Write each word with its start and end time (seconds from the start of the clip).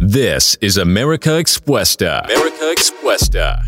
This 0.00 0.56
is 0.60 0.76
America 0.76 1.38
Expuesta. 1.38 2.24
America 2.24 2.72
Expuesta. 2.74 3.62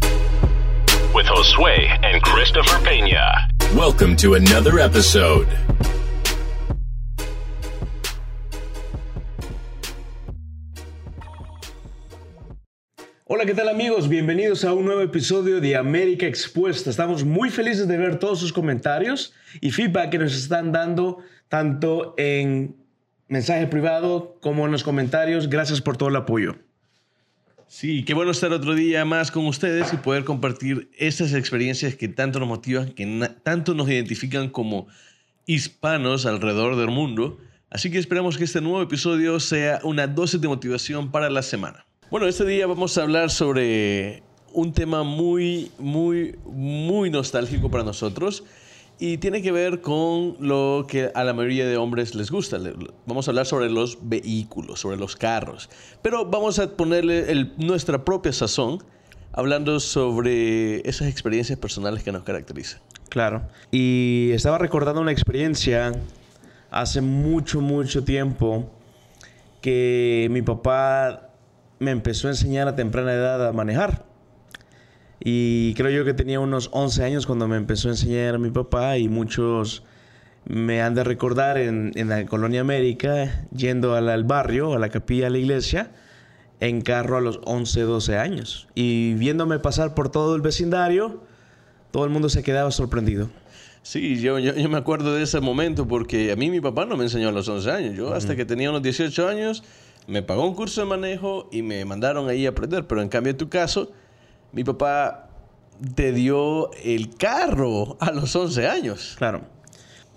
With 1.14 1.26
Josue 1.26 1.88
and 2.02 2.22
Christopher 2.22 2.78
Peña. 2.84 3.48
Welcome 3.76 4.16
to 4.16 4.34
another 4.34 4.78
episode. 4.78 5.46
Hola, 13.24 13.46
¿qué 13.46 13.54
tal 13.54 13.68
amigos? 13.68 14.08
Bienvenidos 14.08 14.64
a 14.64 14.74
un 14.74 14.84
nuevo 14.84 15.00
episodio 15.00 15.60
de 15.60 15.74
América 15.76 16.26
Expuesta. 16.26 16.90
Estamos 16.90 17.24
muy 17.24 17.50
felices 17.50 17.88
de 17.88 17.96
ver 17.96 18.18
todos 18.18 18.38
sus 18.40 18.52
comentarios 18.52 19.32
y 19.60 19.70
feedback 19.70 20.10
que 20.10 20.18
nos 20.18 20.34
están 20.34 20.70
dando 20.70 21.18
tanto 21.48 22.14
en 22.18 22.81
mensaje 23.32 23.66
privado 23.66 24.36
como 24.42 24.66
en 24.66 24.72
los 24.72 24.84
comentarios. 24.84 25.48
Gracias 25.48 25.80
por 25.80 25.96
todo 25.96 26.10
el 26.10 26.16
apoyo. 26.16 26.56
Sí, 27.66 28.04
qué 28.04 28.12
bueno 28.12 28.30
estar 28.30 28.52
otro 28.52 28.74
día 28.74 29.06
más 29.06 29.30
con 29.30 29.46
ustedes 29.46 29.94
y 29.94 29.96
poder 29.96 30.24
compartir 30.24 30.90
estas 30.98 31.32
experiencias 31.32 31.94
que 31.96 32.08
tanto 32.08 32.38
nos 32.38 32.48
motivan, 32.48 32.90
que 32.90 33.30
tanto 33.42 33.72
nos 33.74 33.88
identifican 33.88 34.50
como 34.50 34.86
hispanos 35.46 36.26
alrededor 36.26 36.76
del 36.76 36.88
mundo. 36.88 37.38
Así 37.70 37.90
que 37.90 37.96
esperamos 37.96 38.36
que 38.36 38.44
este 38.44 38.60
nuevo 38.60 38.82
episodio 38.82 39.40
sea 39.40 39.80
una 39.82 40.06
dosis 40.06 40.38
de 40.38 40.48
motivación 40.48 41.10
para 41.10 41.30
la 41.30 41.40
semana. 41.40 41.86
Bueno, 42.10 42.26
este 42.26 42.44
día 42.44 42.66
vamos 42.66 42.98
a 42.98 43.02
hablar 43.02 43.30
sobre 43.30 44.22
un 44.52 44.74
tema 44.74 45.04
muy, 45.04 45.70
muy, 45.78 46.36
muy 46.44 47.08
nostálgico 47.08 47.70
para 47.70 47.82
nosotros 47.82 48.44
y 49.04 49.18
tiene 49.18 49.42
que 49.42 49.50
ver 49.50 49.80
con 49.80 50.36
lo 50.38 50.86
que 50.86 51.10
a 51.12 51.24
la 51.24 51.32
mayoría 51.32 51.66
de 51.66 51.76
hombres 51.76 52.14
les 52.14 52.30
gusta. 52.30 52.60
Vamos 53.04 53.26
a 53.26 53.32
hablar 53.32 53.46
sobre 53.46 53.68
los 53.68 53.98
vehículos, 54.00 54.78
sobre 54.78 54.96
los 54.96 55.16
carros, 55.16 55.68
pero 56.02 56.24
vamos 56.24 56.60
a 56.60 56.70
ponerle 56.76 57.50
nuestra 57.56 58.04
propia 58.04 58.32
sazón 58.32 58.80
hablando 59.32 59.80
sobre 59.80 60.88
esas 60.88 61.08
experiencias 61.08 61.58
personales 61.58 62.04
que 62.04 62.12
nos 62.12 62.22
caracterizan. 62.22 62.80
Claro. 63.08 63.42
Y 63.72 64.30
estaba 64.34 64.58
recordando 64.58 65.00
una 65.00 65.10
experiencia 65.10 65.90
hace 66.70 67.00
mucho, 67.00 67.60
mucho 67.60 68.04
tiempo 68.04 68.70
que 69.60 70.28
mi 70.30 70.42
papá 70.42 71.30
me 71.80 71.90
empezó 71.90 72.28
a 72.28 72.30
enseñar 72.30 72.68
a 72.68 72.76
temprana 72.76 73.14
edad 73.14 73.48
a 73.48 73.52
manejar. 73.52 74.11
Y 75.24 75.74
creo 75.74 75.90
yo 75.90 76.04
que 76.04 76.14
tenía 76.14 76.40
unos 76.40 76.68
11 76.72 77.04
años 77.04 77.26
cuando 77.26 77.46
me 77.46 77.56
empezó 77.56 77.88
a 77.88 77.92
enseñar 77.92 78.34
a 78.34 78.38
mi 78.38 78.50
papá 78.50 78.98
y 78.98 79.08
muchos 79.08 79.84
me 80.44 80.82
han 80.82 80.94
de 80.94 81.04
recordar 81.04 81.58
en, 81.58 81.92
la 81.94 82.26
colonia 82.26 82.60
América 82.60 83.46
yendo 83.56 83.94
al, 83.94 84.24
barrio, 84.24 84.74
a 84.74 84.78
la 84.80 84.88
capilla, 84.88 85.28
a 85.28 85.30
la 85.30 85.38
iglesia, 85.38 85.92
en 86.58 86.80
carro 86.80 87.18
a 87.18 87.20
los 87.20 87.40
11, 87.44 87.82
12 87.82 88.18
años. 88.18 88.68
Y 88.74 89.14
viéndome 89.14 89.60
pasar 89.60 89.94
por 89.94 90.10
todo 90.10 90.34
el 90.34 90.42
vecindario, 90.42 91.22
todo 91.92 92.04
el 92.04 92.10
mundo 92.10 92.28
se 92.28 92.42
quedaba 92.42 92.72
sorprendido. 92.72 93.30
Sí, 93.82 94.20
yo, 94.20 94.38
yo, 94.40 94.68
me 94.68 94.78
acuerdo 94.78 95.14
de 95.14 95.22
ese 95.22 95.40
momento 95.40 95.86
porque 95.86 96.32
a 96.32 96.36
mí 96.36 96.50
mi 96.50 96.60
papá 96.60 96.84
no 96.84 96.96
me 96.96 97.04
enseñó 97.04 97.28
a 97.28 97.32
los 97.32 97.48
11 97.48 97.70
años. 97.70 97.96
Yo 97.96 98.14
hasta 98.14 98.34
que 98.34 98.44
tenía 98.44 98.70
unos 98.70 98.82
18 98.82 99.28
años 99.28 99.62
me 100.08 100.22
pagó 100.22 100.46
un 100.46 100.54
curso 100.54 100.80
de 100.80 100.86
manejo 100.88 101.48
y 101.52 101.62
me 101.62 101.84
mandaron 101.84 102.28
ahí 102.28 102.46
a 102.46 102.50
aprender. 102.50 102.86
Pero 102.86 103.02
en 103.02 103.08
cambio, 103.08 103.30
en 103.32 103.36
tu 103.36 103.48
caso, 103.48 103.92
mi 104.52 104.64
papá 104.64 105.28
te 105.94 106.12
dio 106.12 106.72
el 106.82 107.16
carro 107.16 107.96
a 108.00 108.12
los 108.12 108.34
11 108.34 108.66
años. 108.66 109.14
Claro. 109.18 109.42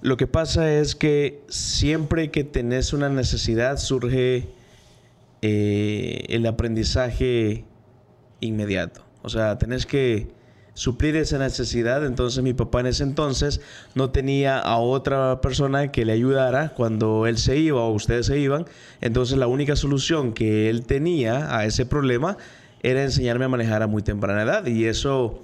Lo 0.02 0.18
que 0.18 0.28
pasa 0.28 0.72
es 0.72 0.96
que 0.96 1.42
siempre 1.50 2.30
que 2.30 2.44
tenés 2.44 2.94
una 2.94 3.10
necesidad 3.10 3.78
surge 3.78 4.50
eh, 5.42 6.26
el 6.30 6.46
aprendizaje 6.46 7.66
inmediato. 8.40 9.02
O 9.24 9.30
sea, 9.30 9.58
tenés 9.58 9.86
que 9.86 10.28
suplir 10.76 11.16
esa 11.16 11.40
necesidad. 11.40 12.06
Entonces 12.06 12.44
mi 12.44 12.54
papá 12.54 12.82
en 12.82 12.88
ese 12.88 13.04
entonces 13.04 13.62
no 13.96 14.12
tenía 14.12 14.60
a 14.60 14.78
otra 14.78 15.42
persona 15.42 15.92
que 15.92 16.06
le 16.06 16.14
ayudara 16.14 16.74
cuando 16.76 17.26
él 17.26 17.40
se 17.40 17.58
iba 17.58 17.82
o 17.82 17.92
ustedes 17.92 18.28
se 18.28 18.38
iban. 18.38 18.68
Entonces 19.02 19.38
la 19.38 19.48
única 19.48 19.76
solución 19.76 20.34
que 20.34 20.70
él 20.70 20.86
tenía 20.86 21.58
a 21.58 21.66
ese 21.66 21.88
problema 21.88 22.38
era 22.86 23.02
enseñarme 23.02 23.46
a 23.46 23.50
manejar 23.50 23.82
a 23.82 23.88
muy 23.88 24.04
temprana 24.04 24.44
edad. 24.44 24.66
Y 24.68 24.86
eso 24.86 25.40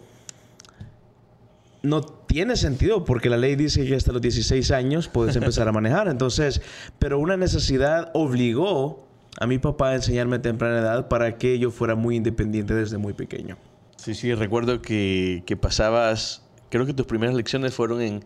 no 1.82 2.02
tiene 2.02 2.56
sentido 2.56 3.04
porque 3.04 3.30
la 3.30 3.38
ley 3.38 3.56
dice 3.56 3.86
que 3.86 3.96
hasta 3.96 4.12
los 4.12 4.22
16 4.22 4.70
años 4.72 5.08
puedes 5.08 5.36
empezar 5.36 5.68
a 5.68 5.72
manejar. 5.72 6.08
Entonces, 6.08 6.62
pero 7.00 7.18
una 7.18 7.38
necesidad 7.38 8.12
obligó 8.14 9.08
a 9.40 9.48
mi 9.48 9.58
papá 9.58 9.90
a 9.90 9.96
enseñarme 9.96 10.36
a 10.36 10.42
temprana 10.42 10.80
edad 10.80 11.08
para 11.08 11.38
que 11.38 11.58
yo 11.58 11.72
fuera 11.72 11.96
muy 11.96 12.16
independiente 12.16 12.76
desde 12.76 12.98
muy 12.98 13.14
pequeño. 13.14 13.58
Sí, 13.96 14.14
sí, 14.14 14.34
recuerdo 14.34 14.82
que, 14.82 15.58
pasabas, 15.60 16.44
creo 16.70 16.86
que 16.86 16.94
tus 16.94 17.08
primeras 17.08 17.36
lecciones 17.36 17.74
fueron 17.74 18.02
en 18.02 18.24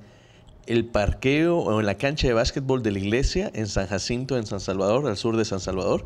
el 0.68 0.86
parqueo 0.86 1.60
o 1.60 1.80
en 1.80 1.86
la 1.86 1.96
cancha 1.96 2.28
de 2.28 2.34
básquetbol 2.34 2.84
de 2.84 2.92
la 2.92 3.00
iglesia 3.00 3.52
en 3.54 3.68
San 3.68 3.88
Jacinto, 3.88 4.38
en 4.38 4.46
San 4.46 4.60
Salvador, 4.60 5.08
al 5.08 5.16
sur 5.16 5.38
de 5.38 5.46
San 5.46 5.60
Salvador. 5.60 6.06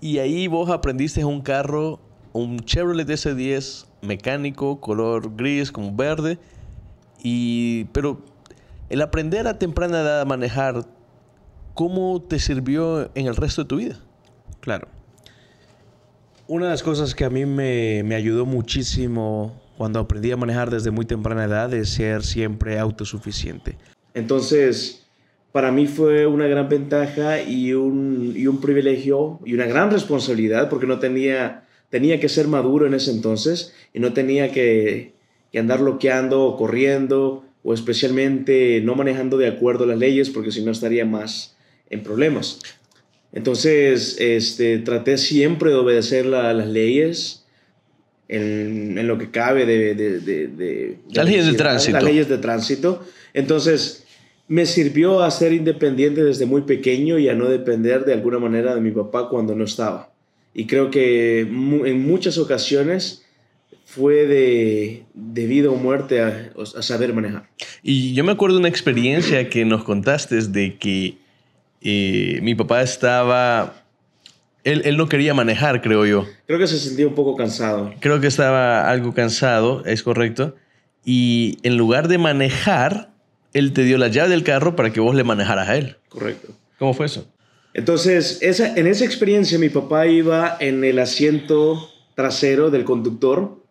Y 0.00 0.18
ahí 0.18 0.48
vos 0.48 0.70
aprendiste 0.70 1.24
un 1.24 1.42
carro, 1.42 2.00
un 2.32 2.60
Chevrolet 2.60 3.08
S10 3.08 3.86
mecánico, 4.02 4.80
color 4.80 5.34
gris 5.36 5.72
como 5.72 5.94
verde. 5.94 6.38
Y, 7.22 7.84
pero 7.92 8.20
el 8.88 9.02
aprender 9.02 9.46
a 9.46 9.58
temprana 9.58 10.00
edad 10.00 10.20
a 10.20 10.24
manejar, 10.24 10.84
¿cómo 11.74 12.22
te 12.22 12.38
sirvió 12.38 13.10
en 13.14 13.26
el 13.26 13.36
resto 13.36 13.62
de 13.62 13.68
tu 13.68 13.76
vida? 13.76 13.98
Claro. 14.60 14.88
Una 16.48 16.66
de 16.66 16.70
las 16.72 16.82
cosas 16.82 17.14
que 17.14 17.24
a 17.24 17.30
mí 17.30 17.46
me, 17.46 18.02
me, 18.04 18.14
ayudó 18.14 18.44
muchísimo 18.44 19.60
cuando 19.78 20.00
aprendí 20.00 20.30
a 20.32 20.36
manejar 20.36 20.70
desde 20.70 20.90
muy 20.90 21.06
temprana 21.06 21.44
edad 21.44 21.72
es 21.72 21.90
ser 21.90 22.22
siempre 22.22 22.78
autosuficiente. 22.78 23.78
Entonces, 24.14 25.02
para 25.52 25.70
mí 25.70 25.86
fue 25.86 26.26
una 26.26 26.46
gran 26.46 26.68
ventaja 26.68 27.42
y 27.42 27.74
un, 27.74 28.32
y 28.34 28.46
un 28.46 28.60
privilegio 28.60 29.38
y 29.44 29.54
una 29.54 29.66
gran 29.66 29.90
responsabilidad 29.90 30.68
porque 30.68 30.86
no 30.86 30.98
tenía, 30.98 31.61
tenía 31.92 32.18
que 32.18 32.30
ser 32.30 32.48
maduro 32.48 32.86
en 32.86 32.94
ese 32.94 33.10
entonces 33.10 33.74
y 33.92 34.00
no 34.00 34.14
tenía 34.14 34.50
que, 34.50 35.12
que 35.52 35.58
andar 35.58 35.80
bloqueando 35.80 36.42
o 36.42 36.56
corriendo 36.56 37.44
o 37.62 37.74
especialmente 37.74 38.80
no 38.82 38.94
manejando 38.94 39.36
de 39.36 39.46
acuerdo 39.46 39.84
a 39.84 39.88
las 39.88 39.98
leyes 39.98 40.30
porque 40.30 40.52
si 40.52 40.62
no 40.64 40.70
estaría 40.70 41.04
más 41.04 41.54
en 41.90 42.02
problemas. 42.02 42.60
Entonces, 43.34 44.16
este, 44.18 44.78
traté 44.78 45.18
siempre 45.18 45.68
de 45.68 45.76
obedecer 45.76 46.24
las 46.24 46.66
leyes 46.66 47.44
en, 48.26 48.96
en, 48.96 49.06
lo 49.06 49.18
que 49.18 49.30
cabe 49.30 49.66
de... 49.66 49.94
de, 49.94 50.18
de, 50.18 50.98
las 51.12 51.26
leyes 51.26 51.44
de 51.44 51.52
tránsito. 51.52 51.92
Las 51.92 52.04
leyes 52.04 52.28
de 52.30 52.38
tránsito. 52.38 53.04
Entonces, 53.34 54.06
me 54.48 54.64
sirvió 54.64 55.22
a 55.22 55.30
ser 55.30 55.52
independiente 55.52 56.24
desde 56.24 56.46
muy 56.46 56.62
pequeño 56.62 57.18
y 57.18 57.28
a 57.28 57.34
no 57.34 57.50
depender 57.50 58.06
de 58.06 58.14
alguna 58.14 58.38
manera 58.38 58.74
de 58.74 58.80
mi 58.80 58.92
papá 58.92 59.28
cuando 59.28 59.54
no 59.54 59.64
estaba. 59.64 60.11
Y 60.54 60.66
creo 60.66 60.90
que 60.90 61.40
en 61.40 62.06
muchas 62.06 62.38
ocasiones 62.38 63.24
fue 63.84 64.26
de, 64.26 65.04
de 65.14 65.46
vida 65.46 65.70
o 65.70 65.76
muerte 65.76 66.20
a, 66.20 66.50
a, 66.56 66.82
saber 66.82 67.12
manejar. 67.12 67.48
Y 67.82 68.14
yo 68.14 68.24
me 68.24 68.32
acuerdo 68.32 68.56
de 68.56 68.60
una 68.60 68.68
experiencia 68.68 69.48
que 69.48 69.64
nos 69.64 69.84
contaste 69.84 70.36
de 70.42 70.76
que 70.78 71.16
y 71.82 72.38
mi 72.42 72.54
papá 72.54 72.82
estaba... 72.82 73.74
Él, 74.64 74.82
él, 74.84 74.96
no 74.96 75.08
quería 75.08 75.34
manejar, 75.34 75.82
creo 75.82 76.06
yo. 76.06 76.24
Creo 76.46 76.60
que 76.60 76.68
se 76.68 76.78
sentía 76.78 77.08
un 77.08 77.16
poco 77.16 77.34
cansado. 77.34 77.92
Creo 77.98 78.20
que 78.20 78.28
estaba 78.28 78.88
algo 78.88 79.12
cansado, 79.12 79.84
es 79.84 80.04
correcto. 80.04 80.54
Y 81.04 81.58
en 81.64 81.76
lugar 81.76 82.06
de 82.06 82.18
manejar, 82.18 83.10
él 83.52 83.72
te 83.72 83.82
dio 83.82 83.98
la 83.98 84.06
llave 84.06 84.28
del 84.30 84.44
carro 84.44 84.76
para 84.76 84.92
que 84.92 85.00
vos 85.00 85.16
le 85.16 85.24
manejaras 85.24 85.68
a 85.68 85.76
él. 85.76 85.96
Correcto. 86.08 86.54
¿Cómo 86.78 86.94
fue 86.94 87.06
eso? 87.06 87.26
Entonces, 87.74 88.40
en 88.42 88.86
esa 88.86 89.04
experiencia 89.04 89.58
mi 89.58 89.70
papá 89.70 90.06
iba 90.06 90.56
en 90.60 90.84
el 90.84 90.98
asiento 90.98 91.88
trasero 92.14 92.70
del 92.70 92.84
conductor 92.84 93.62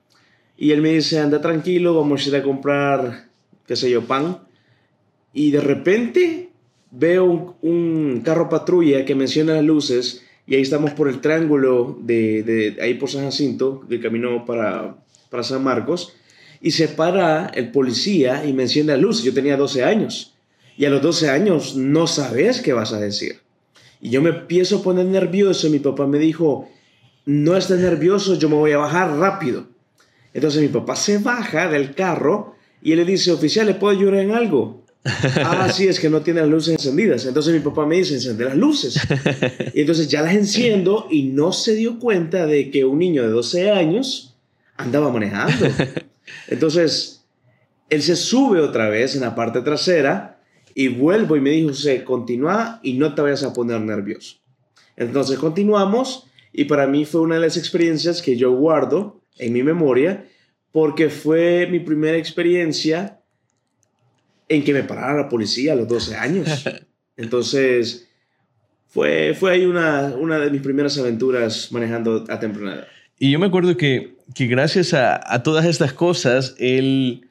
y 0.57 0.71
él 0.71 0.81
me 0.81 0.93
dice, 0.93 1.19
anda 1.19 1.41
tranquilo, 1.41 1.95
vamos 1.95 2.25
a 2.25 2.29
ir 2.29 2.35
a 2.35 2.43
comprar, 2.43 3.29
qué 3.67 3.75
sé 3.75 3.89
yo, 3.89 4.05
pan. 4.05 4.39
Y 5.33 5.51
de 5.51 5.61
repente 5.61 6.49
veo 6.89 7.57
un, 7.61 8.21
carro 8.23 8.49
patrulla 8.49 9.05
que 9.05 9.15
menciona 9.15 9.53
las 9.53 9.63
luces 9.63 10.23
y 10.45 10.55
ahí 10.55 10.61
estamos 10.61 10.91
por 10.91 11.07
el 11.07 11.21
triángulo 11.21 11.97
de, 12.01 12.77
ahí 12.81 12.95
por 12.95 13.09
San 13.09 13.23
Jacinto, 13.23 13.83
de 13.87 13.99
camino 13.99 14.45
para, 14.45 14.97
para 15.29 15.43
San 15.43 15.63
Marcos, 15.63 16.13
y 16.59 16.71
se 16.71 16.87
para 16.87 17.47
el 17.47 17.71
policía 17.71 18.45
y 18.45 18.53
menciona 18.53 18.93
las 18.93 19.01
luces. 19.01 19.23
Yo 19.23 19.33
tenía 19.33 19.57
12 19.57 19.83
años 19.83 20.35
y 20.75 20.85
a 20.85 20.89
los 20.89 21.01
12 21.01 21.29
años 21.29 21.75
no 21.75 22.07
sabes 22.07 22.61
qué 22.61 22.73
vas 22.73 22.93
a 22.93 22.99
decir. 22.99 23.39
Y 24.01 24.09
yo 24.09 24.21
me 24.21 24.31
empiezo 24.31 24.77
a 24.77 24.83
poner 24.83 25.05
nervioso 25.05 25.67
y 25.67 25.69
mi 25.69 25.79
papá 25.79 26.07
me 26.07 26.17
dijo, 26.17 26.67
no 27.25 27.55
estés 27.55 27.79
nervioso, 27.79 28.35
yo 28.35 28.49
me 28.49 28.55
voy 28.55 28.71
a 28.71 28.77
bajar 28.77 29.15
rápido. 29.17 29.67
Entonces 30.33 30.61
mi 30.61 30.69
papá 30.69 30.95
se 30.95 31.19
baja 31.19 31.67
del 31.67 31.93
carro 31.93 32.55
y 32.81 32.93
él 32.93 32.97
le 32.97 33.05
dice, 33.05 33.31
oficial, 33.31 33.67
¿le 33.67 33.75
puedo 33.75 33.95
ayudar 33.95 34.15
en 34.15 34.31
algo? 34.31 34.81
Ah, 35.43 35.71
sí, 35.71 35.87
es 35.87 35.99
que 35.99 36.09
no 36.09 36.21
tiene 36.21 36.41
las 36.41 36.49
luces 36.49 36.73
encendidas. 36.73 37.25
Entonces 37.25 37.53
mi 37.53 37.59
papá 37.59 37.85
me 37.85 37.95
dice, 37.95 38.15
encende 38.15 38.45
las 38.45 38.55
luces. 38.55 38.99
Y 39.73 39.81
entonces 39.81 40.07
ya 40.07 40.21
las 40.21 40.35
enciendo 40.35 41.07
y 41.09 41.23
no 41.23 41.53
se 41.53 41.75
dio 41.75 41.99
cuenta 41.99 42.45
de 42.45 42.69
que 42.71 42.85
un 42.85 42.99
niño 42.99 43.23
de 43.23 43.29
12 43.29 43.71
años 43.71 44.35
andaba 44.77 45.11
manejando. 45.11 45.67
Entonces, 46.47 47.23
él 47.89 48.01
se 48.01 48.15
sube 48.15 48.61
otra 48.61 48.89
vez 48.89 49.15
en 49.15 49.21
la 49.21 49.35
parte 49.35 49.61
trasera 49.61 50.40
y 50.75 50.87
vuelvo 50.87 51.35
y 51.35 51.41
me 51.41 51.51
dijo, 51.51 51.73
se 51.73 52.03
continúa 52.03 52.79
y 52.83 52.93
no 52.93 53.13
te 53.13 53.21
vayas 53.21 53.43
a 53.43 53.53
poner 53.53 53.81
nervioso. 53.81 54.37
Entonces 54.95 55.37
continuamos 55.39 56.27
y 56.53 56.65
para 56.65 56.87
mí 56.87 57.05
fue 57.05 57.21
una 57.21 57.35
de 57.35 57.41
las 57.41 57.57
experiencias 57.57 58.21
que 58.21 58.37
yo 58.37 58.51
guardo 58.51 59.21
en 59.37 59.53
mi 59.53 59.63
memoria 59.63 60.25
porque 60.71 61.09
fue 61.09 61.67
mi 61.67 61.79
primera 61.79 62.17
experiencia 62.17 63.19
en 64.47 64.63
que 64.63 64.73
me 64.73 64.83
parara 64.83 65.21
la 65.21 65.29
policía 65.29 65.73
a 65.73 65.75
los 65.75 65.87
12 65.87 66.15
años. 66.15 66.65
Entonces, 67.17 68.07
fue, 68.87 69.33
fue 69.37 69.53
ahí 69.53 69.65
una, 69.65 70.13
una 70.17 70.39
de 70.39 70.49
mis 70.49 70.61
primeras 70.61 70.97
aventuras 70.97 71.71
manejando 71.71 72.25
a 72.27 72.39
temprana 72.39 72.75
edad. 72.75 72.87
Y 73.17 73.31
yo 73.31 73.39
me 73.39 73.45
acuerdo 73.45 73.77
que, 73.77 74.15
que 74.33 74.47
gracias 74.47 74.93
a, 74.93 75.21
a, 75.33 75.43
todas 75.43 75.65
estas 75.65 75.93
cosas, 75.93 76.55
él 76.57 77.29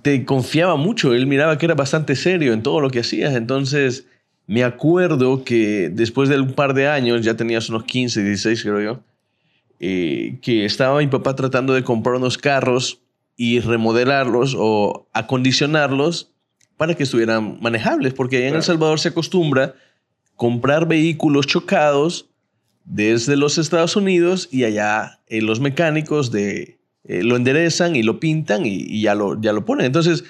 te 0.00 0.24
confiaba 0.24 0.76
mucho, 0.76 1.12
él 1.12 1.26
miraba 1.26 1.58
que 1.58 1.66
era 1.66 1.74
bastante 1.74 2.16
serio 2.16 2.54
en 2.54 2.62
todo 2.62 2.80
lo 2.80 2.90
que 2.90 3.00
hacías. 3.00 3.34
Entonces, 3.34 4.06
me 4.46 4.64
acuerdo 4.64 5.44
que 5.44 5.90
después 5.92 6.28
de 6.28 6.40
un 6.40 6.54
par 6.54 6.72
de 6.74 6.88
años, 6.88 7.22
ya 7.22 7.36
tenías 7.36 7.68
unos 7.68 7.84
15, 7.84 8.22
16 8.22 8.62
creo 8.62 8.80
yo, 8.80 9.00
eh, 9.80 10.38
que 10.40 10.64
estaba 10.64 10.98
mi 11.00 11.08
papá 11.08 11.36
tratando 11.36 11.74
de 11.74 11.84
comprar 11.84 12.16
unos 12.16 12.38
carros 12.38 13.00
y 13.36 13.60
remodelarlos 13.60 14.56
o 14.58 15.08
acondicionarlos 15.12 16.32
para 16.76 16.94
que 16.94 17.02
estuvieran 17.02 17.58
manejables, 17.60 18.14
porque 18.14 18.38
allá 18.38 18.48
en 18.48 18.54
El 18.56 18.62
Salvador 18.62 18.98
se 18.98 19.08
acostumbra 19.08 19.74
comprar 20.36 20.88
vehículos 20.88 21.46
chocados 21.46 22.28
desde 22.84 23.36
los 23.36 23.58
Estados 23.58 23.94
Unidos 23.94 24.48
y 24.50 24.64
allá 24.64 25.20
eh, 25.28 25.42
los 25.42 25.60
mecánicos 25.60 26.32
de, 26.32 26.78
eh, 27.04 27.22
lo 27.22 27.36
enderezan 27.36 27.96
y 27.96 28.02
lo 28.02 28.20
pintan 28.20 28.64
y, 28.64 29.00
ya, 29.00 29.14
lo, 29.14 29.40
ya 29.40 29.52
lo 29.52 29.64
ponen. 29.64 29.86
Entonces, 29.86 30.24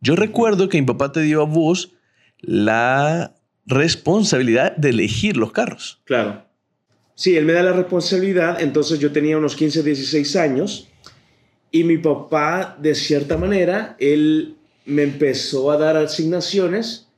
yo 0.00 0.16
recuerdo 0.16 0.68
que 0.68 0.80
mi 0.80 0.86
papá 0.86 1.12
te 1.12 1.20
dio 1.20 1.42
a 1.42 1.46
vos 1.46 1.92
la 2.40 3.34
responsabilidad 3.66 4.76
de 4.76 4.90
elegir 4.90 5.36
los 5.36 5.52
carros. 5.52 6.00
Claro. 6.04 6.44
Sí, 7.14 7.36
él 7.36 7.46
me 7.46 7.54
da 7.54 7.62
la 7.62 7.72
responsabilidad, 7.72 8.60
entonces 8.60 8.98
yo 8.98 9.10
tenía 9.10 9.38
unos 9.38 9.56
15, 9.56 9.82
16 9.82 10.36
años 10.36 10.88
y 11.70 11.82
mi 11.84 11.98
papá, 11.98 12.76
de 12.80 12.94
cierta 12.94 13.38
manera, 13.38 13.96
él 13.98 14.56
me 14.84 15.02
empezó 15.02 15.70
a 15.70 15.78
dar 15.78 15.96
asignaciones 15.96 17.08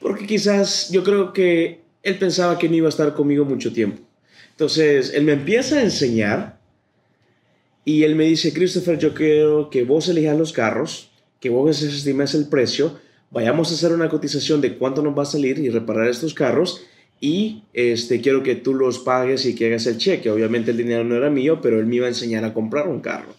porque 0.00 0.26
quizás 0.26 0.90
yo 0.90 1.02
creo 1.02 1.32
que 1.32 1.80
él 2.02 2.18
pensaba 2.18 2.58
que 2.58 2.68
no 2.68 2.76
iba 2.76 2.86
a 2.86 2.90
estar 2.90 3.14
conmigo 3.14 3.44
mucho 3.44 3.72
tiempo. 3.72 4.02
Entonces, 4.50 5.12
él 5.14 5.24
me 5.24 5.32
empieza 5.32 5.78
a 5.78 5.82
enseñar 5.82 6.53
y 7.84 8.04
él 8.04 8.16
me 8.16 8.24
dice, 8.24 8.52
Christopher, 8.52 8.98
yo 8.98 9.14
quiero 9.14 9.70
que 9.70 9.84
vos 9.84 10.08
elijas 10.08 10.38
los 10.38 10.52
carros, 10.52 11.10
que 11.40 11.50
vos 11.50 11.82
estimes 11.82 12.34
el 12.34 12.48
precio, 12.48 12.98
vayamos 13.30 13.70
a 13.70 13.74
hacer 13.74 13.92
una 13.92 14.08
cotización 14.08 14.60
de 14.60 14.76
cuánto 14.76 15.02
nos 15.02 15.16
va 15.16 15.22
a 15.22 15.26
salir 15.26 15.58
y 15.58 15.68
reparar 15.68 16.08
estos 16.08 16.34
carros 16.34 16.84
y 17.20 17.62
este, 17.72 18.20
quiero 18.20 18.42
que 18.42 18.54
tú 18.54 18.74
los 18.74 18.98
pagues 18.98 19.46
y 19.46 19.54
que 19.54 19.66
hagas 19.66 19.86
el 19.86 19.98
cheque. 19.98 20.30
Obviamente 20.30 20.70
el 20.70 20.76
dinero 20.76 21.04
no 21.04 21.14
era 21.14 21.30
mío, 21.30 21.60
pero 21.62 21.78
él 21.78 21.86
me 21.86 21.96
iba 21.96 22.06
a 22.06 22.10
enseñar 22.10 22.44
a 22.44 22.52
comprar 22.52 22.88
un 22.88 23.00
carro. 23.00 23.34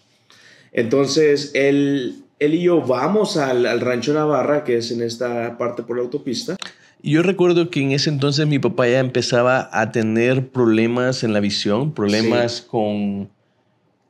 Entonces, 0.72 1.52
él 1.54 2.26
él 2.38 2.54
y 2.54 2.62
yo 2.62 2.82
vamos 2.82 3.36
al, 3.36 3.80
rancho 3.80 4.12
Navarra, 4.12 4.64
que 4.64 4.76
es 4.76 4.90
en 4.90 5.02
esta 5.02 5.56
parte 5.56 5.82
por 5.82 5.96
la 5.96 6.02
autopista. 6.02 6.56
Yo 7.02 7.22
recuerdo 7.22 7.70
que 7.70 7.80
en 7.80 7.92
ese 7.92 8.10
entonces 8.10 8.46
mi 8.46 8.58
papá 8.58 8.88
ya 8.88 8.98
empezaba 8.98 9.68
a 9.72 9.92
tener 9.92 10.48
problemas 10.48 11.24
en 11.24 11.32
la 11.32 11.40
visión, 11.40 11.92
problemas 11.92 12.62
con, 12.62 13.30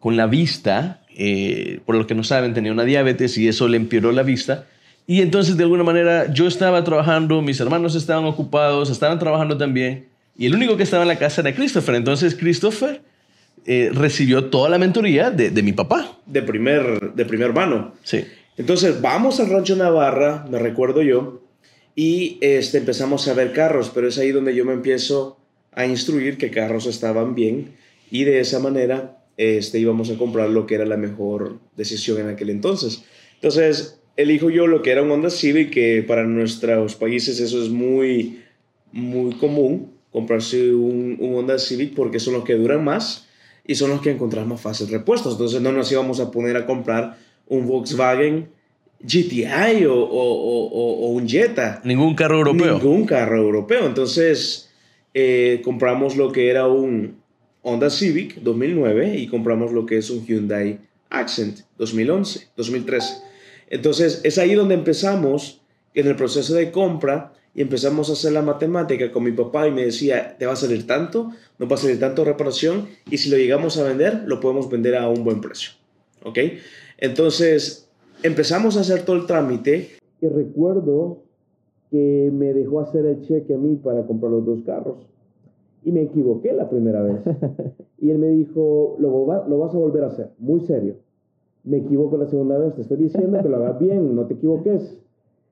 con 0.06 0.16
la 0.16 0.28
vista. 0.28 1.00
Eh, 1.16 1.80
por 1.84 1.96
lo 1.96 2.06
que 2.06 2.14
no 2.14 2.22
saben, 2.22 2.54
tenía 2.54 2.70
una 2.70 2.84
diabetes 2.84 3.36
y 3.38 3.48
eso 3.48 3.66
le 3.66 3.76
empeoró 3.76 4.12
la 4.12 4.22
vista. 4.22 4.64
Y 5.04 5.20
entonces, 5.20 5.56
de 5.56 5.64
alguna 5.64 5.82
manera, 5.82 6.32
yo 6.32 6.46
estaba 6.46 6.84
trabajando, 6.84 7.42
mis 7.42 7.58
hermanos 7.58 7.96
estaban 7.96 8.24
ocupados, 8.24 8.88
estaban 8.88 9.18
trabajando 9.18 9.58
también. 9.58 10.06
Y 10.38 10.46
el 10.46 10.54
único 10.54 10.76
que 10.76 10.84
estaba 10.84 11.02
en 11.02 11.08
la 11.08 11.18
casa 11.18 11.40
era 11.40 11.52
Christopher. 11.52 11.96
Entonces, 11.96 12.36
Christopher 12.36 13.02
eh, 13.64 13.90
recibió 13.92 14.44
toda 14.44 14.68
la 14.68 14.78
mentoría 14.78 15.32
de, 15.32 15.50
de, 15.50 15.62
mi 15.64 15.72
papá. 15.72 16.16
De 16.24 16.40
primer, 16.40 17.12
de 17.12 17.24
primer 17.24 17.52
mano. 17.52 17.92
Sí. 18.04 18.24
Entonces 18.56 19.00
vamos 19.00 19.40
al 19.40 19.50
Rancho 19.50 19.74
Navarra, 19.74 20.46
me 20.48 20.60
recuerdo 20.60 21.02
yo, 21.02 21.42
y 21.96 22.38
este, 22.42 22.78
empezamos 22.78 23.26
a 23.26 23.34
ver 23.34 23.52
carros, 23.52 23.90
pero 23.92 24.06
es 24.06 24.18
ahí 24.18 24.30
donde 24.30 24.54
yo 24.54 24.64
me 24.64 24.72
empiezo 24.72 25.36
a 25.72 25.84
instruir 25.84 26.38
que 26.38 26.52
carros 26.52 26.86
estaban 26.86 27.34
bien 27.34 27.74
y 28.08 28.22
de 28.22 28.38
esa 28.38 28.60
manera 28.60 29.15
este, 29.36 29.78
íbamos 29.78 30.10
a 30.10 30.16
comprar 30.16 30.50
lo 30.50 30.66
que 30.66 30.76
era 30.76 30.86
la 30.86 30.96
mejor 30.96 31.58
decisión 31.76 32.20
en 32.20 32.28
aquel 32.28 32.50
entonces. 32.50 33.04
Entonces 33.34 34.00
elijo 34.16 34.50
yo 34.50 34.66
lo 34.66 34.82
que 34.82 34.90
era 34.90 35.02
un 35.02 35.10
Honda 35.10 35.30
Civic, 35.30 35.70
que 35.70 36.02
para 36.02 36.24
nuestros 36.24 36.94
países 36.94 37.38
eso 37.40 37.62
es 37.62 37.68
muy, 37.68 38.40
muy 38.92 39.34
común, 39.34 39.92
comprarse 40.10 40.74
un, 40.74 41.16
un 41.20 41.34
Honda 41.34 41.58
Civic 41.58 41.94
porque 41.94 42.18
son 42.18 42.34
los 42.34 42.44
que 42.44 42.54
duran 42.54 42.82
más 42.82 43.28
y 43.66 43.74
son 43.74 43.90
los 43.90 44.00
que 44.00 44.10
encontramos 44.10 44.48
más 44.48 44.60
fácil 44.60 44.88
repuestos. 44.88 45.32
Entonces 45.32 45.60
no 45.60 45.72
nos 45.72 45.90
íbamos 45.92 46.20
a 46.20 46.30
poner 46.30 46.56
a 46.56 46.66
comprar 46.66 47.18
un 47.48 47.66
Volkswagen 47.66 48.48
GTI 49.00 49.84
o, 49.86 49.94
o, 49.94 50.68
o, 50.68 51.08
un 51.10 51.28
Jetta. 51.28 51.80
Ningún 51.84 52.14
carro 52.14 52.38
europeo. 52.38 52.78
Ningún 52.78 53.04
carro 53.04 53.36
europeo. 53.36 53.86
Entonces 53.86 54.70
eh, 55.12 55.60
compramos 55.64 56.16
lo 56.16 56.32
que 56.32 56.48
era 56.48 56.66
un 56.66 57.16
Honda 57.68 57.90
Civic 57.90 58.42
2009 58.42 59.18
y 59.18 59.26
compramos 59.26 59.72
lo 59.72 59.86
que 59.86 59.98
es 59.98 60.08
un 60.08 60.24
Hyundai 60.24 60.78
Accent 61.10 61.62
2011, 61.78 62.50
2013. 62.56 63.14
Entonces 63.70 64.20
es 64.22 64.38
ahí 64.38 64.54
donde 64.54 64.76
empezamos 64.76 65.60
en 65.92 66.06
el 66.06 66.14
proceso 66.14 66.54
de 66.54 66.70
compra 66.70 67.32
y 67.56 67.62
empezamos 67.62 68.08
a 68.08 68.12
hacer 68.12 68.30
la 68.30 68.42
matemática 68.42 69.10
con 69.10 69.24
mi 69.24 69.32
papá 69.32 69.66
y 69.66 69.72
me 69.72 69.84
decía, 69.84 70.36
te 70.38 70.46
va 70.46 70.52
a 70.52 70.56
salir 70.56 70.86
tanto, 70.86 71.32
no 71.58 71.66
va 71.66 71.74
a 71.74 71.78
salir 71.78 71.98
tanto 71.98 72.24
reparación 72.24 72.86
y 73.10 73.18
si 73.18 73.30
lo 73.30 73.36
llegamos 73.36 73.76
a 73.78 73.82
vender, 73.82 74.22
lo 74.26 74.38
podemos 74.38 74.70
vender 74.70 74.94
a 74.94 75.08
un 75.08 75.24
buen 75.24 75.40
precio. 75.40 75.72
¿Ok? 76.22 76.38
Entonces 76.98 77.88
empezamos 78.22 78.76
a 78.76 78.82
hacer 78.82 79.02
todo 79.02 79.16
el 79.16 79.26
trámite 79.26 79.90
y 80.20 80.28
recuerdo 80.28 81.24
que 81.90 82.30
me 82.32 82.52
dejó 82.52 82.78
hacer 82.82 83.06
el 83.06 83.22
cheque 83.22 83.54
a 83.54 83.58
mí 83.58 83.74
para 83.74 84.06
comprar 84.06 84.30
los 84.30 84.46
dos 84.46 84.60
carros. 84.64 85.15
Y 85.86 85.92
me 85.92 86.02
equivoqué 86.02 86.52
la 86.52 86.68
primera 86.68 87.00
vez. 87.02 87.20
Y 87.98 88.10
él 88.10 88.18
me 88.18 88.28
dijo, 88.28 88.96
lo, 88.98 89.26
lo 89.48 89.58
vas 89.58 89.74
a 89.74 89.78
volver 89.78 90.04
a 90.04 90.08
hacer, 90.08 90.30
muy 90.38 90.60
serio. 90.60 90.96
Me 91.64 91.78
equivoco 91.78 92.18
la 92.18 92.26
segunda 92.26 92.58
vez, 92.58 92.74
te 92.74 92.82
estoy 92.82 92.98
diciendo 92.98 93.38
que 93.42 93.48
lo 93.48 93.56
hagas 93.56 93.78
bien, 93.78 94.14
no 94.14 94.26
te 94.26 94.34
equivoques. 94.34 95.00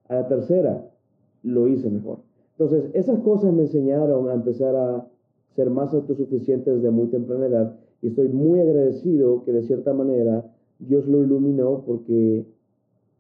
A 0.08 0.16
la 0.16 0.28
tercera, 0.28 0.86
lo 1.42 1.66
hice 1.66 1.88
mejor. 1.88 2.18
Entonces, 2.58 2.90
esas 2.92 3.18
cosas 3.20 3.52
me 3.54 3.62
enseñaron 3.62 4.28
a 4.28 4.34
empezar 4.34 4.76
a 4.76 5.06
ser 5.56 5.70
más 5.70 5.94
autosuficiente 5.94 6.70
desde 6.70 6.90
muy 6.90 7.06
temprana 7.06 7.46
edad 7.46 7.76
y 8.02 8.08
estoy 8.08 8.28
muy 8.28 8.60
agradecido 8.60 9.44
que 9.44 9.52
de 9.52 9.62
cierta 9.62 9.94
manera 9.94 10.44
Dios 10.78 11.06
lo 11.08 11.22
iluminó 11.22 11.82
porque 11.86 12.44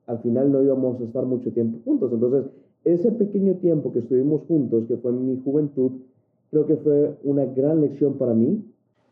al 0.06 0.18
final 0.18 0.52
no 0.52 0.62
íbamos 0.62 1.00
a 1.00 1.04
estar 1.04 1.24
mucho 1.24 1.50
tiempo 1.52 1.78
juntos. 1.84 2.12
Entonces, 2.12 2.50
ese 2.84 3.10
pequeño 3.12 3.54
tiempo 3.54 3.92
que 3.92 4.00
estuvimos 4.00 4.42
juntos, 4.46 4.84
que 4.86 4.98
fue 4.98 5.12
en 5.12 5.26
mi 5.26 5.40
juventud, 5.40 5.92
creo 6.54 6.66
que 6.68 6.76
fue 6.76 7.18
una 7.24 7.44
gran 7.44 7.80
lección 7.80 8.16
para 8.16 8.32
mí 8.32 8.64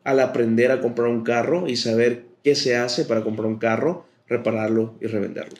al 0.04 0.20
aprender 0.20 0.70
a 0.70 0.80
comprar 0.80 1.08
un 1.08 1.24
carro 1.24 1.68
y 1.68 1.74
saber 1.76 2.24
qué 2.44 2.54
se 2.54 2.76
hace 2.76 3.04
para 3.04 3.22
comprar 3.22 3.46
un 3.46 3.58
carro, 3.58 4.06
repararlo 4.28 4.94
y 5.00 5.06
revenderlo. 5.06 5.56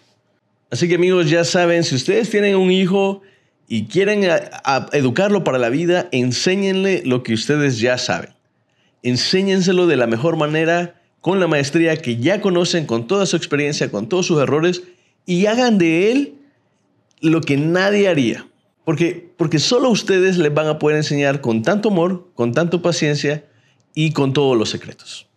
Así 0.70 0.88
que 0.88 0.94
amigos, 0.94 1.28
ya 1.28 1.44
saben, 1.44 1.82
si 1.82 1.96
ustedes 1.96 2.30
tienen 2.30 2.54
un 2.54 2.70
hijo 2.70 3.22
y 3.66 3.86
quieren 3.86 4.22
educarlo 4.92 5.42
para 5.42 5.58
la 5.58 5.70
vida, 5.70 6.08
enséñenle 6.12 7.02
lo 7.04 7.24
que 7.24 7.34
ustedes 7.34 7.80
ya 7.80 7.98
saben. 7.98 8.30
Enséñenselo 9.02 9.88
de 9.88 9.96
la 9.96 10.06
mejor 10.06 10.36
manera, 10.36 11.00
con 11.20 11.40
la 11.40 11.48
maestría 11.48 11.96
que 11.96 12.16
ya 12.16 12.40
conocen, 12.40 12.86
con 12.86 13.08
toda 13.08 13.26
su 13.26 13.36
experiencia, 13.36 13.90
con 13.90 14.08
todos 14.08 14.26
sus 14.26 14.40
errores, 14.40 14.84
y 15.26 15.46
hagan 15.46 15.78
de 15.78 16.12
él 16.12 16.34
lo 17.20 17.40
que 17.40 17.56
nadie 17.56 18.08
haría. 18.08 18.46
Porque, 18.84 19.32
porque 19.36 19.58
solo 19.58 19.90
ustedes 19.90 20.38
les 20.38 20.52
van 20.52 20.66
a 20.66 20.78
poder 20.78 20.96
enseñar 20.96 21.40
con 21.40 21.62
tanto 21.62 21.90
amor, 21.90 22.30
con 22.34 22.52
tanta 22.52 22.82
paciencia 22.82 23.44
y 23.94 24.12
con 24.12 24.32
todos 24.32 24.56
los 24.56 24.70
secretos. 24.70 25.28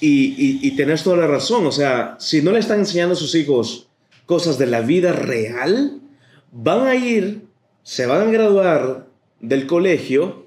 Y, 0.00 0.34
y, 0.36 0.58
y 0.62 0.70
tenés 0.76 1.02
toda 1.02 1.16
la 1.16 1.26
razón. 1.26 1.66
O 1.66 1.72
sea, 1.72 2.16
si 2.18 2.42
no 2.42 2.52
le 2.52 2.58
están 2.58 2.80
enseñando 2.80 3.14
a 3.14 3.16
sus 3.16 3.34
hijos 3.34 3.88
cosas 4.26 4.58
de 4.58 4.66
la 4.66 4.80
vida 4.80 5.12
real, 5.12 6.00
van 6.52 6.86
a 6.86 6.94
ir, 6.94 7.46
se 7.82 8.06
van 8.06 8.28
a 8.28 8.30
graduar 8.30 9.08
del 9.40 9.66
colegio, 9.66 10.46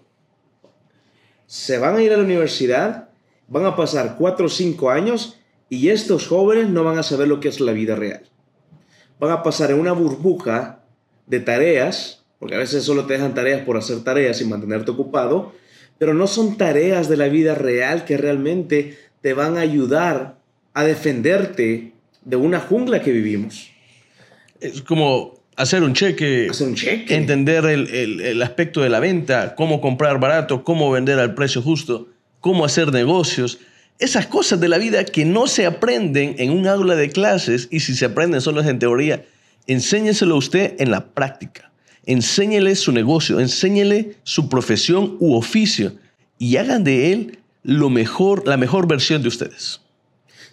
se 1.45 1.77
van 1.77 1.95
a 1.95 2.01
ir 2.01 2.11
a 2.11 2.17
la 2.17 2.23
universidad, 2.23 3.09
van 3.47 3.65
a 3.65 3.75
pasar 3.75 4.15
cuatro 4.17 4.47
o 4.47 4.49
cinco 4.49 4.89
años 4.89 5.37
y 5.69 5.89
estos 5.89 6.27
jóvenes 6.27 6.69
no 6.69 6.83
van 6.83 6.97
a 6.97 7.03
saber 7.03 7.27
lo 7.27 7.39
que 7.39 7.49
es 7.49 7.59
la 7.59 7.73
vida 7.73 7.95
real. 7.95 8.23
van 9.19 9.31
a 9.31 9.43
pasar 9.43 9.71
en 9.71 9.79
una 9.79 9.93
burbuja 9.93 10.83
de 11.27 11.39
tareas, 11.39 12.23
porque 12.39 12.55
a 12.55 12.59
veces 12.59 12.83
solo 12.83 13.05
te 13.05 13.13
dejan 13.13 13.33
tareas 13.35 13.61
por 13.61 13.77
hacer 13.77 14.03
tareas 14.03 14.41
y 14.41 14.45
mantenerte 14.45 14.91
ocupado, 14.91 15.53
pero 15.97 16.13
no 16.13 16.27
son 16.27 16.57
tareas 16.57 17.09
de 17.09 17.17
la 17.17 17.27
vida 17.27 17.55
real 17.55 18.05
que 18.05 18.17
realmente 18.17 18.97
te 19.21 19.33
van 19.33 19.57
a 19.57 19.61
ayudar 19.61 20.37
a 20.73 20.83
defenderte 20.83 21.91
de 22.23 22.35
una 22.35 22.59
jungla 22.59 23.01
que 23.01 23.11
vivimos. 23.11 23.71
Es 24.59 24.81
como 24.81 25.35
hacer 25.55 25.81
un 25.83 25.93
cheque, 25.93 26.47
Hacer 26.49 26.67
un 26.67 26.75
cheque. 26.75 27.15
entender 27.15 27.65
el, 27.65 27.87
el- 27.87 28.21
el 28.21 28.41
aspecto 28.43 28.81
de 28.81 28.89
la 28.89 28.99
venta, 28.99 29.55
cómo 29.55 29.81
comprar 29.81 30.19
barato, 30.19 30.63
cómo 30.63 30.91
vender 30.91 31.17
al 31.19 31.33
precio 31.33 31.61
justo, 31.63 32.07
cómo 32.39 32.63
hacer 32.63 32.91
negocios. 32.93 33.59
Esas 33.97 34.27
cosas 34.27 34.59
de 34.59 34.67
la 34.67 34.77
vida 34.77 35.03
que 35.05 35.25
no 35.25 35.47
se 35.47 35.65
aprenden 35.65 36.35
en 36.37 36.51
un 36.51 36.67
aula 36.67 36.95
de 36.95 37.09
clases 37.09 37.67
y 37.71 37.79
si 37.79 37.95
se 37.95 38.05
aprenden 38.05 38.41
solo 38.41 38.61
es 38.61 38.67
en 38.67 38.77
teoría, 38.77 39.25
enséñeselo 39.67 40.35
a 40.35 40.37
usted 40.37 40.75
en 40.79 40.91
la 40.91 41.05
práctica. 41.07 41.71
Enséñele 42.05 42.75
su 42.75 42.91
negocio, 42.91 43.39
enséñele 43.39 44.15
su 44.23 44.49
profesión 44.49 45.17
u 45.19 45.35
oficio 45.35 45.93
y 46.39 46.55
hagan 46.57 46.83
de 46.83 47.11
él 47.11 47.39
lo 47.63 47.89
mejor, 47.89 48.47
la 48.47 48.57
mejor 48.57 48.87
versión 48.87 49.21
de 49.21 49.27
ustedes. 49.27 49.81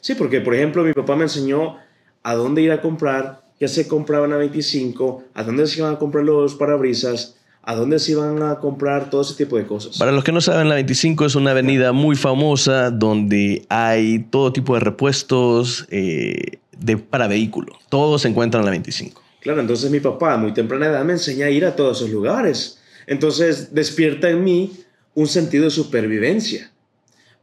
Sí, 0.01 0.15
porque 0.15 0.41
por 0.41 0.55
ejemplo 0.55 0.83
mi 0.83 0.93
papá 0.93 1.17
me 1.17 1.23
enseñó 1.23 1.77
a 2.25 2.35
dónde 2.35 2.63
ir 2.63 2.73
a 2.73 2.83
comprar, 2.83 3.43
qué 3.59 3.69
se 3.69 3.87
compraban 3.87 4.33
a 4.33 4.37
25, 4.37 5.25
a 5.33 5.43
dónde 5.45 5.67
se 5.67 5.79
iban 5.79 5.95
a 5.95 5.99
comprar 5.99 6.25
los 6.25 6.57
parabrisas, 6.57 7.37
a 7.63 7.75
dónde 7.75 7.99
se 7.99 8.13
iban 8.13 8.43
a 8.43 8.59
comprar 8.59 9.09
todo 9.09 9.23
ese 9.23 9.35
tipo 9.35 9.57
de 9.57 9.67
cosas. 9.67 9.97
Para 9.97 10.13
los 10.13 10.25
que 10.25 10.33
no 10.33 10.41
saben, 10.41 10.69
la 10.69 10.75
25 10.75 11.25
es 11.25 11.35
una 11.35 11.53
avenida 11.53 11.93
muy 11.93 12.17
famosa 12.17 12.91
donde 12.91 13.65
hay 13.69 14.27
todo 14.31 14.53
tipo 14.53 14.75
de 14.75 14.81
repuestos 14.81 15.87
eh, 15.91 16.59
de, 16.79 16.97
para 16.97 17.27
vehículos. 17.29 17.77
Todos 17.89 18.23
se 18.23 18.29
encuentran 18.29 18.63
en 18.63 18.65
la 18.67 18.71
25. 18.73 19.23
Claro, 19.41 19.61
entonces 19.61 19.91
mi 19.91 20.01
papá 20.01 20.35
a 20.35 20.37
muy 20.39 20.53
temprana 20.55 20.87
edad 20.87 21.05
me 21.05 21.13
enseña 21.15 21.47
a 21.47 21.51
ir 21.51 21.65
a 21.65 21.77
todos 21.77 21.99
esos 21.99 22.11
lugares. 22.11 22.79
Entonces 23.07 23.75
despierta 23.75 24.31
en 24.31 24.43
mí 24.43 24.73
un 25.15 25.27
sentido 25.27 25.65
de 25.65 25.71
supervivencia. 25.71 26.71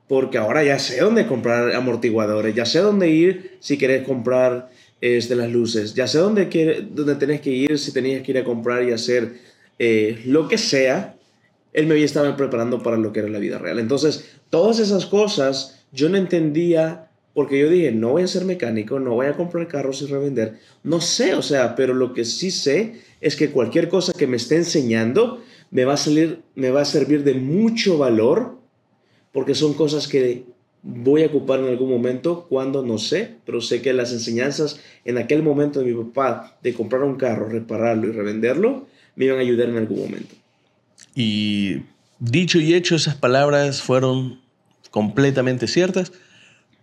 Porque 0.07 0.37
ahora 0.37 0.63
ya 0.63 0.77
sé 0.79 0.99
dónde 0.99 1.25
comprar 1.27 1.73
amortiguadores, 1.73 2.53
ya 2.55 2.65
sé 2.65 2.79
dónde 2.79 3.09
ir 3.09 3.57
si 3.61 3.77
querés 3.77 4.05
comprar 4.05 4.69
este, 4.99 5.35
las 5.35 5.49
luces, 5.49 5.93
ya 5.93 6.05
sé 6.07 6.17
dónde, 6.17 6.49
quiere- 6.49 6.81
dónde 6.81 7.15
tenés 7.15 7.39
que 7.41 7.51
ir 7.51 7.77
si 7.79 7.93
tenías 7.93 8.21
que 8.23 8.31
ir 8.31 8.37
a 8.39 8.43
comprar 8.43 8.83
y 8.83 8.91
hacer 8.91 9.35
eh, 9.79 10.21
lo 10.25 10.47
que 10.47 10.57
sea. 10.57 11.15
Él 11.71 11.87
me 11.87 11.93
había 11.93 12.05
estado 12.05 12.35
preparando 12.35 12.83
para 12.83 12.97
lo 12.97 13.13
que 13.13 13.21
era 13.21 13.29
la 13.29 13.39
vida 13.39 13.57
real. 13.57 13.79
Entonces, 13.79 14.25
todas 14.49 14.79
esas 14.79 15.05
cosas 15.05 15.79
yo 15.93 16.09
no 16.09 16.17
entendía 16.17 17.07
porque 17.33 17.59
yo 17.59 17.69
dije, 17.69 17.91
no 17.91 18.09
voy 18.11 18.23
a 18.23 18.27
ser 18.27 18.45
mecánico, 18.45 18.99
no 18.99 19.13
voy 19.13 19.27
a 19.27 19.33
comprar 19.33 19.67
carros 19.67 20.01
y 20.01 20.07
revender. 20.07 20.59
No 20.83 20.99
sé, 20.99 21.33
o 21.33 21.41
sea, 21.41 21.75
pero 21.75 21.93
lo 21.93 22.13
que 22.13 22.25
sí 22.25 22.51
sé 22.51 23.01
es 23.21 23.35
que 23.35 23.51
cualquier 23.51 23.87
cosa 23.87 24.11
que 24.13 24.27
me 24.27 24.37
esté 24.37 24.57
enseñando 24.57 25.41
me 25.69 25.85
va 25.85 25.93
a 25.93 25.97
salir, 25.97 26.41
me 26.55 26.71
va 26.71 26.81
a 26.81 26.85
servir 26.85 27.23
de 27.23 27.35
mucho 27.35 27.97
valor 27.97 28.57
porque 29.31 29.55
son 29.55 29.73
cosas 29.73 30.07
que 30.07 30.43
voy 30.83 31.23
a 31.23 31.27
ocupar 31.27 31.59
en 31.59 31.67
algún 31.67 31.89
momento 31.89 32.47
cuando 32.49 32.83
no 32.83 32.97
sé, 32.97 33.35
pero 33.45 33.61
sé 33.61 33.81
que 33.81 33.93
las 33.93 34.11
enseñanzas 34.11 34.79
en 35.05 35.17
aquel 35.17 35.43
momento 35.43 35.79
de 35.79 35.93
mi 35.93 36.03
papá 36.03 36.57
de 36.61 36.73
comprar 36.73 37.03
un 37.03 37.15
carro, 37.15 37.47
repararlo 37.47 38.07
y 38.07 38.11
revenderlo, 38.11 38.87
me 39.15 39.25
iban 39.25 39.37
a 39.37 39.41
ayudar 39.41 39.69
en 39.69 39.77
algún 39.77 39.99
momento. 39.99 40.35
Y 41.15 41.83
dicho 42.19 42.59
y 42.59 42.73
hecho, 42.73 42.95
esas 42.95 43.15
palabras 43.15 43.81
fueron 43.81 44.41
completamente 44.89 45.67
ciertas. 45.67 46.11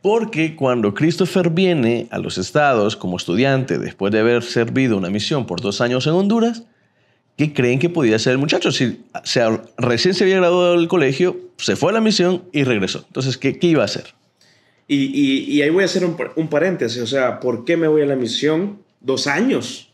Porque 0.02 0.54
cuando 0.54 0.94
Christopher 0.94 1.50
viene 1.50 2.06
a 2.10 2.18
los 2.18 2.38
estados 2.38 2.96
como 2.96 3.16
estudiante, 3.16 3.78
después 3.78 4.12
de 4.12 4.20
haber 4.20 4.42
servido 4.42 4.96
una 4.96 5.10
misión 5.10 5.44
por 5.46 5.60
dos 5.60 5.80
años 5.80 6.06
en 6.06 6.12
Honduras, 6.12 6.62
¿qué 7.36 7.52
creen 7.52 7.78
que 7.80 7.88
podía 7.90 8.18
ser 8.18 8.32
el 8.32 8.38
muchacho? 8.38 8.70
Si 8.70 9.00
recién 9.76 10.14
se 10.14 10.24
había 10.24 10.36
graduado 10.36 10.76
del 10.78 10.86
colegio, 10.88 11.36
se 11.56 11.74
fue 11.74 11.90
a 11.90 11.94
la 11.94 12.00
misión 12.00 12.44
y 12.52 12.62
regresó. 12.62 13.04
Entonces, 13.08 13.36
¿qué, 13.36 13.58
qué 13.58 13.66
iba 13.66 13.82
a 13.82 13.86
hacer? 13.86 14.14
Y, 14.86 15.56
y- 15.56 15.62
ahí 15.62 15.70
voy 15.70 15.82
a 15.82 15.86
hacer 15.86 16.02
un 16.04 16.48
paréntesis, 16.48 17.02
o 17.02 17.06
sea, 17.06 17.40
¿por 17.40 17.64
qué 17.64 17.76
me 17.76 17.88
voy 17.88 18.02
a 18.02 18.06
la 18.06 18.16
misión? 18.16 18.78
Dos 19.00 19.26
años. 19.26 19.92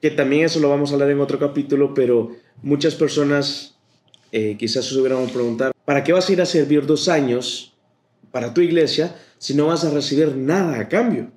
Que 0.00 0.10
también 0.10 0.44
eso 0.44 0.60
lo 0.60 0.68
vamos 0.68 0.90
a 0.90 0.94
hablar 0.94 1.10
en 1.10 1.20
otro 1.20 1.38
capítulo, 1.38 1.94
pero 1.94 2.32
muchas 2.62 2.94
personas 2.94 3.76
eh, 4.32 4.56
quizás 4.58 4.86
se 4.86 4.98
hubieran 4.98 5.26
preguntar, 5.28 5.72
¿para 5.84 6.02
qué 6.02 6.12
vas 6.12 6.28
a 6.28 6.32
ir 6.32 6.40
a 6.42 6.46
servir 6.46 6.84
dos 6.86 7.08
años 7.08 7.72
para 8.32 8.52
tu 8.52 8.60
iglesia 8.60 9.14
si 9.38 9.54
no 9.54 9.66
vas 9.66 9.84
a 9.84 9.90
recibir 9.90 10.36
nada 10.36 10.78
a 10.80 10.88
cambio? 10.88 11.30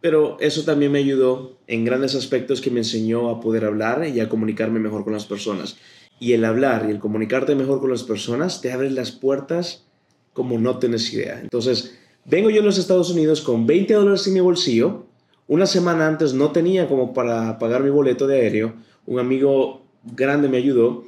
Pero 0.00 0.36
eso 0.40 0.64
también 0.64 0.92
me 0.92 1.00
ayudó 1.00 1.58
en 1.66 1.84
grandes 1.84 2.14
aspectos 2.14 2.60
que 2.60 2.70
me 2.70 2.80
enseñó 2.80 3.30
a 3.30 3.40
poder 3.40 3.64
hablar 3.64 4.06
y 4.06 4.20
a 4.20 4.28
comunicarme 4.28 4.78
mejor 4.78 5.04
con 5.04 5.12
las 5.12 5.26
personas. 5.26 5.76
Y 6.20 6.32
el 6.32 6.44
hablar 6.44 6.86
y 6.88 6.92
el 6.92 6.98
comunicarte 6.98 7.54
mejor 7.54 7.80
con 7.80 7.90
las 7.90 8.04
personas 8.04 8.60
te 8.60 8.72
abre 8.72 8.90
las 8.90 9.10
puertas 9.10 9.84
como 10.32 10.58
no 10.58 10.78
tienes 10.78 11.12
idea. 11.12 11.40
Entonces, 11.40 11.98
vengo 12.24 12.50
yo 12.50 12.62
a 12.62 12.64
los 12.64 12.78
Estados 12.78 13.10
Unidos 13.10 13.40
con 13.40 13.66
20 13.66 13.94
dólares 13.94 14.26
en 14.26 14.34
mi 14.34 14.40
bolsillo. 14.40 15.06
Una 15.48 15.66
semana 15.66 16.06
antes 16.06 16.32
no 16.32 16.52
tenía 16.52 16.88
como 16.88 17.12
para 17.12 17.58
pagar 17.58 17.82
mi 17.82 17.90
boleto 17.90 18.26
de 18.26 18.40
aéreo. 18.40 18.74
Un 19.06 19.18
amigo 19.18 19.82
grande 20.04 20.48
me 20.48 20.58
ayudó 20.58 21.04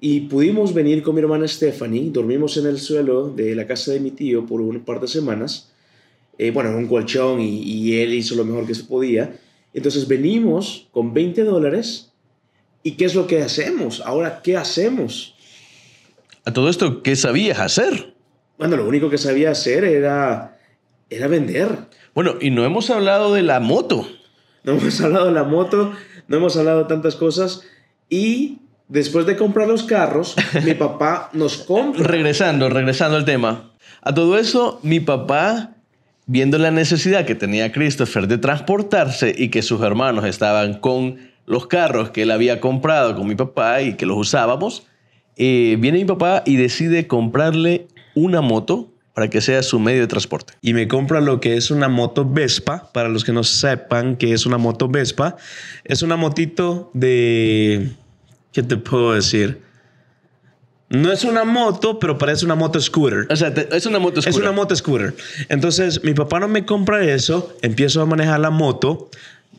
y 0.00 0.20
pudimos 0.22 0.74
venir 0.74 1.02
con 1.02 1.14
mi 1.14 1.20
hermana 1.20 1.48
Stephanie. 1.48 2.10
Dormimos 2.10 2.56
en 2.56 2.66
el 2.66 2.78
suelo 2.78 3.30
de 3.30 3.54
la 3.54 3.66
casa 3.66 3.92
de 3.92 4.00
mi 4.00 4.10
tío 4.10 4.44
por 4.46 4.60
un 4.60 4.80
par 4.80 5.00
de 5.00 5.08
semanas. 5.08 5.72
Eh, 6.38 6.50
bueno, 6.50 6.70
en 6.70 6.76
un 6.76 6.86
colchón 6.86 7.40
y, 7.40 7.62
y 7.62 8.00
él 8.00 8.12
hizo 8.12 8.34
lo 8.34 8.44
mejor 8.44 8.66
que 8.66 8.74
se 8.74 8.84
podía. 8.84 9.38
Entonces 9.72 10.06
venimos 10.06 10.88
con 10.90 11.14
20 11.14 11.44
dólares. 11.44 12.12
¿Y 12.82 12.92
qué 12.92 13.06
es 13.06 13.14
lo 13.14 13.26
que 13.26 13.42
hacemos? 13.42 14.00
Ahora, 14.04 14.42
¿qué 14.42 14.56
hacemos? 14.56 15.34
A 16.44 16.52
todo 16.52 16.68
esto, 16.68 17.02
¿qué 17.02 17.16
sabías 17.16 17.58
hacer? 17.58 18.14
Bueno, 18.58 18.76
lo 18.76 18.86
único 18.86 19.10
que 19.10 19.18
sabía 19.18 19.50
hacer 19.50 19.84
era, 19.84 20.58
era 21.10 21.26
vender. 21.26 21.68
Bueno, 22.14 22.36
y 22.40 22.50
no 22.50 22.64
hemos 22.64 22.88
hablado 22.90 23.34
de 23.34 23.42
la 23.42 23.60
moto. 23.60 24.08
No 24.62 24.72
hemos 24.72 25.00
hablado 25.02 25.26
de 25.26 25.32
la 25.32 25.44
moto, 25.44 25.92
no 26.28 26.36
hemos 26.36 26.56
hablado 26.56 26.84
de 26.84 26.88
tantas 26.88 27.16
cosas. 27.16 27.62
Y 28.08 28.60
después 28.88 29.26
de 29.26 29.36
comprar 29.36 29.68
los 29.68 29.82
carros, 29.82 30.36
mi 30.64 30.74
papá 30.74 31.30
nos 31.32 31.58
compra. 31.58 32.06
Regresando, 32.06 32.68
regresando 32.68 33.16
al 33.16 33.24
tema. 33.24 33.70
A 34.02 34.14
todo 34.14 34.38
eso, 34.38 34.80
mi 34.82 35.00
papá, 35.00 35.72
viendo 36.26 36.58
la 36.58 36.70
necesidad 36.70 37.24
que 37.24 37.34
tenía 37.34 37.72
Christopher 37.72 38.28
de 38.28 38.38
transportarse 38.38 39.34
y 39.36 39.48
que 39.48 39.62
sus 39.62 39.80
hermanos 39.82 40.24
estaban 40.24 40.74
con 40.74 41.18
los 41.46 41.66
carros 41.66 42.10
que 42.10 42.22
él 42.22 42.30
había 42.30 42.60
comprado 42.60 43.16
con 43.16 43.26
mi 43.26 43.34
papá 43.34 43.82
y 43.82 43.94
que 43.94 44.06
los 44.06 44.18
usábamos, 44.18 44.86
eh, 45.36 45.76
viene 45.78 45.98
mi 45.98 46.04
papá 46.04 46.42
y 46.44 46.56
decide 46.56 47.06
comprarle 47.06 47.86
una 48.14 48.40
moto 48.40 48.92
para 49.16 49.30
que 49.30 49.40
sea 49.40 49.62
su 49.62 49.78
medio 49.78 50.02
de 50.02 50.08
transporte. 50.08 50.52
Y 50.60 50.74
me 50.74 50.88
compra 50.88 51.22
lo 51.22 51.40
que 51.40 51.56
es 51.56 51.70
una 51.70 51.88
moto 51.88 52.28
Vespa. 52.28 52.90
Para 52.92 53.08
los 53.08 53.24
que 53.24 53.32
no 53.32 53.44
sepan 53.44 54.16
qué 54.16 54.34
es 54.34 54.44
una 54.44 54.58
moto 54.58 54.88
Vespa, 54.88 55.36
es 55.84 56.02
una 56.02 56.16
motito 56.16 56.90
de... 56.92 57.92
¿Qué 58.56 58.62
te 58.62 58.78
puedo 58.78 59.12
decir? 59.12 59.60
No 60.88 61.12
es 61.12 61.24
una 61.24 61.44
moto, 61.44 61.98
pero 61.98 62.16
parece 62.16 62.46
una 62.46 62.54
moto 62.54 62.80
scooter. 62.80 63.26
O 63.28 63.36
sea, 63.36 63.52
te- 63.52 63.68
es 63.76 63.84
una 63.84 63.98
moto 63.98 64.20
Es 64.20 64.28
oscura. 64.28 64.48
una 64.48 64.56
moto 64.56 64.74
scooter. 64.74 65.14
Entonces, 65.50 66.02
mi 66.04 66.14
papá 66.14 66.40
no 66.40 66.48
me 66.48 66.64
compra 66.64 67.04
eso. 67.04 67.54
Empiezo 67.60 68.00
a 68.00 68.06
manejar 68.06 68.40
la 68.40 68.48
moto. 68.48 69.10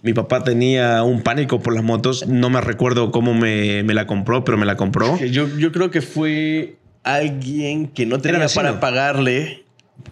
Mi 0.01 0.13
papá 0.13 0.43
tenía 0.43 1.03
un 1.03 1.21
pánico 1.21 1.59
por 1.61 1.75
las 1.75 1.83
motos. 1.83 2.25
No 2.27 2.49
me 2.49 2.59
recuerdo 2.59 3.11
cómo 3.11 3.35
me, 3.35 3.83
me 3.83 3.93
la 3.93 4.07
compró, 4.07 4.43
pero 4.43 4.57
me 4.57 4.65
la 4.65 4.77
compró. 4.77 5.19
Yo, 5.19 5.47
yo 5.59 5.71
creo 5.71 5.91
que 5.91 6.01
fue 6.01 6.77
alguien 7.03 7.89
que 7.89 8.07
no 8.07 8.17
tenía 8.19 8.47
para 8.47 8.79
pagarle 8.79 9.63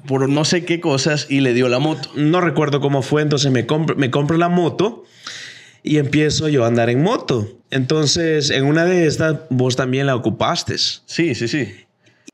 por 0.05 0.29
no 0.29 0.45
sé 0.45 0.63
qué 0.63 0.79
cosas 0.79 1.25
y 1.27 1.39
le 1.39 1.55
dio 1.55 1.69
la 1.69 1.79
moto. 1.79 2.11
No 2.15 2.39
recuerdo 2.39 2.81
cómo 2.81 3.01
fue. 3.01 3.23
Entonces, 3.23 3.51
me 3.51 3.65
compro, 3.65 3.95
me 3.95 4.11
compro 4.11 4.37
la 4.37 4.49
moto 4.49 5.05
y 5.85 5.99
empiezo 5.99 6.49
yo 6.49 6.63
a 6.63 6.67
andar 6.67 6.89
en 6.89 7.03
moto. 7.03 7.47
Entonces, 7.69 8.49
en 8.49 8.65
una 8.65 8.85
de 8.85 9.05
estas, 9.05 9.37
vos 9.51 9.75
también 9.75 10.07
la 10.07 10.15
ocupaste. 10.15 10.77
Sí, 10.79 11.35
sí, 11.35 11.47
sí. 11.47 11.71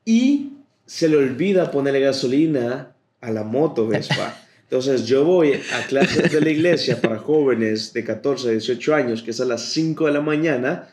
Y 0.06 0.52
se 0.86 1.06
le 1.06 1.18
olvida 1.18 1.70
ponerle 1.70 2.00
gasolina 2.00 2.94
a 3.20 3.30
la 3.30 3.44
moto 3.44 3.86
Vespa. 3.86 4.38
Entonces 4.62 5.06
yo 5.06 5.26
voy 5.26 5.52
a 5.52 5.86
clases 5.86 6.32
de 6.32 6.40
la 6.40 6.48
iglesia 6.48 6.98
para 7.02 7.18
jóvenes 7.18 7.92
de 7.92 8.02
14 8.02 8.48
a 8.48 8.52
18 8.52 8.94
años, 8.94 9.22
que 9.22 9.32
es 9.32 9.40
a 9.42 9.44
las 9.44 9.60
5 9.72 10.06
de 10.06 10.12
la 10.12 10.22
mañana. 10.22 10.88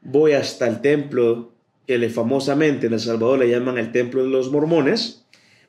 Voy 0.00 0.34
hasta 0.34 0.68
el 0.68 0.80
templo 0.80 1.50
que 1.88 1.98
le 1.98 2.08
famosamente 2.08 2.86
en 2.86 2.92
El 2.92 3.00
Salvador 3.00 3.40
le 3.40 3.50
llaman 3.50 3.78
el 3.78 3.90
templo 3.90 4.22
de 4.22 4.30
los 4.30 4.52
mormones. 4.52 5.24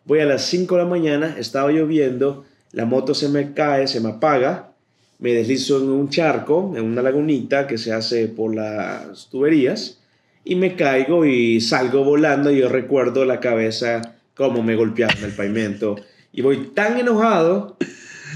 Voy 0.05 0.19
a 0.19 0.25
las 0.25 0.45
5 0.45 0.75
de 0.75 0.83
la 0.83 0.87
mañana, 0.87 1.35
estaba 1.39 1.71
lloviendo, 1.71 2.45
la 2.73 2.85
moto 2.85 3.15
se 3.15 3.27
me 3.27 3.53
cae, 3.55 3.87
se 3.87 4.01
me 4.01 4.09
apaga, 4.09 4.73
me 5.19 5.33
deslizo 5.33 5.77
en 5.81 5.89
un 5.89 6.09
charco, 6.09 6.73
en 6.75 6.83
una 6.83 7.01
lagunita 7.01 7.65
que 7.67 7.77
se 7.77 7.91
hace 7.91 8.27
por 8.27 8.53
las 8.55 9.29
tuberías 9.29 9.99
y 10.45 10.55
me 10.55 10.75
caigo 10.75 11.25
y 11.25 11.59
salgo 11.59 12.03
volando 12.03 12.51
y 12.51 12.59
yo 12.59 12.69
recuerdo 12.69 13.25
la 13.25 13.39
cabeza 13.39 14.15
como 14.35 14.61
me 14.63 14.75
golpeaba 14.75 15.13
en 15.17 15.25
el 15.25 15.31
pavimento 15.31 15.95
y 16.31 16.41
voy 16.41 16.67
tan 16.75 16.99
enojado 16.99 17.77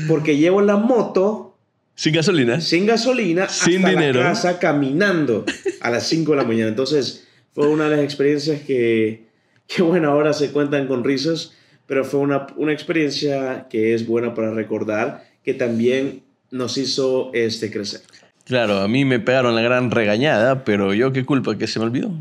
porque 0.07 0.37
llevo 0.37 0.61
la 0.61 0.77
moto 0.77 1.55
Sin 1.95 2.13
gasolina. 2.15 2.59
sin 2.61 2.87
gasolina 2.87 3.47
Sin 3.47 3.77
hasta 3.85 3.89
dinero. 3.89 4.19
la 4.21 4.29
casa 4.29 4.57
caminando 4.57 5.45
a 5.81 5.89
las 5.91 6.07
5 6.07 6.31
de 6.31 6.37
la 6.37 6.43
mañana. 6.43 6.69
Entonces 6.69 7.27
fue 7.53 7.67
una 7.67 7.85
de 7.89 7.97
las 7.97 8.03
experiencias 8.05 8.61
que, 8.61 9.25
que 9.67 9.83
bueno, 9.83 10.09
ahora 10.09 10.33
se 10.33 10.51
cuentan 10.51 10.87
con 10.87 11.03
risas, 11.03 11.53
pero 11.85 12.03
fue 12.03 12.21
una, 12.21 12.47
una 12.55 12.73
experiencia 12.73 13.67
que 13.69 13.93
es 13.93 14.07
buena 14.07 14.33
para 14.33 14.51
recordar, 14.51 15.25
que 15.43 15.53
también 15.53 16.23
nos 16.51 16.77
hizo 16.77 17.31
este, 17.33 17.71
crecer. 17.71 18.01
Claro, 18.45 18.79
a 18.79 18.87
mí 18.87 19.05
me 19.05 19.19
pegaron 19.19 19.55
la 19.55 19.61
gran 19.61 19.91
regañada, 19.91 20.63
pero 20.63 20.93
yo 20.93 21.13
qué 21.13 21.25
culpa 21.25 21.57
que 21.57 21.67
se 21.67 21.79
me 21.79 21.85
olvidó. 21.85 22.11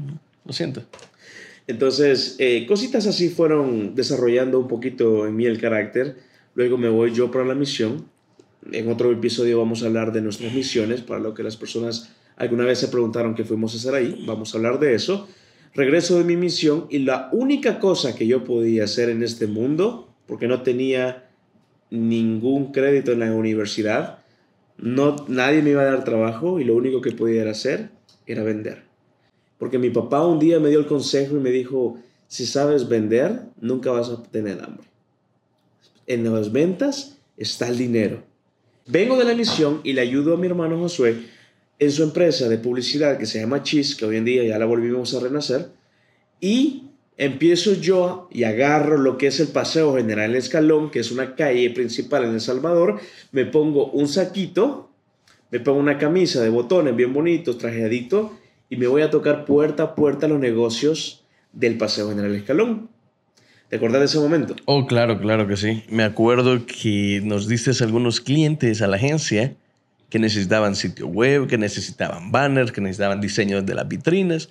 Lo 0.45 0.53
siento. 0.53 0.83
Entonces, 1.67 2.37
eh, 2.39 2.67
cositas 2.67 3.07
así 3.07 3.29
fueron 3.29 3.95
desarrollando 3.95 4.59
un 4.59 4.69
poquito 4.69 5.27
en 5.27 5.37
mí 5.37 5.47
el 5.47 5.61
carácter. 5.61 6.17
Luego 6.55 6.79
me 6.79 6.89
voy 6.89 7.13
yo 7.13 7.31
para 7.31 7.45
la 7.45 7.55
misión. 7.55 8.07
En 8.73 8.91
otro 8.91 9.11
episodio 9.13 9.59
vamos 9.59 9.83
a 9.83 9.87
hablar 9.87 10.13
de 10.13 10.21
nuestras 10.21 10.53
misiones, 10.53 11.01
para 11.01 11.21
lo 11.21 11.35
que 11.35 11.43
las 11.43 11.57
personas 11.57 12.11
alguna 12.37 12.65
vez 12.65 12.79
se 12.79 12.89
preguntaron 12.89 13.35
qué 13.35 13.45
fuimos 13.45 13.75
a 13.75 13.77
hacer 13.79 13.95
ahí. 13.95 14.25
Vamos 14.27 14.55
a 14.55 14.59
hablar 14.59 14.79
de 14.79 14.95
eso. 14.95 15.29
Regreso 15.75 16.19
de 16.19 16.25
mi 16.25 16.37
misión 16.37 16.87
y 16.91 17.01
la 17.01 17.29
única 17.33 17.79
cosa 17.79 18.17
que 18.17 18.27
yo 18.27 18.45
podía 18.45 18.85
hacer 18.85 19.09
en 19.09 19.23
este 19.23 19.47
mundo, 19.47 20.09
porque 20.27 20.49
no 20.49 20.63
tenía 20.63 21.29
ningún 21.91 22.73
crédito 22.73 23.13
en 23.13 23.21
la 23.21 23.33
universidad, 23.33 24.20
no, 24.83 25.17
nadie 25.29 25.63
me 25.63 25.71
iba 25.71 25.83
a 25.83 25.87
dar 25.87 26.05
trabajo 26.05 26.59
y 26.59 26.65
lo 26.65 26.75
único 26.75 27.01
que 27.01 27.13
podía 27.13 27.49
hacer 27.51 27.91
era 28.27 28.43
vender. 28.43 28.83
Porque 29.59 29.79
mi 29.79 29.91
papá 29.91 30.27
un 30.27 30.39
día 30.39 30.59
me 30.59 30.71
dio 30.71 30.79
el 30.79 30.87
consejo 30.87 31.37
y 31.37 31.41
me 31.41 31.51
dijo, 31.51 31.99
si 32.29 32.47
sabes 32.47 32.89
vender, 32.89 33.43
nunca 33.61 33.91
vas 33.91 34.09
a 34.09 34.23
tener 34.23 34.63
hambre. 34.63 34.87
En 36.07 36.25
las 36.33 36.51
ventas 36.51 37.19
está 37.37 37.69
el 37.69 37.77
dinero. 37.77 38.23
Vengo 38.87 39.17
de 39.17 39.25
la 39.25 39.35
misión 39.35 39.81
y 39.85 39.93
le 39.93 40.01
ayudo 40.01 40.35
a 40.35 40.37
mi 40.39 40.47
hermano 40.47 40.79
Josué 40.79 41.27
en 41.79 41.91
su 41.91 42.03
empresa 42.03 42.49
de 42.49 42.59
publicidad 42.59 43.19
que 43.19 43.27
se 43.27 43.41
llama 43.41 43.63
Cheese, 43.63 43.97
que 43.97 44.05
hoy 44.05 44.17
en 44.17 44.25
día 44.25 44.45
ya 44.45 44.59
la 44.59 44.67
volvimos 44.67 45.15
a 45.15 45.21
renacer, 45.21 45.69
y 46.41 46.85
empiezo 47.21 47.75
yo 47.75 48.29
y 48.33 48.45
agarro 48.45 48.97
lo 48.97 49.19
que 49.19 49.27
es 49.27 49.41
el 49.41 49.49
Paseo 49.49 49.95
General 49.95 50.35
Escalón, 50.35 50.91
que 50.91 51.01
es 51.01 51.13
una 51.13 51.35
calle 51.35 51.69
principal 51.69 52.25
en 52.25 52.31
El 52.31 52.41
Salvador, 52.41 52.99
me 53.31 53.45
pongo 53.45 53.91
un 53.91 54.09
saquito, 54.09 54.89
me 55.51 55.61
pongo 55.61 55.79
una 55.81 55.99
camisa 55.99 56.43
de 56.43 56.49
botones 56.49 56.97
bien 56.97 57.13
bonitos, 57.13 57.59
trajeadito, 57.59 58.39
y 58.71 58.77
me 58.77 58.87
voy 58.87 59.03
a 59.03 59.11
tocar 59.11 59.45
puerta 59.45 59.83
a 59.83 59.95
puerta 59.95 60.29
los 60.29 60.41
negocios 60.41 61.23
del 61.53 61.77
Paseo 61.77 62.09
General 62.09 62.35
Escalón. 62.35 62.89
¿Te 63.69 63.77
acordás 63.77 64.01
de 64.01 64.07
ese 64.07 64.19
momento? 64.19 64.57
Oh, 64.65 64.87
claro, 64.87 65.21
claro 65.21 65.47
que 65.47 65.59
sí. 65.59 65.85
Me 65.91 66.05
acuerdo 66.05 66.65
que 66.65 67.21
nos 67.23 67.47
diste 67.49 67.71
algunos 67.85 68.23
clientes 68.23 68.81
a 68.81 68.87
la 68.87 68.97
agencia 68.97 69.55
que 70.09 70.19
necesitaban 70.19 70.75
sitio 70.75 71.07
web, 71.07 71.49
que 71.49 71.59
necesitaban 71.59 72.33
banners, 72.33 72.73
que 72.73 72.81
necesitaban 72.81 73.21
diseños 73.21 73.67
de 73.67 73.75
las 73.75 73.87
vitrinas. 73.87 74.49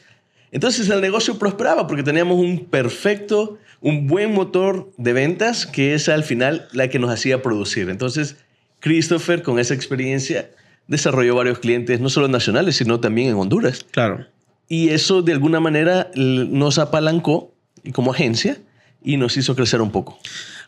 Entonces 0.52 0.90
el 0.90 1.02
negocio 1.02 1.38
prosperaba 1.38 1.88
porque 1.88 2.04
teníamos 2.04 2.40
un 2.40 2.66
perfecto, 2.66 3.58
un 3.82 4.08
buen 4.08 4.34
motor 4.34 4.92
de 4.98 5.14
ventas 5.14 5.66
que 5.66 5.94
es 5.94 6.10
al 6.10 6.24
final 6.24 6.68
la 6.72 6.90
que 6.90 7.00
nos 7.00 7.12
hacía 7.12 7.42
producir. 7.42 7.90
Entonces 7.90 8.38
Christopher 8.80 9.44
con 9.44 9.60
esa 9.60 9.74
experiencia 9.74 10.50
desarrolló 10.88 11.36
varios 11.36 11.60
clientes, 11.60 12.00
no 12.00 12.10
solo 12.10 12.28
nacionales, 12.28 12.78
sino 12.78 13.00
también 13.00 13.30
en 13.30 13.36
Honduras. 13.36 13.86
Claro. 13.92 14.26
Y 14.68 14.90
eso 14.90 15.22
de 15.22 15.34
alguna 15.34 15.60
manera 15.60 16.10
nos 16.16 16.80
apalancó 16.80 17.54
como 17.94 18.12
agencia 18.12 18.58
y 19.04 19.18
nos 19.18 19.38
hizo 19.38 19.56
crecer 19.56 19.82
un 19.82 19.92
poco. 19.92 20.20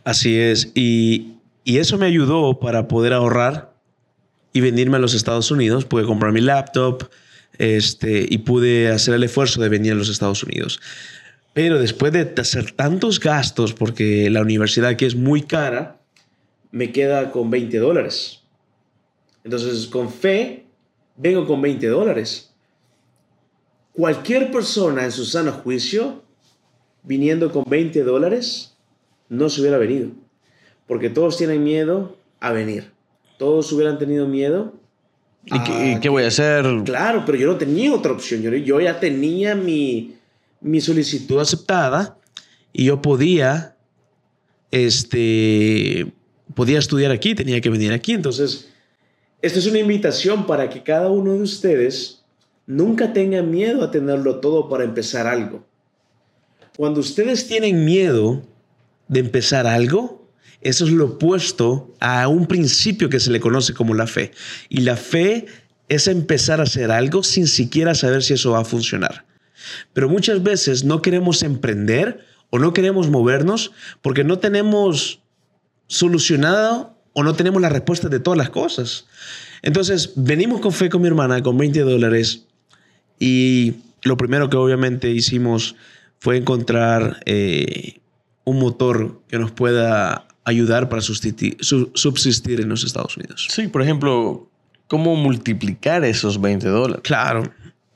Así 0.03 0.37
es. 0.37 0.71
Y, 0.75 1.33
y 1.63 1.77
eso 1.77 1.97
me 1.97 2.05
ayudó 2.05 2.59
para 2.59 2.87
poder 2.87 3.13
ahorrar 3.13 3.73
y 4.53 4.61
venirme 4.61 4.97
a 4.97 4.99
los 4.99 5.13
Estados 5.13 5.51
Unidos. 5.51 5.85
Pude 5.85 6.05
comprar 6.05 6.31
mi 6.31 6.41
laptop 6.41 7.09
este, 7.61 8.25
y 8.27 8.39
pude 8.39 8.89
hacer 8.89 9.13
el 9.13 9.23
esfuerzo 9.23 9.61
de 9.61 9.69
venir 9.69 9.91
a 9.91 9.95
los 9.95 10.09
Estados 10.09 10.43
Unidos. 10.43 10.81
Pero 11.53 11.79
después 11.79 12.11
de 12.11 12.33
hacer 12.37 12.71
tantos 12.71 13.19
gastos, 13.19 13.73
porque 13.73 14.31
la 14.31 14.41
universidad 14.41 14.89
aquí 14.89 15.05
es 15.05 15.15
muy 15.15 15.43
cara, 15.43 16.01
me 16.71 16.91
queda 16.91 17.29
con 17.29 17.51
20 17.51 17.77
dólares. 17.77 18.41
Entonces, 19.43 19.85
con 19.85 20.11
fe, 20.11 20.65
vengo 21.17 21.45
con 21.45 21.61
20 21.61 21.87
dólares. 21.87 22.51
Cualquier 23.93 24.49
persona 24.49 25.05
en 25.05 25.11
su 25.11 25.23
sano 25.23 25.51
juicio, 25.51 26.23
viniendo 27.03 27.51
con 27.51 27.65
20 27.67 28.03
dólares, 28.03 28.75
no 29.29 29.49
se 29.49 29.61
hubiera 29.61 29.77
venido. 29.77 30.09
Porque 30.87 31.11
todos 31.11 31.37
tienen 31.37 31.63
miedo 31.63 32.17
a 32.39 32.53
venir. 32.53 32.91
Todos 33.37 33.71
hubieran 33.71 33.99
tenido 33.99 34.27
miedo. 34.27 34.73
¿Y, 35.45 35.59
qué, 35.63 35.71
a 35.71 35.91
y 35.91 35.99
qué 35.99 36.09
voy 36.09 36.23
a 36.23 36.27
hacer? 36.27 36.65
Claro, 36.85 37.23
pero 37.25 37.37
yo 37.37 37.47
no 37.47 37.57
tenía 37.57 37.93
otra 37.93 38.11
opción. 38.11 38.41
Yo, 38.41 38.51
yo 38.51 38.79
ya 38.79 38.99
tenía 38.99 39.55
mi, 39.55 40.15
mi 40.61 40.79
solicitud 40.81 41.39
aceptada 41.39 42.17
y 42.71 42.85
yo 42.85 43.01
podía, 43.01 43.75
este, 44.69 46.11
podía 46.53 46.79
estudiar 46.79 47.11
aquí, 47.11 47.35
tenía 47.35 47.59
que 47.59 47.69
venir 47.69 47.91
aquí. 47.91 48.13
Entonces, 48.13 48.69
esta 49.41 49.59
es 49.59 49.65
una 49.65 49.79
invitación 49.79 50.45
para 50.45 50.69
que 50.69 50.83
cada 50.83 51.09
uno 51.09 51.33
de 51.33 51.41
ustedes 51.41 52.23
nunca 52.67 53.11
tenga 53.11 53.41
miedo 53.41 53.83
a 53.83 53.91
tenerlo 53.91 54.39
todo 54.39 54.69
para 54.69 54.83
empezar 54.83 55.27
algo. 55.27 55.65
Cuando 56.77 56.99
ustedes 56.99 57.47
tienen 57.47 57.83
miedo 57.83 58.43
de 59.07 59.19
empezar 59.19 59.67
algo, 59.67 60.20
eso 60.61 60.85
es 60.85 60.91
lo 60.91 61.05
opuesto 61.05 61.93
a 61.99 62.27
un 62.27 62.47
principio 62.47 63.09
que 63.09 63.19
se 63.19 63.31
le 63.31 63.39
conoce 63.39 63.73
como 63.73 63.93
la 63.93 64.07
fe. 64.07 64.31
Y 64.69 64.81
la 64.81 64.95
fe 64.95 65.47
es 65.89 66.07
empezar 66.07 66.59
a 66.59 66.63
hacer 66.63 66.91
algo 66.91 67.23
sin 67.23 67.47
siquiera 67.47 67.95
saber 67.95 68.23
si 68.23 68.33
eso 68.33 68.51
va 68.51 68.59
a 68.59 68.65
funcionar. 68.65 69.25
Pero 69.93 70.07
muchas 70.07 70.41
veces 70.43 70.83
no 70.83 71.01
queremos 71.01 71.43
emprender 71.43 72.25
o 72.49 72.59
no 72.59 72.73
queremos 72.73 73.09
movernos 73.09 73.71
porque 74.01 74.23
no 74.23 74.39
tenemos 74.39 75.21
solucionado 75.87 76.95
o 77.13 77.23
no 77.23 77.33
tenemos 77.35 77.61
la 77.61 77.69
respuesta 77.69 78.07
de 78.07 78.19
todas 78.19 78.37
las 78.37 78.49
cosas. 78.49 79.05
Entonces, 79.63 80.13
venimos 80.15 80.61
con 80.61 80.71
fe 80.71 80.89
con 80.89 81.01
mi 81.01 81.07
hermana, 81.07 81.43
con 81.43 81.57
20 81.57 81.81
dólares, 81.81 82.45
y 83.19 83.75
lo 84.03 84.17
primero 84.17 84.49
que 84.49 84.57
obviamente 84.57 85.09
hicimos 85.11 85.75
fue 86.19 86.37
encontrar 86.37 87.21
eh, 87.25 87.99
un 88.43 88.59
motor 88.59 89.21
que 89.27 89.37
nos 89.37 89.51
pueda 89.51 90.27
ayudar 90.43 90.89
para 90.89 91.01
subsistir, 91.01 91.57
su- 91.59 91.91
subsistir 91.93 92.59
en 92.61 92.69
los 92.69 92.83
Estados 92.83 93.15
Unidos. 93.17 93.47
Sí, 93.49 93.67
por 93.67 93.81
ejemplo, 93.81 94.49
¿cómo 94.87 95.15
multiplicar 95.15 96.03
esos 96.03 96.39
20 96.41 96.67
dólares? 96.67 97.01
Claro, 97.03 97.43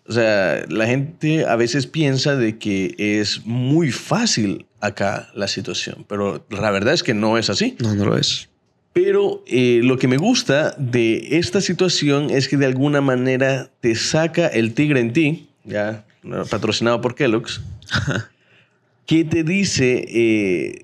O 0.07 0.11
sea, 0.13 0.63
la 0.69 0.85
gente 0.85 1.45
a 1.47 1.55
veces 1.55 1.87
piensa 1.87 2.35
de 2.35 2.59
que 2.59 2.93
es 2.97 3.43
muy 3.45 3.91
fácil 3.91 4.67
acá 4.79 5.29
la 5.33 5.47
situación, 5.47 6.05
pero 6.07 6.45
la 6.51 6.69
verdad 6.69 6.93
es 6.93 7.01
que 7.01 7.15
no 7.15 7.39
es 7.39 7.49
así. 7.49 7.75
no, 7.79 7.95
no 7.95 8.05
lo 8.05 8.15
es. 8.17 8.47
Pero 8.93 9.43
eh, 9.47 9.81
lo 9.83 9.97
que 9.97 10.07
me 10.07 10.17
gusta 10.17 10.75
de 10.77 11.39
esta 11.39 11.59
situación 11.59 12.29
es 12.29 12.47
que 12.47 12.55
de 12.57 12.67
alguna 12.67 13.01
manera 13.01 13.71
te 13.81 13.95
saca 13.95 14.47
el 14.47 14.73
tigre 14.75 14.99
en 14.99 15.11
ti, 15.11 15.47
ya 15.63 16.05
patrocinado 16.51 17.01
por 17.01 17.15
Kellogg's, 17.15 17.61
que 19.05 19.23
te 19.25 19.43
dice, 19.43 20.05
eh, 20.07 20.83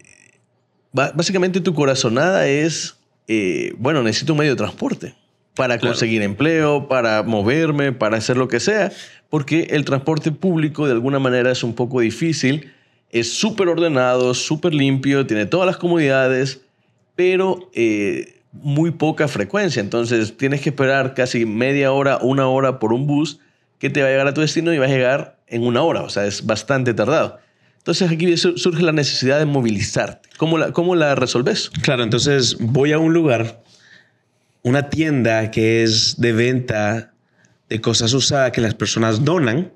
básicamente 0.93 1.61
tu 1.61 1.73
corazonada 1.73 2.47
es, 2.47 2.97
eh, 3.27 3.73
bueno, 3.77 4.03
necesito 4.03 4.33
un 4.33 4.39
medio 4.39 4.51
de 4.51 4.57
transporte 4.57 5.15
para 5.55 5.77
Claro. 5.77 5.93
conseguir 5.93 6.21
empleo, 6.21 6.87
para 6.87 7.23
moverme, 7.23 7.91
para 7.91 8.17
hacer 8.17 8.37
lo 8.37 8.47
que 8.47 8.59
sea, 8.59 8.91
porque 9.29 9.67
el 9.71 9.85
transporte 9.85 10.31
público 10.31 10.85
de 10.85 10.93
alguna 10.93 11.19
manera 11.19 11.51
es 11.51 11.63
un 11.63 11.73
poco 11.75 11.99
difícil, 12.01 12.71
es 13.09 13.33
súper 13.33 13.67
ordenado, 13.67 14.33
súper 14.33 14.73
limpio, 14.73 15.25
tiene 15.27 15.45
todas 15.45 15.67
las 15.67 15.77
comodidades, 15.77 16.61
pero 17.15 17.69
eh, 17.73 18.39
muy 18.53 18.91
poca 18.91 19.27
frecuencia. 19.27 19.81
Entonces 19.81 20.37
tienes 20.37 20.61
que 20.61 20.69
esperar 20.69 21.13
casi 21.13 21.45
media 21.45 21.91
hora, 21.91 22.19
una 22.21 22.47
hora 22.47 22.79
por 22.79 22.93
un 22.93 23.07
bus 23.07 23.39
que 23.79 23.89
te 23.89 24.01
va 24.01 24.07
a 24.07 24.11
llegar 24.11 24.27
a 24.27 24.33
tu 24.33 24.41
destino 24.41 24.73
y 24.73 24.77
va 24.77 24.85
a 24.85 24.89
llegar 24.89 25.37
en 25.47 25.63
una 25.63 25.81
hora. 25.83 26.03
O 26.03 26.09
sea, 26.09 26.25
es 26.25 26.45
bastante 26.45 26.93
tardado. 26.93 27.39
Entonces 27.81 28.11
aquí 28.11 28.37
su- 28.37 28.57
surge 28.57 28.83
la 28.83 28.91
necesidad 28.91 29.39
de 29.39 29.45
movilizarte. 29.45 30.29
¿Cómo 30.37 30.57
la, 30.59 30.71
cómo 30.71 30.95
la 30.95 31.15
resolves? 31.15 31.71
Claro, 31.81 32.03
entonces 32.03 32.57
voy 32.59 32.91
a 32.91 32.99
un 32.99 33.11
lugar, 33.13 33.63
una 34.61 34.89
tienda 34.89 35.49
que 35.49 35.81
es 35.83 36.15
de 36.21 36.31
venta 36.31 37.13
de 37.69 37.81
cosas 37.81 38.13
usadas 38.13 38.51
que 38.51 38.61
las 38.61 38.75
personas 38.75 39.25
donan 39.25 39.71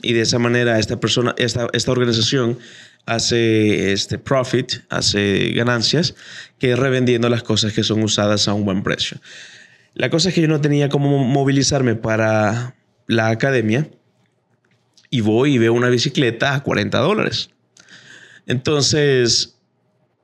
y 0.00 0.12
de 0.12 0.20
esa 0.20 0.38
manera 0.38 0.78
esta 0.78 1.00
persona, 1.00 1.34
esta, 1.38 1.66
esta 1.72 1.90
organización 1.90 2.58
hace 3.06 3.92
este 3.92 4.18
profit, 4.18 4.72
hace 4.88 5.50
ganancias, 5.54 6.14
que 6.58 6.72
es 6.72 6.78
revendiendo 6.78 7.28
las 7.28 7.42
cosas 7.42 7.72
que 7.72 7.82
son 7.82 8.02
usadas 8.02 8.46
a 8.46 8.54
un 8.54 8.64
buen 8.64 8.82
precio. 8.82 9.18
La 9.94 10.08
cosa 10.10 10.28
es 10.28 10.34
que 10.34 10.40
yo 10.40 10.48
no 10.48 10.60
tenía 10.60 10.88
cómo 10.88 11.18
movilizarme 11.24 11.94
para 11.96 12.74
la 13.06 13.28
academia 13.28 13.88
y 15.14 15.20
voy 15.20 15.54
y 15.54 15.58
veo 15.58 15.72
una 15.72 15.88
bicicleta 15.90 16.56
a 16.56 16.62
40 16.64 16.98
dólares. 16.98 17.50
Entonces, 18.46 19.56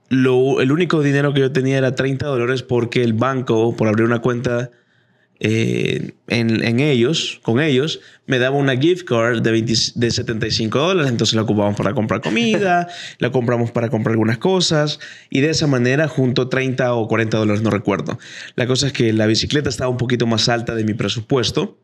lo- 0.09 0.61
el 0.61 0.73
único 0.73 1.01
dinero 1.01 1.33
que 1.33 1.41
yo 1.41 1.53
tenía 1.53 1.79
era 1.79 1.95
30 1.95 2.27
dólares 2.27 2.63
porque 2.65 3.05
el 3.05 3.13
banco, 3.13 3.77
por 3.77 3.87
abrir 3.87 4.05
una 4.05 4.19
cuenta 4.21 4.71
eh, 5.43 6.13
en, 6.27 6.63
en 6.65 6.81
ellos, 6.81 7.39
con 7.43 7.61
ellos, 7.61 8.01
me 8.27 8.39
daba 8.39 8.57
una 8.57 8.77
gift 8.77 9.05
card 9.07 9.41
de, 9.43 9.53
20 9.53 9.73
de 9.95 10.11
75 10.11 10.79
dólares. 10.79 11.11
Entonces 11.11 11.35
la 11.37 11.43
ocupamos 11.43 11.77
para 11.77 11.95
comprar 11.95 12.21
comida, 12.21 12.89
la 13.21 13.31
compramos 13.31 13.71
para 13.71 13.89
comprar 13.91 14.13
algunas 14.15 14.39
cosas 14.39 14.99
y 15.31 15.41
de 15.41 15.51
esa 15.51 15.67
manera 15.69 16.09
junto 16.09 16.49
30 16.49 16.93
o 16.95 17.07
40 17.07 17.39
dólares, 17.39 17.63
no 17.63 17.71
recuerdo. 17.71 18.19
La 18.57 18.67
cosa 18.67 18.89
es 18.89 18.93
que 18.93 19.13
la 19.13 19.27
bicicleta 19.27 19.69
estaba 19.71 19.89
un 19.89 19.97
poquito 19.99 20.27
más 20.27 20.49
alta 20.49 20.75
de 20.75 20.83
mi 20.83 20.95
presupuesto 20.95 21.79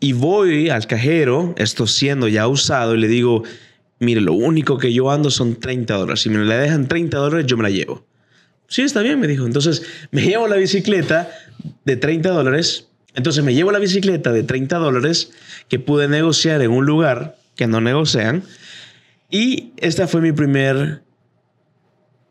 y 0.00 0.12
voy 0.12 0.70
al 0.70 0.86
cajero, 0.86 1.54
esto 1.56 1.86
siendo 1.86 2.28
ya 2.28 2.46
usado, 2.46 2.94
y 2.94 2.98
le 2.98 3.08
digo, 3.08 3.42
mire, 3.98 4.20
lo 4.20 4.32
único 4.32 4.78
que 4.78 4.92
yo 4.92 5.10
ando 5.10 5.30
son 5.30 5.56
30 5.56 5.94
dólares. 5.94 6.20
Si 6.20 6.30
me 6.30 6.44
la 6.44 6.58
dejan 6.58 6.88
30 6.88 7.16
dólares, 7.18 7.46
yo 7.46 7.56
me 7.56 7.64
la 7.64 7.70
llevo. 7.70 8.06
Sí, 8.68 8.82
está 8.82 9.00
bien, 9.00 9.18
me 9.18 9.26
dijo. 9.26 9.46
Entonces 9.46 9.82
me 10.10 10.22
llevo 10.22 10.46
la 10.46 10.56
bicicleta 10.56 11.30
de 11.84 11.96
30 11.96 12.30
dólares. 12.30 12.88
Entonces 13.14 13.42
me 13.42 13.54
llevo 13.54 13.72
la 13.72 13.78
bicicleta 13.78 14.30
de 14.32 14.42
30 14.42 14.76
dólares 14.76 15.32
que 15.68 15.78
pude 15.78 16.06
negociar 16.06 16.62
en 16.62 16.70
un 16.70 16.86
lugar 16.86 17.36
que 17.56 17.66
no 17.66 17.80
negocian. 17.80 18.44
Y 19.30 19.72
esta 19.78 20.06
fue 20.06 20.20
mi 20.20 20.32
primer 20.32 21.02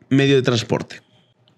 medio 0.09 0.35
de 0.35 0.41
transporte. 0.41 1.01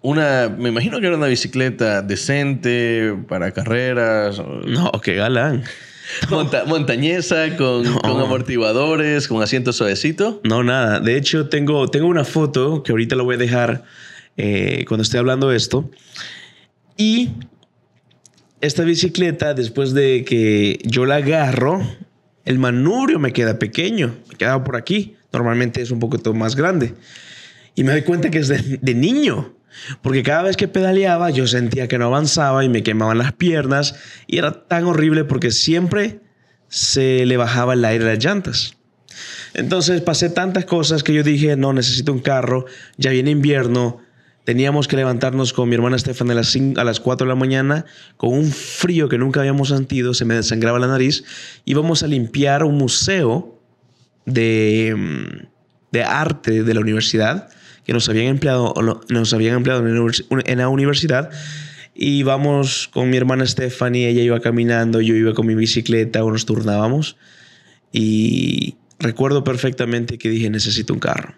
Una, 0.02 0.48
me 0.48 0.70
imagino 0.70 0.98
que 0.98 1.06
era 1.06 1.16
una 1.16 1.26
bicicleta 1.26 2.00
decente 2.00 3.14
para 3.28 3.52
carreras. 3.52 4.40
No, 4.66 4.90
qué 5.02 5.14
galán. 5.14 5.62
Monta- 6.30 6.64
montañesa, 6.66 7.56
con, 7.56 7.82
No. 7.84 7.98
con 8.00 8.20
amortiguadores, 8.20 9.28
con 9.28 9.42
asiento 9.42 9.72
suavecito. 9.72 10.40
No, 10.44 10.62
nada. 10.62 11.00
De 11.00 11.16
hecho, 11.16 11.48
tengo, 11.48 11.88
tengo 11.88 12.06
una 12.06 12.24
foto 12.24 12.82
que 12.82 12.92
ahorita 12.92 13.16
la 13.16 13.22
voy 13.22 13.34
a 13.36 13.38
dejar 13.38 13.84
eh, 14.36 14.84
cuando 14.88 15.02
esté 15.02 15.18
hablando 15.18 15.48
de 15.48 15.56
esto. 15.56 15.90
Y 16.96 17.30
esta 18.60 18.82
bicicleta, 18.84 19.54
después 19.54 19.94
de 19.94 20.24
que 20.24 20.78
yo 20.84 21.06
la 21.06 21.16
agarro, 21.16 21.80
el 22.44 22.58
manubrio 22.58 23.18
me 23.18 23.32
queda 23.32 23.58
pequeño. 23.58 24.14
Me 24.28 24.36
queda 24.36 24.62
por 24.64 24.76
aquí. 24.76 25.16
Normalmente 25.32 25.80
es 25.80 25.90
un 25.90 26.00
poquito 26.00 26.34
más 26.34 26.56
grande. 26.56 26.94
Y 27.74 27.84
me 27.84 27.92
doy 27.92 28.02
cuenta 28.02 28.30
que 28.30 28.38
es 28.38 28.48
de, 28.48 28.78
de 28.82 28.94
niño. 28.94 29.54
Porque 30.02 30.22
cada 30.22 30.42
vez 30.42 30.56
que 30.56 30.68
pedaleaba 30.68 31.30
yo 31.30 31.46
sentía 31.46 31.88
que 31.88 31.98
no 31.98 32.06
avanzaba 32.06 32.64
y 32.64 32.68
me 32.68 32.82
quemaban 32.82 33.18
las 33.18 33.32
piernas. 33.32 33.94
Y 34.26 34.38
era 34.38 34.66
tan 34.66 34.84
horrible 34.84 35.24
porque 35.24 35.50
siempre 35.50 36.20
se 36.68 37.26
le 37.26 37.36
bajaba 37.36 37.74
el 37.74 37.84
aire 37.84 38.04
a 38.04 38.14
las 38.14 38.24
llantas. 38.24 38.76
Entonces 39.54 40.00
pasé 40.02 40.30
tantas 40.30 40.64
cosas 40.64 41.02
que 41.02 41.12
yo 41.12 41.22
dije, 41.22 41.56
no, 41.56 41.72
necesito 41.72 42.12
un 42.12 42.20
carro, 42.20 42.66
ya 42.96 43.10
viene 43.10 43.30
invierno, 43.30 43.98
teníamos 44.44 44.86
que 44.88 44.96
levantarnos 44.96 45.52
con 45.52 45.68
mi 45.68 45.74
hermana 45.74 45.96
Estefan 45.96 46.30
a 46.30 46.34
las, 46.34 46.54
cin- 46.54 46.78
a 46.78 46.84
las 46.84 47.00
4 47.00 47.26
de 47.26 47.28
la 47.28 47.34
mañana 47.34 47.84
con 48.16 48.32
un 48.32 48.50
frío 48.52 49.08
que 49.08 49.18
nunca 49.18 49.40
habíamos 49.40 49.68
sentido, 49.68 50.14
se 50.14 50.24
me 50.24 50.34
desangraba 50.34 50.78
la 50.78 50.86
nariz, 50.86 51.24
íbamos 51.64 52.02
a 52.02 52.06
limpiar 52.06 52.62
un 52.62 52.78
museo 52.78 53.60
de, 54.26 54.94
mm, 54.96 55.46
de 55.92 56.04
arte 56.04 56.62
de 56.62 56.74
la 56.74 56.80
universidad 56.80 57.48
que 57.90 57.94
nos 57.94 58.08
habían 58.08 58.26
empleado, 58.26 58.72
nos 59.08 59.34
habían 59.34 59.56
empleado 59.56 59.84
en 59.84 60.58
la 60.58 60.68
universidad. 60.68 61.28
Y 61.92 62.22
vamos 62.22 62.88
con 62.92 63.10
mi 63.10 63.16
hermana 63.16 63.44
Stephanie, 63.44 64.08
ella 64.08 64.22
iba 64.22 64.38
caminando, 64.38 65.00
yo 65.00 65.16
iba 65.16 65.34
con 65.34 65.44
mi 65.44 65.56
bicicleta 65.56 66.22
o 66.22 66.30
nos 66.30 66.46
turnábamos. 66.46 67.16
Y 67.90 68.76
recuerdo 69.00 69.42
perfectamente 69.42 70.18
que 70.18 70.28
dije, 70.28 70.50
necesito 70.50 70.94
un 70.94 71.00
carro. 71.00 71.34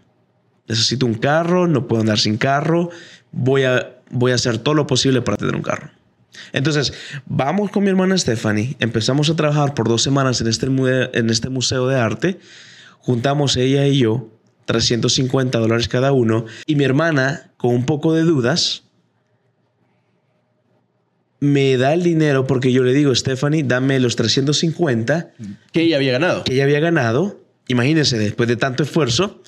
Necesito 0.68 1.06
un 1.06 1.14
carro, 1.14 1.68
no 1.68 1.88
puedo 1.88 2.02
andar 2.02 2.18
sin 2.18 2.36
carro, 2.36 2.90
voy 3.30 3.62
a, 3.62 4.02
voy 4.10 4.32
a 4.32 4.34
hacer 4.34 4.58
todo 4.58 4.74
lo 4.74 4.86
posible 4.86 5.22
para 5.22 5.38
tener 5.38 5.56
un 5.56 5.62
carro. 5.62 5.88
Entonces, 6.52 6.92
vamos 7.24 7.70
con 7.70 7.82
mi 7.82 7.88
hermana 7.88 8.18
Stephanie, 8.18 8.76
empezamos 8.78 9.30
a 9.30 9.36
trabajar 9.36 9.72
por 9.72 9.88
dos 9.88 10.02
semanas 10.02 10.42
en 10.42 10.48
este, 10.48 10.66
en 10.66 11.30
este 11.30 11.48
museo 11.48 11.88
de 11.88 11.98
arte, 11.98 12.40
juntamos 12.98 13.56
ella 13.56 13.86
y 13.86 14.00
yo 14.00 14.28
350 14.66 15.58
dólares 15.58 15.88
cada 15.88 16.12
uno, 16.12 16.46
y 16.66 16.76
mi 16.76 16.84
hermana, 16.84 17.52
con 17.56 17.74
un 17.74 17.86
poco 17.86 18.14
de 18.14 18.22
dudas, 18.22 18.84
me 21.40 21.76
da 21.76 21.92
el 21.92 22.04
dinero 22.04 22.46
porque 22.46 22.72
yo 22.72 22.84
le 22.84 22.92
digo, 22.92 23.14
Stephanie, 23.14 23.64
dame 23.64 23.98
los 23.98 24.14
350 24.14 25.32
Que 25.72 25.82
ella 25.82 25.96
había 25.96 26.12
ganado. 26.12 26.44
que 26.44 26.54
ella 26.54 26.64
había 26.64 26.78
ganado, 26.78 27.44
imagínense, 27.66 28.16
después 28.16 28.48
de 28.48 28.56
tanto 28.56 28.84
esfuerzo, 28.84 29.42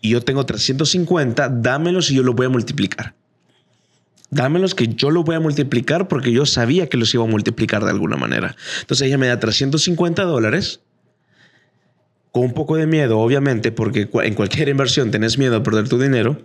y 0.00 0.10
yo 0.10 0.20
tengo 0.20 0.46
350, 0.46 1.48
dámelos 1.48 2.10
y 2.10 2.14
yo 2.14 2.22
los 2.22 2.34
voy 2.34 2.46
a 2.46 2.48
multiplicar. 2.48 3.14
Dámelos 4.30 4.74
que 4.74 4.88
yo 4.88 5.10
los 5.10 5.24
voy 5.24 5.36
a 5.36 5.40
multiplicar 5.40 6.08
porque 6.08 6.32
yo 6.32 6.46
sabía 6.46 6.88
que 6.88 6.96
los 6.96 7.12
iba 7.12 7.24
a 7.24 7.26
multiplicar 7.26 7.84
de 7.84 7.90
alguna 7.90 8.16
manera. 8.16 8.56
Entonces 8.80 9.06
ella 9.06 9.18
me 9.18 9.26
da 9.26 9.38
350 9.38 10.22
dólares, 10.22 10.80
con 12.32 12.44
un 12.44 12.54
poco 12.54 12.76
de 12.76 12.86
miedo, 12.86 13.18
obviamente, 13.18 13.70
porque 13.70 14.08
en 14.12 14.34
cualquier 14.34 14.68
inversión 14.70 15.10
tenés 15.10 15.38
miedo 15.38 15.56
a 15.56 15.62
perder 15.62 15.88
tu 15.88 15.98
dinero. 15.98 16.38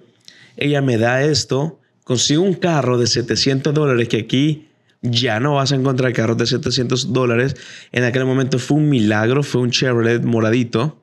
Ella 0.57 0.81
me 0.81 0.97
da 0.97 1.23
esto, 1.23 1.79
consigo 2.03 2.43
un 2.43 2.53
carro 2.53 2.97
de 2.97 3.07
700 3.07 3.73
dólares 3.73 4.07
que 4.09 4.17
aquí 4.17 4.67
ya 5.01 5.39
no 5.39 5.55
vas 5.55 5.71
a 5.71 5.75
encontrar 5.75 6.11
carros 6.13 6.37
de 6.37 6.45
700 6.45 7.13
dólares. 7.13 7.55
En 7.91 8.03
aquel 8.03 8.25
momento 8.25 8.59
fue 8.59 8.77
un 8.77 8.89
milagro, 8.89 9.43
fue 9.43 9.61
un 9.61 9.71
Chevrolet 9.71 10.23
moradito. 10.23 11.01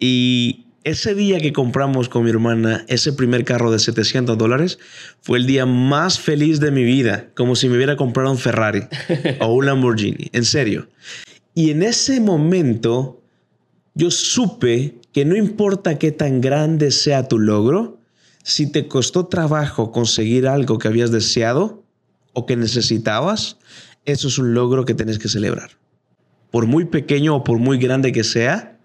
Y 0.00 0.66
ese 0.84 1.14
día 1.14 1.38
que 1.38 1.52
compramos 1.52 2.08
con 2.08 2.24
mi 2.24 2.30
hermana 2.30 2.84
ese 2.88 3.12
primer 3.12 3.44
carro 3.44 3.70
de 3.70 3.78
700 3.78 4.36
dólares 4.36 4.78
fue 5.20 5.38
el 5.38 5.46
día 5.46 5.66
más 5.66 6.18
feliz 6.18 6.60
de 6.60 6.70
mi 6.70 6.84
vida, 6.84 7.28
como 7.34 7.56
si 7.56 7.68
me 7.68 7.76
hubiera 7.76 7.96
comprado 7.96 8.30
un 8.30 8.38
Ferrari 8.38 8.82
o 9.40 9.54
un 9.54 9.66
Lamborghini, 9.66 10.30
en 10.32 10.44
serio. 10.44 10.88
Y 11.54 11.70
en 11.70 11.82
ese 11.82 12.20
momento 12.20 13.22
yo 13.94 14.10
supe 14.10 14.98
que 15.12 15.24
no 15.24 15.36
importa 15.36 15.98
qué 15.98 16.10
tan 16.10 16.40
grande 16.40 16.90
sea 16.90 17.28
tu 17.28 17.38
logro, 17.38 18.00
si 18.42 18.70
te 18.70 18.88
costó 18.88 19.26
trabajo 19.26 19.92
conseguir 19.92 20.46
algo 20.48 20.78
que 20.78 20.88
habías 20.88 21.10
deseado 21.10 21.84
o 22.32 22.44
que 22.44 22.56
necesitabas, 22.56 23.58
eso 24.04 24.28
es 24.28 24.38
un 24.38 24.52
logro 24.52 24.84
que 24.84 24.94
tienes 24.94 25.18
que 25.18 25.28
celebrar. 25.28 25.70
Por 26.50 26.66
muy 26.66 26.84
pequeño 26.84 27.36
o 27.36 27.44
por 27.44 27.58
muy 27.58 27.78
grande 27.78 28.12
que 28.12 28.24
sea, 28.24 28.78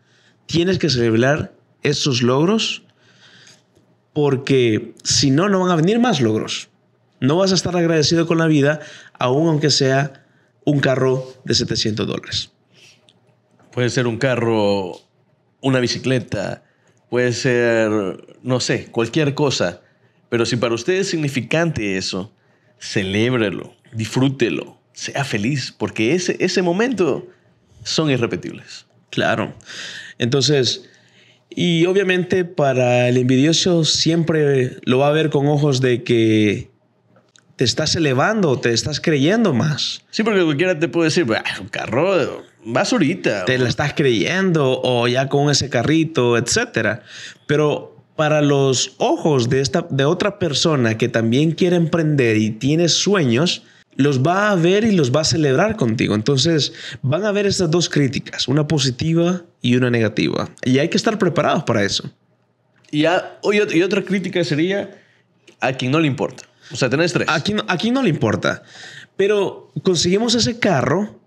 tienes 0.45 0.77
que 0.77 0.89
celebrar 0.89 1.53
esos 1.83 2.21
logros 2.21 2.83
porque 4.13 4.93
si 5.03 5.31
no, 5.31 5.49
no 5.49 5.59
van 5.59 5.71
a 5.71 5.75
venir 5.75 5.99
más 5.99 6.21
logros. 6.21 6.69
No 7.19 7.37
vas 7.37 7.51
a 7.51 7.55
estar 7.55 7.75
agradecido 7.75 8.27
con 8.27 8.37
la 8.37 8.47
vida, 8.47 8.79
aun 9.13 9.47
aunque 9.47 9.71
sea 9.71 10.25
un 10.65 10.79
carro 10.79 11.33
de 11.43 11.53
700 11.53 12.07
dólares. 12.07 12.51
Puede 13.79 13.91
ser 13.91 14.07
un 14.07 14.17
carro, 14.17 14.99
una 15.61 15.79
bicicleta, 15.79 16.65
puede 17.09 17.31
ser, 17.31 17.89
no 18.43 18.59
sé, 18.59 18.87
cualquier 18.87 19.35
cosa. 19.35 19.79
Pero 20.27 20.45
si 20.45 20.57
para 20.57 20.75
usted 20.75 20.95
es 20.95 21.07
significante 21.07 21.95
eso, 21.95 22.29
celébrelo, 22.77 23.73
disfrútelo, 23.93 24.77
sea 24.91 25.23
feliz, 25.23 25.71
porque 25.71 26.13
ese, 26.13 26.35
ese 26.41 26.61
momento 26.61 27.29
son 27.85 28.11
irrepetibles. 28.11 28.85
Claro. 29.11 29.53
Entonces, 30.17 30.89
y 31.49 31.85
obviamente 31.85 32.43
para 32.43 33.07
el 33.07 33.15
envidioso 33.15 33.85
siempre 33.85 34.75
lo 34.83 34.97
va 34.97 35.07
a 35.07 35.13
ver 35.13 35.29
con 35.29 35.47
ojos 35.47 35.79
de 35.79 36.03
que 36.03 36.69
te 37.55 37.63
estás 37.63 37.95
elevando, 37.95 38.59
te 38.59 38.73
estás 38.73 38.99
creyendo 38.99 39.53
más. 39.53 40.01
Sí, 40.11 40.23
porque 40.23 40.43
cualquiera 40.43 40.77
te 40.77 40.89
puede 40.89 41.05
decir, 41.05 41.23
"Bah, 41.23 41.45
un 41.61 41.69
carro, 41.69 42.43
basurita. 42.63 43.45
te 43.45 43.57
la 43.57 43.69
estás 43.69 43.93
creyendo 43.93 44.81
o 44.83 45.07
ya 45.07 45.27
con 45.29 45.49
ese 45.49 45.69
carrito, 45.69 46.37
etcétera. 46.37 47.03
Pero 47.47 47.95
para 48.15 48.41
los 48.41 48.93
ojos 48.97 49.49
de 49.49 49.61
esta 49.61 49.87
de 49.89 50.05
otra 50.05 50.39
persona 50.39 50.97
que 50.97 51.07
también 51.09 51.51
quiere 51.51 51.77
emprender 51.77 52.37
y 52.37 52.51
tiene 52.51 52.89
sueños, 52.89 53.63
los 53.95 54.21
va 54.21 54.51
a 54.51 54.55
ver 54.55 54.83
y 54.83 54.91
los 54.93 55.11
va 55.13 55.21
a 55.21 55.25
celebrar 55.25 55.75
contigo. 55.75 56.15
Entonces, 56.15 56.73
van 57.01 57.25
a 57.25 57.31
ver 57.31 57.45
estas 57.45 57.69
dos 57.71 57.89
críticas, 57.89 58.47
una 58.47 58.67
positiva 58.67 59.43
y 59.61 59.75
una 59.75 59.89
negativa. 59.89 60.49
Y 60.63 60.79
hay 60.79 60.87
que 60.89 60.97
estar 60.97 61.17
preparados 61.17 61.63
para 61.63 61.83
eso. 61.83 62.09
Y, 62.91 63.01
ya- 63.01 63.39
y 63.43 63.47
ot- 63.57 63.75
y 63.75 63.81
otra 63.83 64.01
crítica 64.03 64.43
sería 64.43 64.89
a 65.59 65.73
quien 65.73 65.91
no 65.91 65.99
le 65.99 66.07
importa. 66.07 66.43
O 66.71 66.75
sea, 66.75 66.89
tenés 66.89 67.11
tres. 67.13 67.27
Aquí, 67.29 67.55
aquí 67.67 67.91
no 67.91 68.01
le 68.03 68.09
importa. 68.09 68.63
Pero 69.17 69.69
conseguimos 69.83 70.33
ese 70.35 70.59
carro 70.59 71.18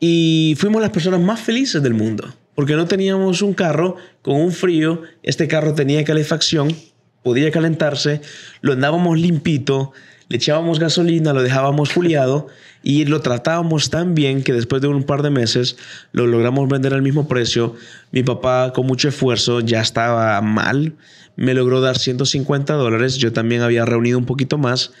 y 0.00 0.56
fuimos 0.58 0.80
las 0.80 0.90
personas 0.90 1.20
más 1.20 1.40
felices 1.40 1.82
del 1.82 1.94
mundo. 1.94 2.34
Porque 2.54 2.74
no 2.74 2.86
teníamos 2.86 3.42
un 3.42 3.54
carro 3.54 3.96
con 4.22 4.36
un 4.36 4.52
frío. 4.52 5.02
Este 5.22 5.46
carro 5.46 5.74
tenía 5.74 6.02
calefacción, 6.04 6.74
podía 7.22 7.50
calentarse, 7.50 8.20
lo 8.60 8.72
andábamos 8.72 9.18
limpito, 9.18 9.92
le 10.28 10.36
echábamos 10.36 10.78
gasolina, 10.78 11.32
lo 11.32 11.42
dejábamos 11.42 11.92
fuliado 11.92 12.48
y 12.82 13.04
lo 13.04 13.20
tratábamos 13.20 13.90
tan 13.90 14.14
bien 14.14 14.42
que 14.42 14.52
después 14.52 14.80
de 14.80 14.88
un 14.88 15.02
par 15.02 15.22
de 15.22 15.30
meses 15.30 15.76
lo 16.12 16.26
logramos 16.26 16.68
vender 16.68 16.94
al 16.94 17.02
mismo 17.02 17.28
precio. 17.28 17.74
Mi 18.10 18.22
papá 18.22 18.72
con 18.72 18.86
mucho 18.86 19.08
esfuerzo 19.08 19.60
ya 19.60 19.80
estaba 19.80 20.40
mal, 20.40 20.94
me 21.36 21.54
logró 21.54 21.80
dar 21.80 21.98
150 21.98 22.74
dólares, 22.74 23.16
yo 23.16 23.32
también 23.32 23.62
había 23.62 23.84
reunido 23.84 24.18
un 24.18 24.26
poquito 24.26 24.56
más. 24.56 24.92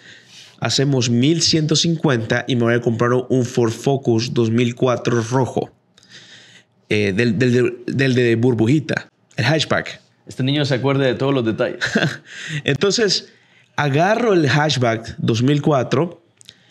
Hacemos 0.60 1.10
1150 1.10 2.44
y 2.46 2.56
me 2.56 2.62
voy 2.64 2.74
a 2.74 2.80
comprar 2.80 3.10
un 3.28 3.44
Ford 3.44 3.72
Focus 3.72 4.32
2004 4.34 5.22
rojo. 5.22 5.70
eh, 6.92 7.12
del, 7.14 7.38
del- 7.38 7.78
del 7.86 8.14
de 8.16 8.34
burbujita, 8.34 9.08
el 9.36 9.44
hatchback. 9.44 10.00
Este 10.26 10.42
niño 10.42 10.64
se 10.64 10.74
acuerda 10.74 11.04
de 11.04 11.14
todos 11.14 11.32
los 11.32 11.44
detalles. 11.44 11.78
Entonces, 12.64 13.28
agarro 13.76 14.32
el 14.32 14.48
hatchback 14.48 15.14
2004, 15.18 16.20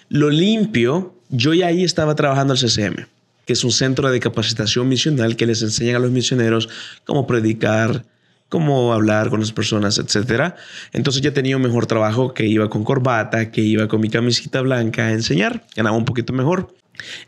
lo 0.10 0.30
limpio. 0.30 1.15
Yo 1.30 1.54
ya 1.54 1.67
ahí 1.67 1.84
estaba 1.86 2.15
trabajando 2.15 2.54
al 2.54 2.60
CCM, 2.60 3.06
que 3.45 3.54
es 3.54 3.63
un 3.63 3.71
centro 3.71 4.12
de 4.12 4.19
capacitación 4.19 4.89
misional 4.89 5.36
que 5.38 5.45
les 5.45 5.62
enseñan 5.62 5.95
a 5.95 5.99
los 5.99 6.12
misioneros 6.12 6.67
cómo 7.06 7.25
predicar, 7.25 8.04
cómo 8.49 8.93
hablar 8.93 9.29
con 9.29 9.39
las 9.39 9.53
personas, 9.53 9.99
etc. 9.99 10.55
Entonces 10.91 11.21
ya 11.21 11.33
tenía 11.33 11.55
un 11.55 11.62
mejor 11.62 11.85
trabajo 11.85 12.33
que 12.33 12.45
iba 12.45 12.69
con 12.69 12.83
corbata, 12.83 13.51
que 13.51 13.62
iba 13.62 13.88
con 13.88 14.01
mi 14.01 14.09
camisita 14.09 14.62
blanca 14.62 15.07
a 15.07 15.12
enseñar, 15.12 15.65
ganaba 15.75 15.95
un 15.95 16.05
poquito 16.05 16.33
mejor. 16.33 16.73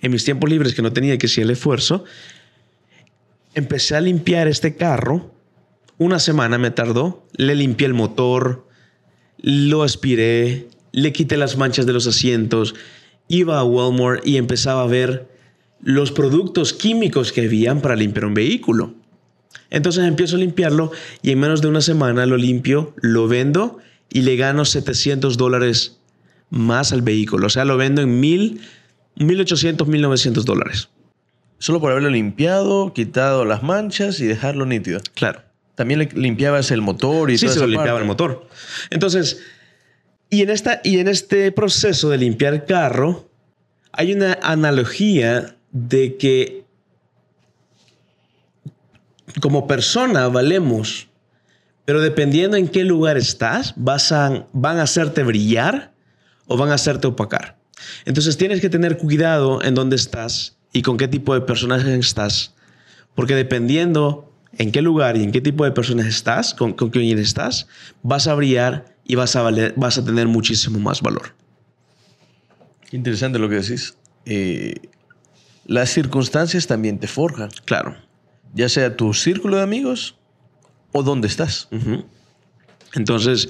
En 0.01 0.11
mis 0.11 0.25
tiempos 0.25 0.49
libres 0.49 0.73
que 0.73 0.81
no 0.81 0.91
tenía 0.91 1.17
que 1.17 1.27
hacer 1.27 1.45
el 1.45 1.51
esfuerzo, 1.51 2.03
empecé 3.53 3.95
a 3.95 4.01
limpiar 4.01 4.47
este 4.47 4.75
carro. 4.75 5.33
Una 5.97 6.19
semana 6.19 6.57
me 6.57 6.71
tardó. 6.71 7.25
Le 7.37 7.55
limpié 7.55 7.87
el 7.87 7.93
motor, 7.93 8.67
lo 9.37 9.83
aspiré, 9.83 10.67
le 10.91 11.13
quité 11.13 11.37
las 11.37 11.55
manchas 11.57 11.85
de 11.85 11.93
los 11.93 12.07
asientos. 12.07 12.75
Iba 13.27 13.59
a 13.59 13.63
Walmart 13.63 14.27
y 14.27 14.37
empezaba 14.37 14.81
a 14.83 14.87
ver 14.87 15.29
los 15.83 16.11
productos 16.11 16.73
químicos 16.73 17.31
que 17.31 17.45
habían 17.45 17.81
para 17.81 17.95
limpiar 17.95 18.25
un 18.25 18.33
vehículo. 18.33 18.95
Entonces 19.69 20.05
empiezo 20.05 20.35
a 20.35 20.39
limpiarlo 20.39 20.91
y 21.21 21.31
en 21.31 21.39
menos 21.39 21.61
de 21.61 21.67
una 21.67 21.81
semana 21.81 22.25
lo 22.25 22.37
limpio, 22.37 22.93
lo 22.97 23.27
vendo 23.27 23.79
y 24.09 24.21
le 24.21 24.35
gano 24.35 24.65
700 24.65 25.37
dólares 25.37 25.97
más 26.49 26.91
al 26.91 27.01
vehículo. 27.01 27.47
O 27.47 27.49
sea, 27.49 27.65
lo 27.65 27.77
vendo 27.77 28.01
en 28.01 28.19
1000, 28.19 28.61
1800, 29.15 29.87
1900 29.87 30.45
dólares. 30.45 30.89
Solo 31.57 31.79
por 31.79 31.91
haberlo 31.91 32.09
limpiado, 32.09 32.91
quitado 32.93 33.45
las 33.45 33.63
manchas 33.63 34.19
y 34.19 34.25
dejarlo 34.25 34.65
nítido. 34.65 34.99
Claro. 35.13 35.43
También 35.75 35.99
le 35.99 36.09
limpiabas 36.13 36.71
el 36.71 36.81
motor 36.81 37.31
y 37.31 37.37
Sí, 37.37 37.45
toda 37.45 37.53
se 37.55 37.59
lo 37.61 37.67
limpiaba 37.67 37.99
el 37.99 38.05
motor. 38.05 38.47
Entonces, 38.89 39.41
y 40.29 40.41
en, 40.41 40.49
esta, 40.49 40.81
y 40.83 40.99
en 40.99 41.07
este 41.07 41.51
proceso 41.51 42.09
de 42.09 42.17
limpiar 42.17 42.65
carro, 42.65 43.29
hay 43.91 44.13
una 44.13 44.37
analogía 44.41 45.55
de 45.71 46.17
que 46.17 46.60
como 49.39 49.67
persona 49.67 50.27
valemos, 50.27 51.07
pero 51.85 52.01
dependiendo 52.01 52.57
en 52.57 52.67
qué 52.67 52.83
lugar 52.83 53.17
estás, 53.17 53.73
vas 53.75 54.11
a, 54.11 54.45
van 54.53 54.77
a 54.77 54.83
hacerte 54.83 55.23
brillar 55.23 55.93
o 56.47 56.57
van 56.57 56.69
a 56.69 56.75
hacerte 56.75 57.07
opacar. 57.07 57.57
Entonces 58.05 58.37
tienes 58.37 58.61
que 58.61 58.69
tener 58.69 58.97
cuidado 58.97 59.63
en 59.63 59.73
dónde 59.75 59.95
estás 59.95 60.57
y 60.73 60.81
con 60.83 60.97
qué 60.97 61.07
tipo 61.07 61.33
de 61.33 61.41
personaje 61.41 61.95
estás, 61.97 62.53
porque 63.15 63.35
dependiendo 63.35 64.31
en 64.57 64.71
qué 64.71 64.81
lugar 64.81 65.17
y 65.17 65.23
en 65.23 65.31
qué 65.31 65.41
tipo 65.41 65.63
de 65.65 65.71
personas 65.71 66.05
estás, 66.05 66.53
con, 66.53 66.73
con 66.73 66.89
quién 66.89 67.17
estás, 67.19 67.67
vas 68.03 68.27
a 68.27 68.35
brillar 68.35 68.93
y 69.05 69.15
vas 69.15 69.35
a, 69.35 69.43
valer- 69.43 69.73
vas 69.75 69.97
a 69.97 70.05
tener 70.05 70.27
muchísimo 70.27 70.79
más 70.79 71.01
valor. 71.01 71.33
Qué 72.89 72.97
interesante 72.97 73.39
lo 73.39 73.49
que 73.49 73.55
decís. 73.55 73.95
Eh, 74.25 74.75
las 75.65 75.89
circunstancias 75.89 76.67
también 76.67 76.99
te 76.99 77.07
forjan, 77.07 77.49
Claro. 77.65 77.95
Ya 78.53 78.69
sea 78.69 78.95
tu 78.95 79.13
círculo 79.13 79.57
de 79.57 79.63
amigos 79.63 80.17
o 80.91 81.03
dónde 81.03 81.27
estás. 81.27 81.69
Entonces, 82.93 83.49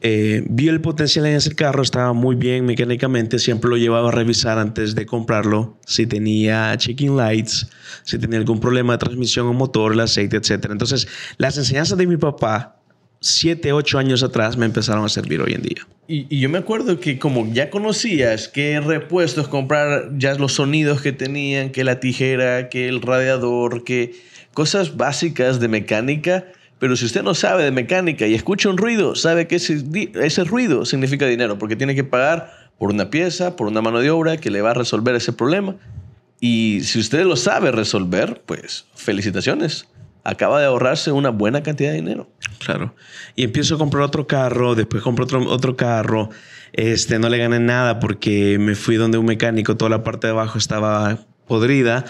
eh, 0.00 0.44
el 0.58 0.80
potencial 0.80 1.26
en 1.26 1.36
ese 1.36 1.54
carro, 1.54 1.82
estaba 1.82 2.12
muy 2.12 2.34
bien 2.34 2.66
mecánicamente, 2.66 3.38
siempre 3.38 3.70
lo 3.70 3.76
llevaba 3.76 4.08
a 4.08 4.12
revisar 4.12 4.58
antes 4.58 4.96
de 4.96 5.06
comprarlo, 5.06 5.78
si 5.86 6.06
tenía 6.06 6.76
checking 6.76 7.16
lights, 7.16 7.68
si 8.02 8.18
tenía 8.18 8.38
algún 8.38 8.58
problema 8.58 8.94
de 8.94 8.98
transmisión 8.98 9.46
o 9.46 9.52
motor, 9.52 9.92
el 9.92 10.00
aceite, 10.00 10.36
etc. 10.36 10.66
Entonces, 10.70 11.06
las 11.38 11.56
enseñanzas 11.56 11.98
de 11.98 12.08
mi 12.08 12.16
papá, 12.16 12.81
siete, 13.22 13.72
ocho 13.72 13.98
años 13.98 14.22
atrás, 14.22 14.56
me 14.56 14.66
empezaron 14.66 15.04
a 15.04 15.08
servir 15.08 15.40
hoy 15.40 15.54
en 15.54 15.62
día. 15.62 15.86
Y, 16.08 16.40
yo 16.40 16.50
me 16.50 16.58
acuerdo 16.58 17.00
que 17.00 17.18
como 17.18 17.50
ya 17.52 17.70
conocías 17.70 18.48
qué 18.48 18.80
repuestos 18.80 19.48
comprar, 19.48 20.10
ya 20.18 20.34
los 20.34 20.54
sonidos 20.54 21.00
que 21.00 21.12
tenían, 21.12 21.70
que 21.70 21.84
la 21.84 22.00
tijera, 22.00 22.68
que 22.68 22.88
el 22.88 23.00
radiador, 23.00 23.84
que 23.84 24.14
cosas 24.52 24.96
básicas 24.96 25.60
de 25.60 25.68
mecánica, 25.68 26.46
pero 26.78 26.96
si 26.96 27.04
usted 27.04 27.22
no 27.22 27.34
sabe 27.34 27.62
de 27.62 27.70
mecánica 27.70 28.26
y 28.26 28.34
escucha 28.34 28.68
un 28.68 28.76
ruido, 28.76 29.14
sabe 29.14 29.46
que 29.46 29.56
ese 29.56 30.44
ruido 30.44 30.84
significa 30.84 31.26
dinero, 31.26 31.56
porque 31.56 31.76
tiene 31.76 31.94
que 31.94 32.02
pagar 32.02 32.52
por 32.76 32.90
una 32.90 33.08
pieza, 33.08 33.54
por 33.54 33.68
una 33.68 33.80
mano 33.80 34.00
de 34.00 34.10
obra 34.10 34.36
que 34.36 34.50
le 34.50 34.60
va 34.60 34.72
a 34.72 34.74
resolver 34.74 35.14
ese 35.14 35.32
problema. 35.32 35.76
Y 36.40 36.80
si 36.82 36.98
usted 36.98 37.24
lo 37.24 37.36
sabe 37.36 37.70
resolver, 37.70 38.42
pues 38.44 38.86
felicitaciones. 38.96 39.86
Acaba 40.24 40.60
de 40.60 40.66
ahorrarse 40.66 41.10
una 41.10 41.30
buena 41.30 41.62
cantidad 41.62 41.90
de 41.90 41.96
dinero. 41.96 42.30
Claro. 42.58 42.94
Y 43.34 43.44
empiezo 43.44 43.74
a 43.74 43.78
comprar 43.78 44.04
otro 44.04 44.26
carro, 44.26 44.74
después 44.74 45.02
compro 45.02 45.24
otro, 45.24 45.44
otro 45.48 45.76
carro. 45.76 46.30
Este, 46.72 47.18
no 47.18 47.28
le 47.28 47.38
gané 47.38 47.58
nada 47.58 47.98
porque 47.98 48.58
me 48.58 48.74
fui 48.74 48.96
donde 48.96 49.18
un 49.18 49.26
mecánico, 49.26 49.76
toda 49.76 49.90
la 49.90 50.04
parte 50.04 50.28
de 50.28 50.32
abajo 50.32 50.58
estaba 50.58 51.18
podrida. 51.46 52.04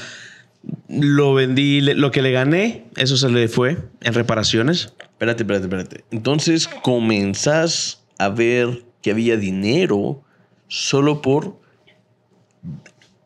Lo 0.88 1.34
vendí, 1.34 1.80
lo 1.80 2.10
que 2.10 2.22
le 2.22 2.30
gané, 2.30 2.84
eso 2.96 3.16
se 3.16 3.28
le 3.28 3.48
fue 3.48 3.78
en 4.02 4.14
reparaciones. 4.14 4.94
Espérate, 5.00 5.42
espérate, 5.42 5.64
espérate. 5.64 6.04
Entonces 6.10 6.68
comenzás 6.68 8.04
a 8.18 8.28
ver 8.28 8.84
que 9.00 9.10
había 9.10 9.36
dinero 9.36 10.22
solo 10.68 11.22
por, 11.22 11.60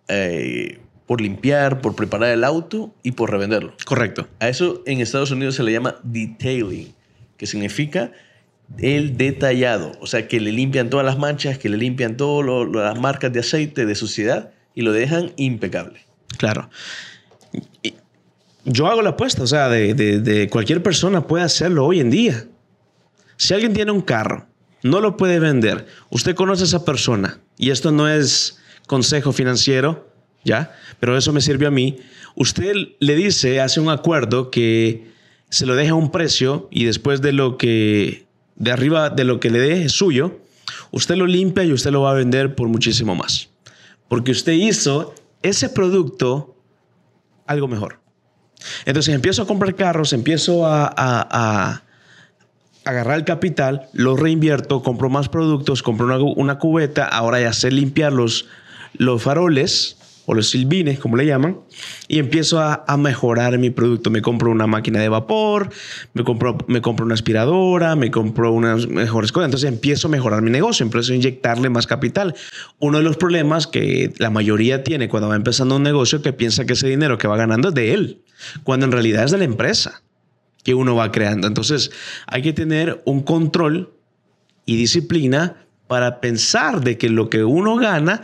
eh, 0.08 0.80
por 1.06 1.20
limpiar, 1.20 1.80
por 1.80 1.94
preparar 1.94 2.30
el 2.30 2.42
auto 2.44 2.94
y 3.02 3.12
por 3.12 3.30
revenderlo. 3.30 3.74
Correcto. 3.84 4.28
A 4.40 4.48
eso 4.48 4.82
en 4.86 5.00
Estados 5.00 5.30
Unidos 5.30 5.54
se 5.54 5.62
le 5.62 5.72
llama 5.72 5.96
detailing, 6.02 6.94
que 7.36 7.46
significa 7.46 8.12
el 8.78 9.16
detallado. 9.16 9.92
O 10.00 10.06
sea, 10.06 10.26
que 10.26 10.40
le 10.40 10.50
limpian 10.52 10.90
todas 10.90 11.06
las 11.06 11.18
manchas, 11.18 11.58
que 11.58 11.68
le 11.68 11.76
limpian 11.76 12.16
todas 12.16 12.68
las 12.72 12.98
marcas 12.98 13.32
de 13.32 13.40
aceite, 13.40 13.86
de 13.86 13.94
suciedad 13.94 14.50
y 14.74 14.82
lo 14.82 14.92
dejan 14.92 15.32
impecable. 15.36 16.00
Claro. 16.38 16.68
Y 17.82 17.94
yo 18.64 18.88
hago 18.88 19.00
la 19.02 19.10
apuesta, 19.10 19.44
o 19.44 19.46
sea, 19.46 19.68
de, 19.68 19.94
de- 19.94 20.18
de 20.20 20.48
cualquier 20.48 20.82
persona 20.82 21.26
puede 21.26 21.44
hacerlo 21.44 21.86
hoy 21.86 22.00
en 22.00 22.10
día. 22.10 22.46
Si 23.36 23.54
alguien 23.54 23.72
tiene 23.74 23.92
un 23.92 24.00
carro, 24.00 24.46
no 24.82 25.00
lo 25.00 25.16
puede 25.16 25.38
vender, 25.38 25.86
usted 26.10 26.34
conoce 26.34 26.62
a 26.62 26.66
esa 26.66 26.84
persona, 26.84 27.38
y 27.56 27.70
esto 27.70 27.92
no 27.92 28.08
es 28.08 28.58
consejo 28.88 29.32
financiero, 29.32 30.08
¿ya? 30.46 30.74
Pero 31.00 31.18
eso 31.18 31.32
me 31.34 31.42
sirve 31.42 31.66
a 31.66 31.70
mí. 31.70 31.98
Usted 32.36 32.72
le 32.98 33.14
dice, 33.16 33.60
hace 33.60 33.80
un 33.80 33.90
acuerdo 33.90 34.50
que 34.50 35.10
se 35.50 35.66
lo 35.66 35.74
deja 35.76 35.92
a 35.92 35.96
un 35.96 36.10
precio 36.10 36.68
y 36.70 36.84
después 36.86 37.20
de 37.20 37.32
lo 37.32 37.58
que, 37.58 38.24
de 38.56 38.72
arriba 38.72 39.10
de 39.10 39.24
lo 39.24 39.40
que 39.40 39.50
le 39.50 39.58
dé 39.58 39.82
es 39.84 39.92
suyo, 39.92 40.38
usted 40.90 41.16
lo 41.16 41.26
limpia 41.26 41.64
y 41.64 41.72
usted 41.72 41.90
lo 41.90 42.02
va 42.02 42.12
a 42.12 42.14
vender 42.14 42.54
por 42.54 42.68
muchísimo 42.68 43.14
más. 43.14 43.48
Porque 44.08 44.30
usted 44.32 44.52
hizo 44.52 45.14
ese 45.42 45.68
producto 45.68 46.56
algo 47.46 47.68
mejor. 47.68 48.00
Entonces 48.86 49.14
empiezo 49.14 49.42
a 49.42 49.46
comprar 49.46 49.74
carros, 49.74 50.12
empiezo 50.12 50.66
a, 50.66 50.86
a- 50.86 50.92
a 51.30 51.82
agarrar 52.84 53.18
el 53.18 53.24
capital, 53.24 53.88
lo 53.92 54.16
reinvierto, 54.16 54.82
compro 54.82 55.08
más 55.08 55.28
productos, 55.28 55.82
compro 55.82 56.06
una, 56.06 56.18
una 56.18 56.58
cubeta, 56.58 57.04
ahora 57.06 57.40
ya 57.40 57.52
sé 57.52 57.70
limpiar 57.72 58.12
los, 58.12 58.46
los 58.96 59.22
faroles 59.22 59.96
o 60.26 60.34
los 60.34 60.50
silbines, 60.50 60.98
como 60.98 61.16
le 61.16 61.24
llaman, 61.24 61.60
y 62.08 62.18
empiezo 62.18 62.60
a, 62.60 62.84
mejorar 62.96 63.58
mi 63.58 63.70
producto. 63.70 64.10
Me 64.10 64.22
compro 64.22 64.50
una 64.50 64.66
máquina 64.66 65.00
de 65.00 65.08
vapor, 65.08 65.70
me 66.14 66.24
compro, 66.24 66.58
me 66.66 66.80
compro 66.80 67.06
una 67.06 67.14
aspiradora, 67.14 67.94
me 67.94 68.10
compro 68.10 68.52
unas 68.52 68.88
mejores 68.88 69.32
cosas. 69.32 69.46
Entonces 69.46 69.68
empiezo 69.68 70.08
a 70.08 70.10
mejorar 70.10 70.42
mi 70.42 70.50
negocio, 70.50 70.84
empiezo 70.84 71.12
a 71.12 71.16
inyectarle 71.16 71.70
más 71.70 71.86
capital. 71.86 72.34
Uno 72.78 72.98
de 72.98 73.04
los 73.04 73.16
problemas 73.16 73.66
que 73.66 74.12
la 74.18 74.30
mayoría 74.30 74.82
tiene 74.82 75.08
cuando 75.08 75.28
va 75.28 75.36
empezando 75.36 75.76
un 75.76 75.82
negocio 75.82 76.22
que 76.22 76.32
piensa 76.32 76.64
que 76.64 76.72
ese 76.72 76.88
dinero 76.88 77.18
que 77.18 77.28
va 77.28 77.36
ganando 77.36 77.68
es 77.68 77.74
de 77.74 77.94
él, 77.94 78.22
cuando 78.64 78.86
en 78.86 78.92
realidad 78.92 79.24
es 79.24 79.30
de 79.30 79.38
la 79.38 79.44
empresa 79.44 80.02
que 80.64 80.74
uno 80.74 80.96
va 80.96 81.12
creando. 81.12 81.46
Entonces 81.46 81.92
hay 82.26 82.42
que 82.42 82.52
tener 82.52 83.00
un 83.04 83.22
control 83.22 83.92
y 84.64 84.76
disciplina 84.76 85.66
para 85.86 86.20
pensar 86.20 86.82
de 86.82 86.98
que 86.98 87.08
lo 87.08 87.30
que 87.30 87.44
uno 87.44 87.76
gana, 87.76 88.22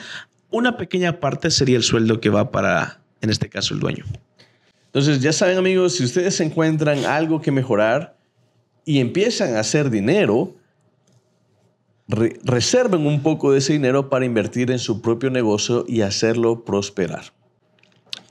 una 0.53 0.77
pequeña 0.77 1.19
parte 1.19 1.51
sería 1.51 1.77
el 1.77 1.83
sueldo 1.83 2.21
que 2.21 2.31
va 2.31 2.51
para, 2.53 3.01
en 3.21 3.31
este 3.31 3.49
caso, 3.49 3.75
el 3.75 3.81
dueño. 3.81 4.05
Entonces, 4.87 5.21
ya 5.21 5.33
saben, 5.33 5.59
amigos, 5.59 5.97
si 5.97 6.05
ustedes 6.05 6.38
encuentran 6.41 7.05
algo 7.07 7.41
que 7.41 7.51
mejorar 7.51 8.17
y 8.85 9.01
empiezan 9.01 9.57
a 9.57 9.61
hacer 9.61 9.91
dinero, 9.91 10.55
re- 12.09 12.38
reserven 12.45 13.07
un 13.07 13.23
poco 13.23 13.53
de 13.53 13.59
ese 13.59 13.73
dinero 13.73 14.11
para 14.11 14.25
invertir 14.27 14.71
en 14.71 14.79
su 14.79 15.01
propio 15.01 15.31
negocio 15.31 15.85
y 15.88 16.03
hacerlo 16.03 16.65
prosperar. 16.65 17.33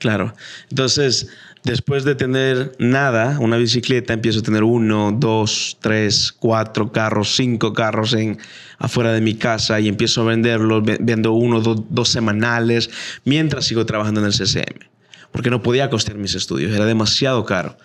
Claro. 0.02 0.34
Entonces, 0.68 1.28
después 1.62 2.02
de 2.02 2.16
tener 2.16 2.72
nada, 2.80 3.38
una 3.38 3.56
bicicleta, 3.56 4.12
empiezo 4.12 4.40
a 4.40 4.42
tener 4.42 4.64
uno, 4.64 5.12
dos, 5.16 5.76
tres, 5.80 6.32
cuatro 6.32 6.90
carros, 6.90 7.36
cinco 7.36 7.72
carros 7.72 8.12
en, 8.14 8.36
afuera 8.78 9.12
de 9.12 9.20
mi 9.20 9.34
casa 9.34 9.78
y 9.78 9.86
empiezo 9.86 10.22
a 10.22 10.24
venderlos, 10.24 10.82
ve- 10.84 10.98
vendo 11.00 11.34
uno, 11.34 11.60
do- 11.60 11.86
dos 11.88 12.08
semanales, 12.08 12.90
mientras 13.24 13.64
sigo 13.64 13.86
trabajando 13.86 14.18
en 14.18 14.26
el 14.26 14.32
CCM. 14.32 14.88
Porque 15.30 15.50
no 15.50 15.62
podía 15.62 15.88
costear 15.88 16.18
mis 16.18 16.34
estudios, 16.34 16.72
era 16.74 16.84
demasiado 16.84 17.44
caro. 17.44 17.76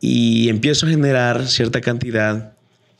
Y 0.00 0.48
empiezo 0.48 0.86
a 0.86 0.88
generar 0.90 1.46
cierta 1.46 1.80
cantidad. 1.80 2.52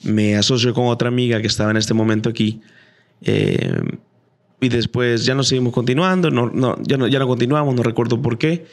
Me 0.04 0.36
asocio 0.36 0.74
con 0.74 0.86
otra 0.86 1.08
amiga 1.08 1.40
que 1.40 1.48
estaba 1.48 1.72
en 1.72 1.76
este 1.76 1.92
momento 1.92 2.28
aquí. 2.28 2.60
eh, 3.22 3.80
y 4.60 4.68
después 4.68 5.24
ya 5.24 5.34
no 5.34 5.42
seguimos 5.42 5.72
continuando, 5.72 6.30
no, 6.30 6.50
no, 6.50 6.76
ya, 6.82 6.96
no, 6.96 7.06
ya 7.06 7.18
no 7.18 7.26
continuamos, 7.26 7.74
no 7.74 7.82
recuerdo 7.82 8.22
por 8.22 8.38
qué. 8.38 8.66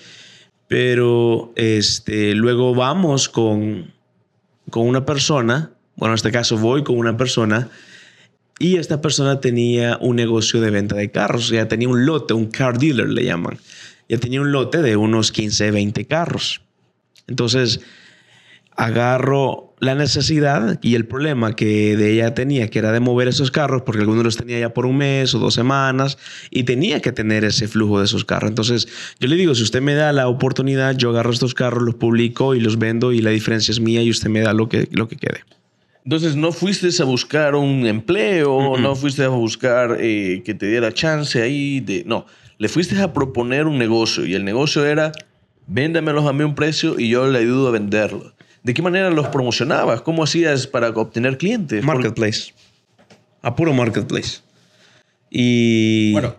Pero 0.68 1.52
este, 1.56 2.34
luego 2.36 2.74
vamos 2.74 3.30
con, 3.30 3.94
con 4.70 4.88
una 4.88 5.06
persona, 5.06 5.72
bueno, 5.96 6.14
en 6.14 6.16
este 6.16 6.32
caso 6.32 6.58
voy 6.58 6.84
con 6.84 6.98
una 6.98 7.18
persona, 7.18 7.70
y 8.60 8.78
esta 8.78 9.02
persona 9.02 9.40
tenía 9.40 9.98
un 10.00 10.16
negocio 10.16 10.62
de 10.62 10.70
venta 10.70 10.96
de 10.96 11.12
carros, 11.12 11.50
ya 11.50 11.68
tenía 11.68 11.90
un 11.90 12.06
lote, 12.06 12.34
un 12.34 12.48
car 12.48 12.78
dealer 12.78 13.10
le 13.10 13.26
llaman. 13.26 13.58
Ya 14.08 14.18
tenía 14.18 14.42
un 14.42 14.52
lote 14.52 14.82
de 14.82 14.96
unos 14.96 15.32
15, 15.32 15.72
20 15.72 16.06
carros. 16.06 16.62
Entonces, 17.28 17.82
agarro 18.76 19.73
la 19.80 19.96
necesidad 19.96 20.80
y 20.82 20.96
el 20.96 21.06
problema 21.06 21.56
que 21.56 21.98
de 21.98 22.14
ella 22.14 22.34
tenía, 22.34 22.70
que 22.70 22.80
era 22.80 22.92
de 22.92 23.00
mover 23.00 23.28
esos 23.28 23.52
carros, 23.52 23.82
porque 23.82 24.02
algunos 24.02 24.24
los 24.24 24.38
tenía 24.38 24.60
ya 24.60 24.74
por 24.74 24.86
un 24.86 24.98
mes 24.98 25.34
o 25.36 25.40
dos 25.40 25.54
semanas, 25.54 26.18
y 26.52 26.64
tenía 26.64 27.02
que 27.02 27.12
tener 27.12 27.44
ese 27.44 27.68
flujo 27.68 28.00
de 28.00 28.06
esos 28.06 28.26
carros. 28.26 28.50
Entonces, 28.50 28.88
yo 29.20 29.28
le 29.28 29.36
digo, 29.36 29.56
si 29.56 29.64
usted 29.64 29.82
me 29.82 29.94
da 29.94 30.14
la 30.14 30.28
oportunidad, 30.28 30.96
yo 30.96 31.10
agarro 31.10 31.32
estos 31.32 31.54
carros, 31.54 31.84
los 31.84 31.96
publico 31.96 32.56
y 32.56 32.60
los 32.60 32.80
vendo, 32.80 33.12
y 33.12 33.22
la 33.22 33.32
diferencia 33.32 33.72
es 33.72 33.80
mía 33.80 34.02
y 34.02 34.10
usted 34.10 34.30
me 34.30 34.42
da 34.42 34.54
lo 34.54 34.70
que, 34.70 34.88
lo 34.92 35.08
que 35.08 35.18
quede. 35.18 35.42
Entonces, 36.06 36.36
no 36.36 36.52
fuiste 36.52 36.90
a 37.02 37.06
buscar 37.06 37.56
un 37.56 37.86
empleo, 37.86 38.78
no 38.78 38.96
fuiste 38.96 39.24
a 39.24 39.30
buscar 39.30 39.98
eh, 40.00 40.42
que 40.44 40.54
te 40.54 40.68
diera 40.68 40.94
chance 40.94 41.42
ahí 41.42 41.80
de... 41.80 42.04
No, 42.06 42.26
le 42.58 42.68
fuiste 42.70 43.02
a 43.02 43.14
proponer 43.14 43.68
un 43.68 43.78
negocio 43.78 44.26
y 44.26 44.36
el 44.36 44.44
negocio 44.44 44.86
era, 44.86 45.12
véndamelos 45.68 46.26
a 46.26 46.34
mí 46.34 46.44
un 46.44 46.56
precio 46.56 47.00
y 47.00 47.10
yo 47.10 47.28
le 47.28 47.40
ayudo 47.40 47.70
a 47.70 47.72
venderlos. 47.72 48.34
¿De 48.64 48.74
qué 48.74 48.82
manera 48.82 49.10
los 49.10 49.28
promocionabas? 49.28 50.02
¿Cómo 50.02 50.24
hacías 50.24 50.68
para 50.68 50.90
obtener 50.90 51.38
clientes? 51.38 51.84
Marketplace. 51.84 52.54
A 53.42 53.56
puro 53.56 53.74
marketplace. 53.74 54.40
Y... 55.30 56.14
Bueno, 56.14 56.36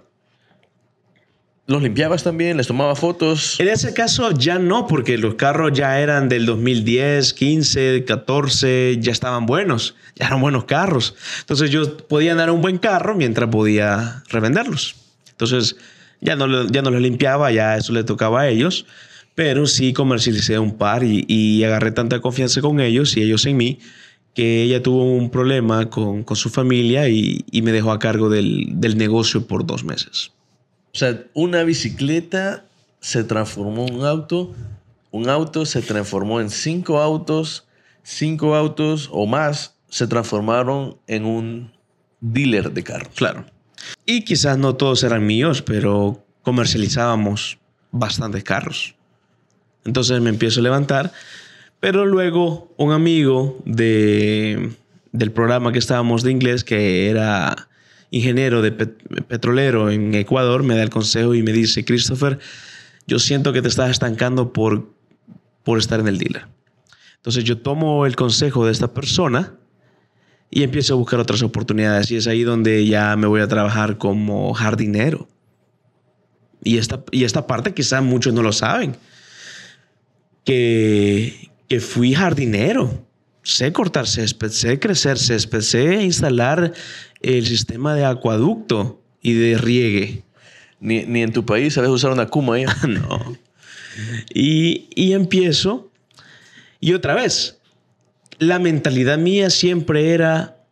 ¿los 1.66 1.82
limpiabas 1.82 2.22
también? 2.22 2.56
¿Les 2.56 2.66
tomabas 2.66 2.98
fotos? 2.98 3.60
En 3.60 3.68
ese 3.68 3.92
caso 3.92 4.30
ya 4.30 4.58
no, 4.58 4.87
porque 4.87 5.18
los 5.18 5.34
carros 5.34 5.72
ya 5.74 6.00
eran 6.00 6.30
del 6.30 6.46
2010, 6.46 7.34
15, 7.34 8.04
14, 8.06 8.96
ya 9.00 9.12
estaban 9.12 9.44
buenos, 9.44 9.94
ya 10.14 10.28
eran 10.28 10.40
buenos 10.40 10.64
carros. 10.64 11.14
Entonces 11.40 11.70
yo 11.70 11.98
podía 12.06 12.34
dar 12.34 12.50
un 12.50 12.62
buen 12.62 12.78
carro 12.78 13.14
mientras 13.14 13.50
podía 13.50 14.22
revenderlos. 14.30 14.96
Entonces 15.28 15.76
ya 16.22 16.37
no, 16.37 16.66
ya 16.68 16.80
no 16.80 16.90
los 16.90 17.02
limpiaba, 17.02 17.52
ya 17.52 17.76
eso 17.76 17.92
le 17.92 18.02
tocaba 18.02 18.42
a 18.42 18.48
ellos, 18.48 18.87
pero 19.35 19.66
sí 19.66 19.92
comercialicé 19.92 20.59
un 20.59 20.77
par 20.77 21.05
y, 21.05 21.25
y 21.29 21.64
agarré 21.64 21.92
tanta 21.92 22.20
confianza 22.20 22.61
con 22.61 22.81
ellos 22.81 23.16
y 23.16 23.23
ellos 23.23 23.47
en 23.47 23.57
mí 23.57 23.79
que 24.35 24.62
ella 24.62 24.83
tuvo 24.83 25.05
un 25.05 25.31
problema 25.31 25.88
con, 25.90 26.25
con 26.25 26.37
su 26.37 26.51
familia 26.51 27.09
y, 27.09 27.44
y 27.51 27.62
me 27.62 27.73
dejó 27.73 27.92
a 27.92 27.99
cargo 27.99 28.29
del, 28.29 28.66
del 28.81 28.99
negocio 28.99 29.47
por 29.47 29.64
dos 29.64 29.85
meses. 29.85 30.33
O 30.92 30.99
sea, 30.99 31.25
una 31.35 31.62
bicicleta 31.62 32.64
se 33.01 33.25
transformó 33.25 33.87
en 33.87 33.94
un 33.94 34.05
auto, 34.05 34.55
un 35.11 35.29
auto 35.29 35.66
se 35.66 35.83
transformó 35.83 36.40
en 36.40 36.51
cinco 36.51 37.01
autos, 37.01 37.66
cinco 38.03 38.55
autos 38.55 39.09
o 39.12 39.27
más 39.27 39.77
se 39.88 40.09
transformaron 40.09 40.99
en 41.07 41.25
un 41.25 41.73
dealer 42.20 42.73
de 42.73 42.83
carros. 42.83 43.14
Claro. 43.14 43.47
Y 44.07 44.23
quizás 44.25 44.59
no 44.59 44.75
todos 44.75 45.05
eran 45.05 45.25
míos, 45.27 45.62
pero 45.62 46.25
comercializábamos 46.42 47.59
bastantes 47.92 48.42
carros. 48.42 48.93
Entonces 49.85 50.20
me 50.20 50.31
empiezo 50.31 50.61
a 50.61 50.62
levantar, 50.62 51.12
pero 51.81 52.07
luego 52.07 52.73
un 52.77 52.92
amigo 52.92 53.61
de, 53.64 54.70
del 55.12 55.31
programa 55.33 55.73
que 55.73 55.79
estábamos 55.79 56.23
de 56.23 56.31
inglés, 56.31 56.64
que 56.64 57.11
era 57.11 57.68
ingeniero 58.11 58.62
de 58.62 58.73
pet- 58.73 59.25
petrolero 59.27 59.90
en 59.90 60.14
Ecuador, 60.14 60.62
me 60.62 60.75
da 60.77 60.83
el 60.83 60.90
consejo 60.90 61.35
y 61.35 61.42
me 61.42 61.53
dice, 61.53 61.85
Christopher, 61.85 62.38
yo 63.07 63.18
siento 63.18 63.53
que 63.53 63.61
te 63.61 63.68
estás 63.68 63.90
estancando 63.90 64.53
por, 64.53 64.88
por 65.62 65.79
estar 65.79 66.01
en 66.01 66.09
el 66.09 66.18
dealer. 66.18 66.47
Entonces 67.16 67.44
yo 67.44 67.59
tomo 67.59 68.07
el 68.07 68.16
consejo 68.16 68.64
de 68.66 68.73
esta 68.73 68.94
persona 68.94 69.55
y 70.51 70.62
empiezo 70.62 70.94
a 70.94 70.97
buscar 70.97 71.20
otras 71.20 71.42
oportunidades. 71.42 72.11
Y 72.11 72.16
es 72.16 72.27
ahí 72.27 72.44
donde 72.44 72.87
ya 72.87 73.16
me 73.16 73.27
voy 73.27 73.40
a 73.40 73.49
trabajar 73.49 73.99
como 73.99 74.55
jardinero. 74.55 75.27
Y 76.62 76.79
esta, 76.79 77.03
y 77.11 77.25
esta 77.25 77.47
parte 77.47 77.75
quizás 77.75 78.03
muchos 78.03 78.33
no 78.33 78.42
lo 78.42 78.53
saben. 78.53 78.97
Que, 80.44 81.50
que 81.68 81.80
fui 81.80 82.14
jardinero. 82.14 83.07
Sé 83.42 83.72
cortar 83.72 84.07
césped, 84.07 84.50
sé 84.50 84.78
crecer 84.78 85.18
césped, 85.18 85.61
sé 85.61 86.02
instalar 86.02 86.72
el 87.20 87.46
sistema 87.46 87.94
de 87.94 88.04
acueducto 88.04 89.02
y 89.20 89.35
de 89.35 89.59
riegue. 89.59 90.22
Ni, 90.80 91.04
ni 91.04 91.22
en 91.22 91.33
tu 91.33 91.44
país 91.44 91.74
sabes 91.74 91.90
usar 91.90 92.12
una 92.12 92.26
Kuma 92.26 92.59
ya. 92.59 92.74
No. 92.87 93.37
Y, 94.35 94.88
y 94.94 95.12
empiezo. 95.12 95.90
Y 96.80 96.94
otra 96.94 97.14
vez, 97.14 97.59
la 98.38 98.59
mentalidad 98.59 99.18
mía 99.18 99.50
siempre 99.50 100.12
era 100.12 100.64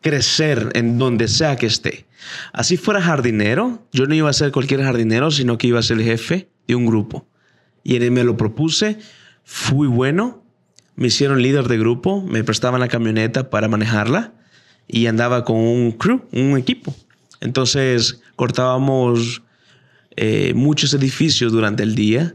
crecer 0.00 0.70
en 0.74 0.98
donde 0.98 1.28
sea 1.28 1.56
que 1.56 1.66
esté. 1.66 2.06
Así 2.52 2.76
fuera 2.76 3.00
jardinero, 3.00 3.86
yo 3.92 4.06
no 4.06 4.14
iba 4.14 4.30
a 4.30 4.34
ser 4.34 4.52
cualquier 4.52 4.82
jardinero, 4.82 5.30
sino 5.30 5.58
que 5.58 5.68
iba 5.68 5.78
a 5.78 5.82
ser 5.82 5.98
el 5.98 6.04
jefe 6.04 6.48
de 6.66 6.74
un 6.74 6.86
grupo. 6.86 7.26
Y 7.82 7.98
me 8.10 8.24
lo 8.24 8.36
propuse, 8.36 8.98
fui 9.44 9.88
bueno, 9.88 10.42
me 10.96 11.08
hicieron 11.08 11.42
líder 11.42 11.68
de 11.68 11.78
grupo, 11.78 12.22
me 12.22 12.44
prestaban 12.44 12.80
la 12.80 12.88
camioneta 12.88 13.50
para 13.50 13.68
manejarla 13.68 14.34
y 14.86 15.06
andaba 15.06 15.44
con 15.44 15.56
un 15.56 15.92
crew, 15.92 16.22
un 16.32 16.58
equipo. 16.58 16.94
Entonces 17.40 18.20
cortábamos 18.36 19.42
eh, 20.16 20.52
muchos 20.54 20.92
edificios 20.92 21.52
durante 21.52 21.82
el 21.82 21.94
día 21.94 22.34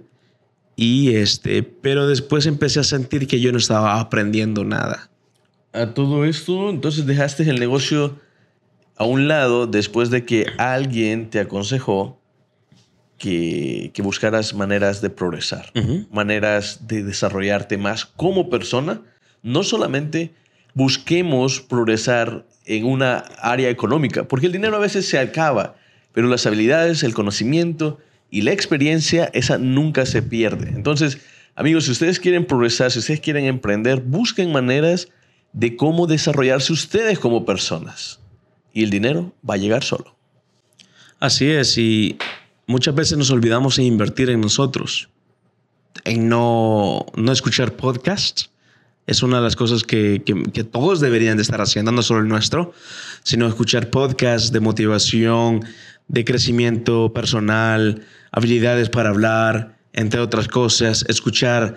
y 0.75 1.15
este, 1.15 1.63
pero 1.63 2.07
después 2.07 2.45
empecé 2.47 2.79
a 2.79 2.83
sentir 2.83 3.27
que 3.27 3.39
yo 3.39 3.51
no 3.51 3.57
estaba 3.57 3.99
aprendiendo 3.99 4.63
nada. 4.63 5.09
A 5.73 5.93
todo 5.93 6.25
esto, 6.25 6.69
entonces 6.69 7.05
dejaste 7.05 7.43
el 7.49 7.59
negocio 7.59 8.19
a 8.97 9.03
un 9.03 9.27
lado 9.27 9.67
después 9.67 10.09
de 10.09 10.25
que 10.25 10.47
alguien 10.57 11.29
te 11.29 11.39
aconsejó 11.39 12.19
que, 13.17 13.91
que 13.93 14.01
buscaras 14.01 14.53
maneras 14.53 15.01
de 15.01 15.09
progresar, 15.09 15.71
maneras 16.11 16.87
de 16.87 17.03
desarrollarte 17.03 17.77
más 17.77 18.05
como 18.05 18.49
persona. 18.49 19.01
No 19.41 19.63
solamente 19.63 20.33
busquemos 20.73 21.61
progresar 21.61 22.45
en 22.65 22.85
una 22.85 23.19
área 23.39 23.69
económica, 23.69 24.27
porque 24.27 24.47
el 24.47 24.51
dinero 24.51 24.75
a 24.75 24.79
veces 24.79 25.07
se 25.07 25.19
acaba, 25.19 25.75
pero 26.13 26.27
las 26.27 26.45
habilidades, 26.45 27.03
el 27.03 27.13
conocimiento 27.13 27.99
y 28.29 28.41
la 28.41 28.51
experiencia, 28.51 29.29
esa 29.33 29.57
nunca 29.57 30.05
se 30.05 30.21
pierde. 30.21 30.69
Entonces, 30.69 31.19
amigos, 31.55 31.85
si 31.85 31.91
ustedes 31.91 32.19
quieren 32.19 32.45
progresar, 32.45 32.91
si 32.91 32.99
ustedes 32.99 33.21
quieren 33.21 33.45
emprender, 33.45 34.01
busquen 34.01 34.51
maneras 34.51 35.09
de 35.53 35.77
cómo 35.77 36.07
desarrollarse 36.07 36.73
ustedes 36.73 37.19
como 37.19 37.45
personas. 37.45 38.19
Y 38.73 38.83
el 38.83 38.89
dinero 38.89 39.33
va 39.47 39.53
a 39.53 39.57
llegar 39.57 39.83
solo. 39.83 40.15
Así 41.19 41.49
es, 41.49 41.77
y 41.77 42.17
muchas 42.67 42.95
veces 42.95 43.17
nos 43.17 43.31
olvidamos 43.31 43.77
en 43.79 43.85
invertir 43.85 44.29
en 44.29 44.41
nosotros, 44.41 45.09
en 46.03 46.27
no, 46.29 47.05
no 47.15 47.31
escuchar 47.31 47.73
podcasts. 47.73 48.49
Es 49.07 49.21
una 49.21 49.37
de 49.37 49.43
las 49.43 49.55
cosas 49.55 49.83
que, 49.83 50.23
que- 50.25 50.43
que 50.51 50.63
todos 50.63 50.99
deberían 50.99 51.37
de 51.37 51.43
estar 51.43 51.61
haciendo, 51.61 51.91
no 51.91 52.01
solo 52.01 52.21
el 52.21 52.27
nuestro, 52.27 52.73
sino 53.23 53.47
escuchar 53.47 53.89
podcasts 53.91 54.51
de 54.51 54.59
motivación, 54.59 55.63
de 56.07 56.25
crecimiento 56.25 57.13
personal, 57.13 58.03
habilidades 58.31 58.89
para 58.89 59.09
hablar, 59.09 59.77
entre 59.93 60.19
otras 60.19 60.47
cosas, 60.47 61.05
escuchar 61.07 61.75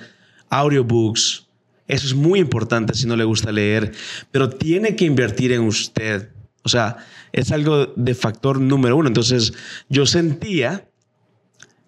audiobooks. 0.50 1.46
Eso 1.86 2.06
es 2.06 2.14
muy 2.14 2.38
importante 2.40 2.94
si 2.94 3.06
no 3.06 3.16
le 3.16 3.24
gusta 3.24 3.52
leer, 3.52 3.92
pero 4.30 4.50
tiene 4.50 4.96
que 4.96 5.04
invertir 5.04 5.52
en 5.52 5.62
usted. 5.62 6.30
O 6.62 6.68
sea, 6.68 6.96
es 7.32 7.52
algo 7.52 7.86
de 7.96 8.14
factor 8.14 8.60
número 8.60 8.96
uno. 8.96 9.08
Entonces, 9.08 9.52
yo 9.88 10.06
sentía 10.06 10.88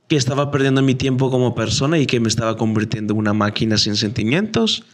que 0.09 0.17
estaba 0.17 0.51
perdiendo 0.51 0.83
mi 0.83 0.95
tiempo 0.95 1.31
como 1.31 1.55
persona 1.55 1.99
y 1.99 2.07
que 2.07 2.19
me 2.19 2.29
estaba 2.29 2.57
convirtiendo 2.57 3.15
en 3.15 3.21
una 3.21 3.33
máquina 3.33 3.79
sin 3.79 3.97
sentimientos, 3.97 4.85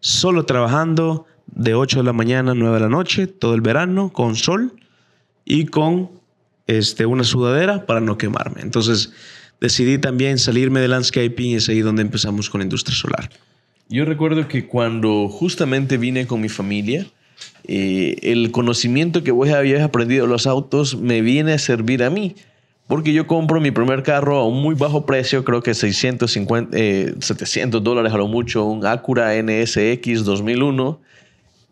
solo 0.00 0.44
trabajando 0.44 1.26
de 1.46 1.74
8 1.74 1.98
de 1.98 2.04
la 2.04 2.12
mañana 2.12 2.52
a 2.52 2.54
9 2.54 2.74
de 2.74 2.80
la 2.80 2.88
noche, 2.88 3.26
todo 3.26 3.54
el 3.54 3.62
verano, 3.62 4.12
con 4.12 4.36
sol 4.36 4.74
y 5.44 5.64
con 5.66 6.10
este, 6.66 7.06
una 7.06 7.24
sudadera 7.24 7.86
para 7.86 8.00
no 8.00 8.18
quemarme. 8.18 8.60
Entonces, 8.60 9.12
decidí 9.60 9.98
también 9.98 10.38
salirme 10.38 10.80
de 10.80 10.88
landscaping 10.88 11.46
y 11.46 11.54
es 11.54 11.68
ahí 11.68 11.80
donde 11.80 12.02
empezamos 12.02 12.50
con 12.50 12.60
la 12.60 12.64
industria 12.64 12.94
solar. 12.94 13.30
Yo 13.88 14.04
recuerdo 14.04 14.48
que 14.48 14.66
cuando 14.66 15.28
justamente 15.28 15.96
vine 15.96 16.26
con 16.26 16.42
mi 16.42 16.50
familia, 16.50 17.06
el 17.64 18.50
conocimiento 18.50 19.22
que 19.22 19.30
vos 19.30 19.48
habías 19.50 19.82
aprendido 19.82 20.26
de 20.26 20.32
los 20.32 20.46
autos 20.46 20.96
me 20.96 21.20
viene 21.20 21.52
a 21.52 21.58
servir 21.58 22.02
a 22.02 22.10
mí. 22.10 22.34
Porque 22.86 23.12
yo 23.12 23.26
compro 23.26 23.60
mi 23.60 23.70
primer 23.70 24.02
carro 24.02 24.38
a 24.38 24.46
un 24.46 24.62
muy 24.62 24.74
bajo 24.74 25.04
precio, 25.04 25.44
creo 25.44 25.62
que 25.62 25.74
650, 25.74 26.76
700 27.20 27.80
eh, 27.80 27.84
dólares 27.84 28.12
a 28.14 28.16
lo 28.16 28.28
mucho, 28.28 28.64
un 28.64 28.86
Acura 28.86 29.34
NSX 29.42 30.24
2001. 30.24 30.98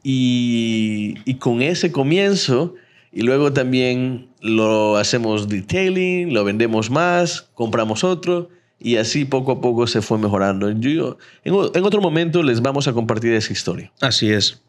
Y, 0.02 1.14
y 1.24 1.34
con 1.36 1.62
ese 1.62 1.90
comienzo, 1.90 2.74
y 3.12 3.22
luego 3.22 3.52
también 3.52 4.28
lo 4.42 4.98
hacemos 4.98 5.48
detailing, 5.48 6.34
lo 6.34 6.44
vendemos 6.44 6.90
más, 6.90 7.48
compramos 7.54 8.04
otro 8.04 8.50
y 8.78 8.96
así 8.96 9.24
poco 9.24 9.52
a 9.52 9.60
poco 9.60 9.86
se 9.86 10.02
fue 10.02 10.18
mejorando. 10.18 10.70
Yo, 10.70 11.16
en, 11.44 11.54
otro 11.54 12.00
momento 12.00 12.42
les 12.42 12.60
vamos 12.60 12.88
a 12.88 12.92
compartir 12.92 13.32
esa 13.32 13.52
historia. 13.52 13.90
Así 14.00 14.30
es. 14.30 14.62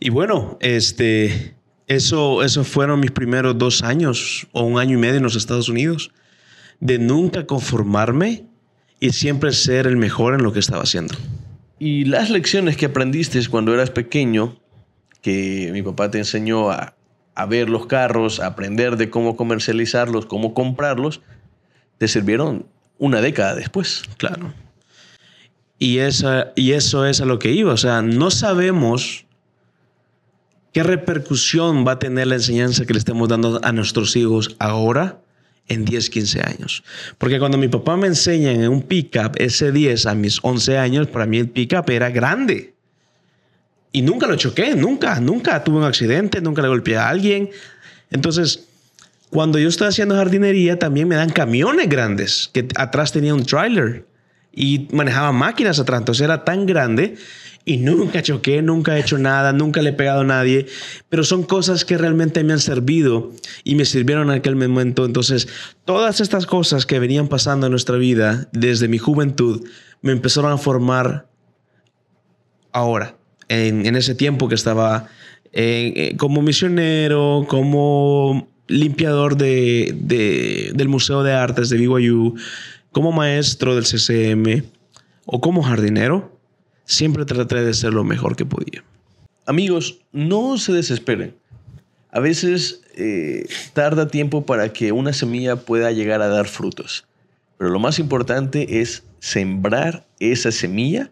Y 0.00 0.08
bueno, 0.08 0.56
este, 0.60 1.54
eso, 1.86 2.42
eso 2.42 2.64
fueron 2.64 3.00
mis 3.00 3.10
primeros 3.10 3.58
dos 3.58 3.82
años 3.82 4.48
o 4.52 4.62
un 4.62 4.78
año 4.78 4.96
y 4.96 5.00
medio 5.00 5.18
en 5.18 5.22
los 5.22 5.36
Estados 5.36 5.68
Unidos, 5.68 6.10
de 6.80 6.98
nunca 6.98 7.46
conformarme 7.46 8.46
y 8.98 9.10
siempre 9.10 9.52
ser 9.52 9.86
el 9.86 9.98
mejor 9.98 10.34
en 10.34 10.42
lo 10.42 10.54
que 10.54 10.58
estaba 10.58 10.82
haciendo. 10.82 11.14
Y 11.78 12.06
las 12.06 12.30
lecciones 12.30 12.78
que 12.78 12.86
aprendiste 12.86 13.46
cuando 13.48 13.74
eras 13.74 13.90
pequeño, 13.90 14.58
que 15.20 15.68
mi 15.72 15.82
papá 15.82 16.10
te 16.10 16.18
enseñó 16.18 16.70
a, 16.70 16.94
a 17.34 17.46
ver 17.46 17.68
los 17.68 17.86
carros, 17.86 18.40
a 18.40 18.46
aprender 18.46 18.96
de 18.96 19.10
cómo 19.10 19.36
comercializarlos, 19.36 20.24
cómo 20.26 20.54
comprarlos, 20.54 21.20
te 21.98 22.08
sirvieron 22.08 22.66
una 22.98 23.20
década 23.20 23.54
después. 23.54 24.04
Claro. 24.16 24.54
Y, 25.78 25.98
esa, 25.98 26.52
y 26.56 26.72
eso 26.72 27.06
es 27.06 27.20
a 27.20 27.24
lo 27.24 27.38
que 27.38 27.52
iba. 27.52 27.72
O 27.72 27.78
sea, 27.78 28.02
no 28.02 28.30
sabemos 28.30 29.26
qué 30.72 30.82
repercusión 30.82 31.86
va 31.86 31.92
a 31.92 31.98
tener 31.98 32.26
la 32.26 32.36
enseñanza 32.36 32.86
que 32.86 32.92
le 32.92 32.98
estemos 32.98 33.28
dando 33.28 33.60
a 33.62 33.72
nuestros 33.72 34.16
hijos 34.16 34.56
ahora 34.58 35.20
en 35.68 35.84
10, 35.84 36.10
15 36.10 36.42
años. 36.42 36.84
Porque 37.18 37.38
cuando 37.38 37.56
mi 37.56 37.68
papá 37.68 37.96
me 37.96 38.08
enseña 38.08 38.50
en 38.50 38.68
un 38.68 38.82
pickup 38.82 39.36
S10 39.36 40.10
a 40.10 40.14
mis 40.14 40.38
11 40.42 40.78
años, 40.78 41.06
para 41.06 41.26
mí 41.26 41.38
el 41.38 41.48
pickup 41.48 41.88
era 41.90 42.10
grande. 42.10 42.74
Y 43.92 44.02
nunca 44.02 44.26
lo 44.26 44.36
choqué, 44.36 44.74
nunca, 44.74 45.18
nunca 45.20 45.62
tuve 45.64 45.78
un 45.78 45.84
accidente, 45.84 46.40
nunca 46.40 46.62
le 46.62 46.68
golpeé 46.68 46.96
a 46.96 47.08
alguien. 47.08 47.50
Entonces, 48.10 48.68
cuando 49.30 49.58
yo 49.58 49.68
estoy 49.68 49.88
haciendo 49.88 50.16
jardinería, 50.16 50.78
también 50.78 51.08
me 51.08 51.16
dan 51.16 51.30
camiones 51.30 51.88
grandes, 51.88 52.50
que 52.52 52.66
atrás 52.76 53.12
tenía 53.12 53.34
un 53.34 53.44
trailer 53.44 54.06
y 54.52 54.88
manejaba 54.92 55.32
máquinas 55.32 55.78
atrás. 55.78 56.00
Entonces 56.00 56.24
era 56.24 56.44
tan 56.44 56.66
grande 56.66 57.16
y 57.64 57.76
nunca 57.76 58.22
choqué, 58.22 58.62
nunca 58.62 58.96
he 58.96 59.00
hecho 59.00 59.18
nada, 59.18 59.52
nunca 59.52 59.82
le 59.82 59.90
he 59.90 59.92
pegado 59.92 60.22
a 60.22 60.24
nadie, 60.24 60.66
pero 61.08 61.24
son 61.24 61.42
cosas 61.42 61.84
que 61.84 61.98
realmente 61.98 62.42
me 62.42 62.52
han 62.52 62.60
servido 62.60 63.32
y 63.64 63.74
me 63.74 63.84
sirvieron 63.84 64.30
en 64.30 64.38
aquel 64.38 64.56
momento. 64.56 65.04
Entonces, 65.04 65.48
todas 65.84 66.20
estas 66.20 66.46
cosas 66.46 66.86
que 66.86 66.98
venían 66.98 67.28
pasando 67.28 67.66
en 67.66 67.72
nuestra 67.72 67.96
vida 67.96 68.48
desde 68.52 68.88
mi 68.88 68.98
juventud 68.98 69.66
me 70.02 70.12
empezaron 70.12 70.52
a 70.52 70.58
formar 70.58 71.28
ahora 72.72 73.16
en, 73.48 73.94
ese 73.94 74.14
tiempo 74.14 74.48
que 74.48 74.54
estaba 74.54 75.08
eh, 75.52 76.14
como 76.16 76.40
misionero, 76.40 77.44
como 77.48 78.48
limpiador 78.68 79.36
de, 79.36 80.72
del 80.74 80.88
Museo 80.88 81.22
de 81.22 81.32
Artes 81.32 81.68
de 81.68 81.76
BYU, 81.76 82.36
como 82.92 83.12
maestro 83.12 83.74
del 83.74 83.84
CCM 83.84 84.64
o 85.26 85.40
como 85.40 85.62
jardinero, 85.62 86.39
siempre 86.90 87.24
traté 87.24 87.62
de 87.62 87.72
ser 87.72 87.94
lo 87.94 88.02
mejor 88.02 88.34
que 88.34 88.44
podía. 88.44 88.82
Amigos, 89.46 90.00
no 90.12 90.58
se 90.58 90.72
desesperen. 90.72 91.34
A 92.10 92.18
veces 92.18 92.82
eh, 92.96 93.46
tarda 93.72 94.08
tiempo 94.08 94.44
para 94.44 94.72
que 94.72 94.90
una 94.90 95.12
semilla 95.12 95.56
pueda 95.56 95.92
llegar 95.92 96.20
a 96.20 96.28
dar 96.28 96.48
frutos. 96.48 97.06
Pero 97.58 97.70
lo 97.70 97.78
más 97.78 98.00
importante 98.00 98.80
es 98.80 99.04
sembrar 99.20 100.04
esa 100.18 100.50
semilla, 100.50 101.10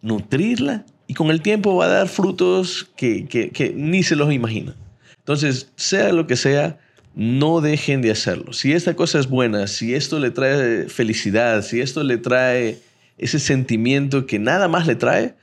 nutrirla 0.00 0.86
y 1.08 1.14
con 1.14 1.30
el 1.30 1.42
tiempo 1.42 1.74
va 1.74 1.86
a 1.86 1.88
dar 1.88 2.08
frutos 2.08 2.88
que, 2.96 3.72
ni 3.74 4.04
se 4.04 4.14
los 4.14 4.32
imaginan. 4.32 4.76
Entonces, 5.18 5.72
sea 5.74 6.12
lo 6.12 6.28
que 6.28 6.36
sea, 6.36 6.78
no 7.16 7.60
dejen 7.60 8.00
de 8.00 8.12
hacerlo. 8.12 8.52
Si 8.52 8.72
esta 8.72 8.94
cosa 8.94 9.18
es 9.18 9.28
buena, 9.28 9.66
si 9.66 9.94
esto 9.94 10.20
le 10.20 10.30
trae 10.30 10.88
felicidad, 10.88 11.62
si 11.62 11.80
esto 11.80 12.04
le 12.04 12.16
trae 12.16 12.78
ese 13.20 13.38
sentimiento 13.38 14.26
que 14.26 14.38
nada 14.38 14.66
más 14.68 14.86
le 14.86 14.96
trae, 14.96 15.36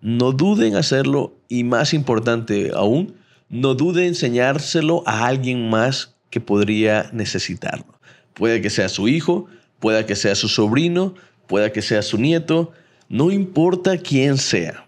no 0.00 0.32
duden 0.32 0.76
hacerlo 0.76 1.34
y 1.48 1.64
más 1.64 1.94
importante 1.94 2.72
aún, 2.74 3.14
no 3.48 3.74
duden 3.74 4.08
enseñárselo 4.08 5.02
a 5.06 5.26
alguien 5.26 5.70
más 5.70 6.14
que 6.30 6.40
podría 6.40 7.10
necesitarlo. 7.12 7.98
Puede 8.34 8.60
que 8.60 8.70
sea 8.70 8.88
su 8.88 9.08
hijo, 9.08 9.46
puede 9.78 10.04
que 10.04 10.16
sea 10.16 10.34
su 10.34 10.48
sobrino, 10.48 11.14
puede 11.46 11.72
que 11.72 11.82
sea 11.82 12.02
su 12.02 12.18
nieto, 12.18 12.72
no 13.08 13.30
importa 13.30 13.98
quién 13.98 14.38
sea 14.38 14.86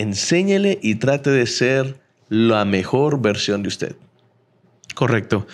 enséñele 0.00 0.78
y 0.82 0.96
trate 0.96 1.30
de 1.30 1.46
ser 1.46 2.00
la 2.28 2.64
mejor 2.64 3.20
versión 3.20 3.62
de 3.62 3.68
usted. 3.68 3.96
Correcto. 4.94 5.46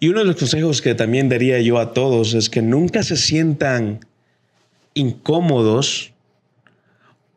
Y 0.00 0.08
uno 0.08 0.20
de 0.20 0.26
los 0.26 0.36
consejos 0.36 0.82
que 0.82 0.94
también 0.94 1.28
daría 1.28 1.60
yo 1.60 1.78
a 1.78 1.92
todos 1.92 2.34
es 2.34 2.50
que 2.50 2.62
nunca 2.62 3.02
se 3.02 3.16
sientan 3.16 4.00
incómodos 4.94 6.12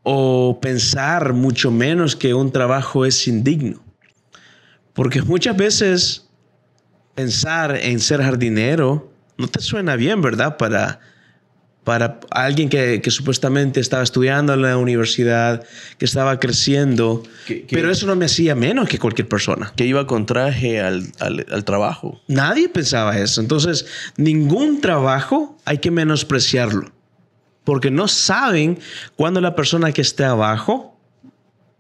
o 0.04 0.60
pensar 0.62 1.34
mucho 1.34 1.72
menos 1.72 2.16
que 2.16 2.34
un 2.34 2.52
trabajo 2.52 3.06
es 3.06 3.28
indigno. 3.28 3.84
Porque 4.94 5.22
muchas 5.22 5.58
veces 5.58 6.30
pensar 7.14 7.76
en 7.76 8.00
ser 8.00 8.22
jardinero 8.22 9.12
no 9.38 9.48
te 9.48 9.60
suena 9.60 9.96
bien, 9.96 10.22
¿verdad? 10.22 10.58
Para 10.58 11.00
para 11.88 12.20
alguien 12.32 12.68
que, 12.68 13.02
supuestamente 13.10 13.80
estaba 13.80 14.04
estudiando 14.04 14.54
en 14.54 14.62
la 14.62 14.76
universidad, 14.76 15.64
que 15.98 16.04
estaba 16.04 16.38
creciendo, 16.38 17.24
pero 17.72 17.90
eso 17.90 18.06
no 18.06 18.18
me 18.18 18.26
hacía 18.26 18.56
menos 18.56 18.90
que 18.90 19.00
cualquier 19.00 19.30
persona. 19.30 19.72
Que 19.74 19.86
iba 19.86 20.06
con 20.06 20.26
traje 20.26 20.82
al, 20.82 21.14
trabajo. 21.64 22.22
Nadie 22.28 22.68
pensaba 22.68 23.18
eso. 23.18 23.40
Entonces, 23.40 23.86
ningún 24.18 24.82
trabajo 24.82 25.58
hay 25.64 25.78
que 25.78 25.90
menospreciarlo, 25.90 26.92
porque 27.68 27.92
no 27.92 28.08
saben 28.08 28.80
cuándo 29.18 29.42
la 29.42 29.54
persona 29.54 29.92
que 29.92 30.00
esté 30.00 30.24
abajo, 30.24 30.98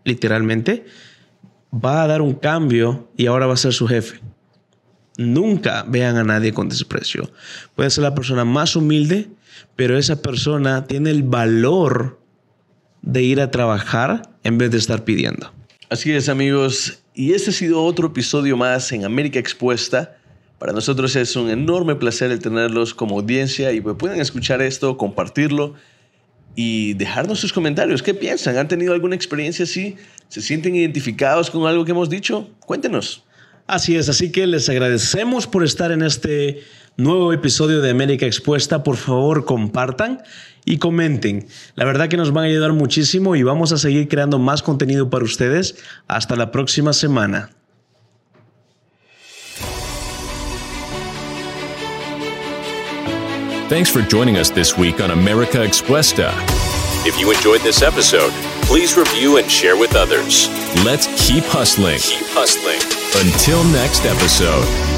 literalmente, 0.03 0.85
va 1.73 2.03
a 2.03 2.07
dar 2.07 2.21
un 2.21 2.33
cambio 2.33 3.09
y 3.15 3.27
ahora 3.27 3.47
va 3.47 3.53
a 3.53 3.57
ser 3.57 3.71
su 3.71 3.87
jefe. 3.87 4.19
Nunca 5.17 5.85
vean 5.87 6.17
a 6.17 6.25
nadie 6.25 6.53
con 6.53 6.67
desprecio. 6.67 7.31
Puede 7.73 7.89
ser 7.89 8.03
la 8.03 8.13
persona 8.13 8.43
más 8.43 8.75
humilde, 8.75 9.29
pero 9.77 9.97
esa 9.97 10.21
persona 10.21 10.87
tiene 10.87 11.09
el 11.09 11.23
valor 11.23 12.19
de 13.01 13.23
ir 13.23 13.39
a 13.39 13.49
trabajar 13.49 14.29
en 14.43 14.57
vez 14.57 14.71
de 14.71 14.79
estar 14.79 15.05
pidiendo. 15.05 15.53
Así 15.89 16.11
es, 16.11 16.27
amigos. 16.27 17.01
Y 17.13 17.31
este 17.31 17.51
ha 17.51 17.53
sido 17.53 17.81
otro 17.81 18.07
episodio 18.07 18.57
más 18.57 18.91
en 18.91 19.05
América 19.05 19.39
Expuesta. 19.39 20.16
Para 20.59 20.73
nosotros 20.73 21.15
es 21.15 21.35
un 21.35 21.49
enorme 21.49 21.95
placer 21.95 22.31
el 22.31 22.39
tenerlos 22.39 22.93
como 22.93 23.19
audiencia 23.19 23.71
y 23.73 23.81
pues 23.81 23.95
pueden 23.95 24.19
escuchar 24.19 24.61
esto, 24.61 24.97
compartirlo 24.97 25.75
y 26.55 26.95
dejarnos 26.95 27.39
sus 27.39 27.53
comentarios. 27.53 28.01
¿Qué 28.01 28.15
piensan? 28.15 28.57
¿Han 28.57 28.67
tenido 28.67 28.93
alguna 28.93 29.15
experiencia 29.15 29.63
así? 29.63 29.95
¿Se 30.27 30.41
sienten 30.41 30.75
identificados 30.75 31.51
con 31.51 31.67
algo 31.67 31.85
que 31.85 31.91
hemos 31.91 32.09
dicho? 32.09 32.49
Cuéntenos. 32.65 33.23
Así 33.67 33.95
es, 33.95 34.09
así 34.09 34.31
que 34.31 34.47
les 34.47 34.67
agradecemos 34.69 35.45
por 35.45 35.63
estar 35.63 35.91
en 35.91 36.01
este 36.01 36.63
nuevo 36.95 37.33
episodio 37.33 37.81
de 37.81 37.91
América 37.91 38.25
Expuesta. 38.25 38.81
Por 38.81 38.95
favor, 38.95 39.45
compartan 39.45 40.23
y 40.65 40.77
comenten. 40.77 41.47
La 41.75 41.85
verdad 41.85 42.07
que 42.07 42.17
nos 42.17 42.31
van 42.31 42.45
a 42.45 42.47
ayudar 42.47 42.73
muchísimo 42.73 43.35
y 43.35 43.43
vamos 43.43 43.73
a 43.73 43.77
seguir 43.77 44.07
creando 44.07 44.39
más 44.39 44.63
contenido 44.63 45.09
para 45.09 45.25
ustedes. 45.25 45.75
Hasta 46.07 46.35
la 46.35 46.51
próxima 46.51 46.93
semana. 46.93 47.56
Thanks 53.69 53.89
for 53.89 54.01
joining 54.01 54.37
us 54.37 54.49
this 54.49 54.77
week 54.77 55.01
on 55.01 55.11
America 55.11 55.57
Expuesta. 55.57 56.31
If 57.05 57.19
you 57.19 57.31
enjoyed 57.31 57.59
this 57.59 57.81
episode, 57.81 58.31
please 58.63 58.95
review 58.95 59.37
and 59.37 59.51
share 59.51 59.75
with 59.75 59.93
others. 59.93 60.47
Let's 60.85 61.07
keep 61.27 61.43
hustling. 61.43 61.99
Keep 61.99 62.27
hustling. 62.27 62.79
Until 63.27 63.65
next 63.65 64.05
episode. 64.05 64.96